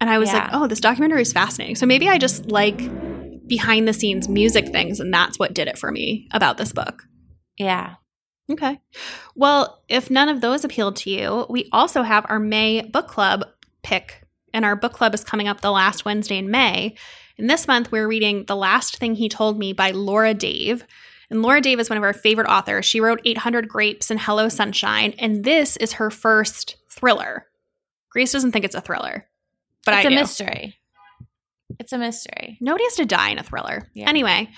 And 0.00 0.08
I 0.08 0.18
was 0.18 0.32
like, 0.32 0.50
oh, 0.52 0.66
this 0.66 0.78
documentary 0.80 1.22
is 1.22 1.32
fascinating. 1.32 1.74
So 1.74 1.84
maybe 1.84 2.08
I 2.08 2.18
just 2.18 2.46
like 2.50 2.78
behind 3.48 3.88
the 3.88 3.92
scenes 3.92 4.28
music 4.28 4.68
things, 4.68 5.00
and 5.00 5.12
that's 5.12 5.38
what 5.38 5.54
did 5.54 5.68
it 5.68 5.78
for 5.78 5.90
me 5.90 6.28
about 6.32 6.58
this 6.58 6.72
book. 6.72 7.04
yeah, 7.58 7.94
Okay. 8.50 8.80
Well, 9.34 9.82
if 9.88 10.10
none 10.10 10.30
of 10.30 10.40
those 10.40 10.64
appealed 10.64 10.96
to 10.96 11.10
you, 11.10 11.44
we 11.50 11.68
also 11.70 12.00
have 12.02 12.24
our 12.30 12.38
May 12.38 12.80
book 12.80 13.06
club 13.08 13.44
pick. 13.82 14.22
And 14.54 14.64
our 14.64 14.74
book 14.74 14.94
club 14.94 15.12
is 15.12 15.22
coming 15.22 15.48
up 15.48 15.60
the 15.60 15.70
last 15.70 16.06
Wednesday 16.06 16.38
in 16.38 16.50
May. 16.50 16.96
And 17.36 17.50
this 17.50 17.68
month, 17.68 17.92
we're 17.92 18.08
reading 18.08 18.46
The 18.46 18.56
Last 18.56 18.96
Thing 18.96 19.14
He 19.14 19.28
Told 19.28 19.58
Me 19.58 19.74
by 19.74 19.90
Laura 19.90 20.32
Dave. 20.32 20.86
And 21.28 21.42
Laura 21.42 21.60
Dave 21.60 21.78
is 21.78 21.90
one 21.90 21.98
of 21.98 22.02
our 22.02 22.14
favorite 22.14 22.48
authors. 22.48 22.86
She 22.86 23.00
wrote 23.02 23.20
800 23.26 23.68
Grapes 23.68 24.10
and 24.10 24.18
Hello 24.18 24.48
Sunshine. 24.48 25.14
And 25.18 25.44
this 25.44 25.76
is 25.76 25.92
her 25.94 26.10
first 26.10 26.76
thriller. 26.90 27.44
Grace 28.10 28.32
doesn't 28.32 28.52
think 28.52 28.64
it's 28.64 28.74
a 28.74 28.80
thriller, 28.80 29.26
but 29.84 29.92
I 29.92 29.98
it's 29.98 30.06
I 30.06 30.08
a 30.08 30.10
do. 30.10 30.16
mystery. 30.16 30.77
It's 31.78 31.92
a 31.92 31.98
mystery. 31.98 32.58
Nobody 32.60 32.84
has 32.84 32.96
to 32.96 33.04
die 33.06 33.30
in 33.30 33.38
a 33.38 33.42
thriller. 33.42 33.88
Yeah. 33.94 34.08
Anyway, 34.08 34.50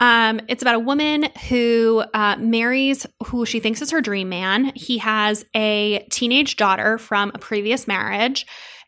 um, 0.00 0.40
it's 0.48 0.62
about 0.62 0.76
a 0.76 0.80
woman 0.80 1.26
who 1.48 2.02
uh, 2.14 2.36
marries 2.38 3.06
who 3.26 3.44
she 3.44 3.60
thinks 3.60 3.82
is 3.82 3.90
her 3.90 4.00
dream 4.00 4.28
man. 4.28 4.72
He 4.74 4.98
has 4.98 5.44
a 5.54 6.06
teenage 6.10 6.56
daughter 6.56 6.96
from 6.96 7.32
a 7.34 7.38
previous 7.38 7.86
marriage. 7.86 8.46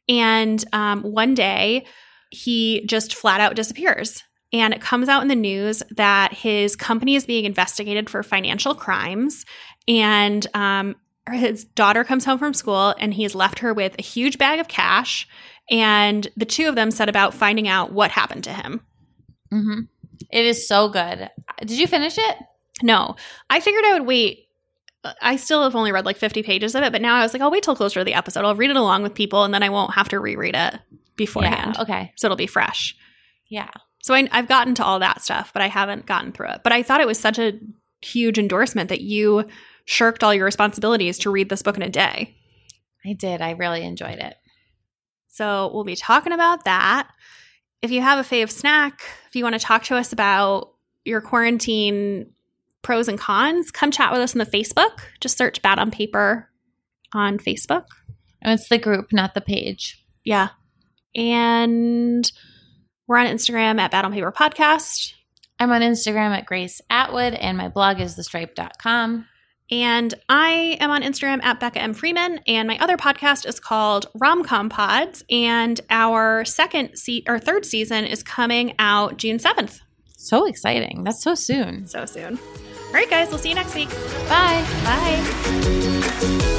And 0.08 0.64
um, 0.72 1.02
one 1.02 1.34
day, 1.34 1.86
he 2.30 2.84
just 2.86 3.14
flat 3.14 3.40
out 3.40 3.54
disappears. 3.54 4.22
And 4.54 4.74
it 4.74 4.80
comes 4.80 5.08
out 5.08 5.22
in 5.22 5.28
the 5.28 5.34
news 5.34 5.82
that 5.96 6.32
his 6.32 6.76
company 6.76 7.14
is 7.14 7.24
being 7.24 7.44
investigated 7.44 8.10
for 8.10 8.22
financial 8.22 8.74
crimes. 8.74 9.44
And 9.86 10.46
um, 10.54 10.96
his 11.30 11.64
daughter 11.64 12.04
comes 12.04 12.24
home 12.24 12.38
from 12.38 12.54
school 12.54 12.94
and 12.98 13.14
he's 13.14 13.34
left 13.34 13.60
her 13.60 13.72
with 13.72 13.94
a 13.98 14.02
huge 14.02 14.38
bag 14.38 14.60
of 14.60 14.68
cash. 14.68 15.28
And 15.70 16.28
the 16.36 16.44
two 16.44 16.68
of 16.68 16.74
them 16.74 16.90
set 16.90 17.08
about 17.08 17.34
finding 17.34 17.68
out 17.68 17.92
what 17.92 18.10
happened 18.10 18.44
to 18.44 18.52
him. 18.52 18.80
hmm 19.50 19.80
It 20.30 20.44
is 20.44 20.66
so 20.66 20.88
good. 20.88 21.30
Did 21.60 21.78
you 21.78 21.86
finish 21.86 22.18
it? 22.18 22.36
No, 22.82 23.16
I 23.48 23.60
figured 23.60 23.84
I 23.84 23.92
would 23.94 24.06
wait. 24.06 24.48
I 25.20 25.36
still 25.36 25.62
have 25.64 25.74
only 25.74 25.92
read 25.92 26.04
like 26.04 26.16
50 26.16 26.42
pages 26.42 26.74
of 26.74 26.82
it, 26.84 26.92
but 26.92 27.02
now 27.02 27.16
I 27.16 27.22
was 27.22 27.32
like, 27.32 27.42
I'll 27.42 27.50
wait 27.50 27.62
till 27.64 27.74
closer 27.76 28.00
to 28.00 28.04
the 28.04 28.14
episode. 28.14 28.44
I'll 28.44 28.54
read 28.54 28.70
it 28.70 28.76
along 28.76 29.02
with 29.02 29.14
people 29.14 29.44
and 29.44 29.52
then 29.52 29.62
I 29.62 29.68
won't 29.68 29.94
have 29.94 30.08
to 30.10 30.20
reread 30.20 30.54
it 30.54 30.78
beforehand. 31.16 31.74
Yeah. 31.76 31.82
Okay. 31.82 32.12
So 32.16 32.26
it'll 32.26 32.36
be 32.36 32.46
fresh. 32.46 32.96
Yeah. 33.48 33.70
So 34.02 34.14
I, 34.14 34.28
I've 34.32 34.48
gotten 34.48 34.74
to 34.76 34.84
all 34.84 34.98
that 35.00 35.22
stuff, 35.22 35.52
but 35.52 35.62
I 35.62 35.68
haven't 35.68 36.06
gotten 36.06 36.32
through 36.32 36.50
it. 36.50 36.60
But 36.62 36.72
I 36.72 36.82
thought 36.82 37.00
it 37.00 37.06
was 37.06 37.18
such 37.18 37.38
a 37.38 37.52
huge 38.00 38.38
endorsement 38.38 38.88
that 38.88 39.00
you 39.00 39.44
shirked 39.84 40.22
all 40.24 40.34
your 40.34 40.44
responsibilities 40.44 41.18
to 41.18 41.30
read 41.30 41.48
this 41.48 41.62
book 41.62 41.76
in 41.76 41.82
a 41.82 41.88
day. 41.88 42.36
I 43.04 43.12
did. 43.12 43.40
I 43.40 43.50
really 43.52 43.82
enjoyed 43.84 44.18
it. 44.18 44.36
So 45.32 45.70
we'll 45.72 45.84
be 45.84 45.96
talking 45.96 46.32
about 46.32 46.64
that. 46.64 47.08
If 47.80 47.90
you 47.90 48.02
have 48.02 48.18
a 48.18 48.28
fave 48.28 48.50
snack, 48.50 49.02
if 49.26 49.34
you 49.34 49.42
want 49.42 49.54
to 49.54 49.58
talk 49.58 49.84
to 49.84 49.96
us 49.96 50.12
about 50.12 50.74
your 51.06 51.22
quarantine 51.22 52.30
pros 52.82 53.08
and 53.08 53.18
cons, 53.18 53.70
come 53.70 53.90
chat 53.90 54.12
with 54.12 54.20
us 54.20 54.34
on 54.34 54.38
the 54.38 54.46
Facebook. 54.46 55.00
Just 55.20 55.38
search 55.38 55.62
Bad 55.62 55.78
on 55.78 55.90
Paper 55.90 56.50
on 57.14 57.38
Facebook. 57.38 57.86
And 58.42 58.52
it's 58.52 58.68
the 58.68 58.76
group, 58.76 59.10
not 59.10 59.32
the 59.32 59.40
page. 59.40 60.04
Yeah. 60.22 60.50
And 61.14 62.30
we're 63.06 63.16
on 63.16 63.26
Instagram 63.26 63.80
at 63.80 63.90
Bad 63.90 64.04
on 64.04 64.12
Paper 64.12 64.32
Podcast. 64.32 65.14
I'm 65.58 65.70
on 65.70 65.80
Instagram 65.80 66.36
at 66.36 66.44
Grace 66.44 66.80
Atwood, 66.90 67.34
and 67.34 67.56
my 67.56 67.68
blog 67.68 68.00
is 68.00 68.16
thestripe.com. 68.16 69.26
And 69.72 70.14
I 70.28 70.76
am 70.80 70.90
on 70.90 71.02
Instagram 71.02 71.42
at 71.42 71.58
Becca 71.58 71.80
M. 71.80 71.94
Freeman. 71.94 72.40
And 72.46 72.68
my 72.68 72.76
other 72.78 72.98
podcast 72.98 73.46
is 73.46 73.58
called 73.58 74.06
Romcom 74.18 74.68
Pods. 74.68 75.24
And 75.30 75.80
our 75.88 76.44
second 76.44 76.96
se- 76.96 77.24
or 77.26 77.38
third 77.38 77.64
season 77.64 78.04
is 78.04 78.22
coming 78.22 78.74
out 78.78 79.16
June 79.16 79.38
7th. 79.38 79.80
So 80.18 80.44
exciting. 80.44 81.04
That's 81.04 81.22
so 81.22 81.34
soon. 81.34 81.86
So 81.86 82.04
soon. 82.04 82.38
All 82.38 82.92
right, 82.92 83.08
guys, 83.08 83.30
we'll 83.30 83.38
see 83.38 83.48
you 83.48 83.54
next 83.54 83.74
week. 83.74 83.88
Bye. 84.28 84.62
Bye. 84.84 86.58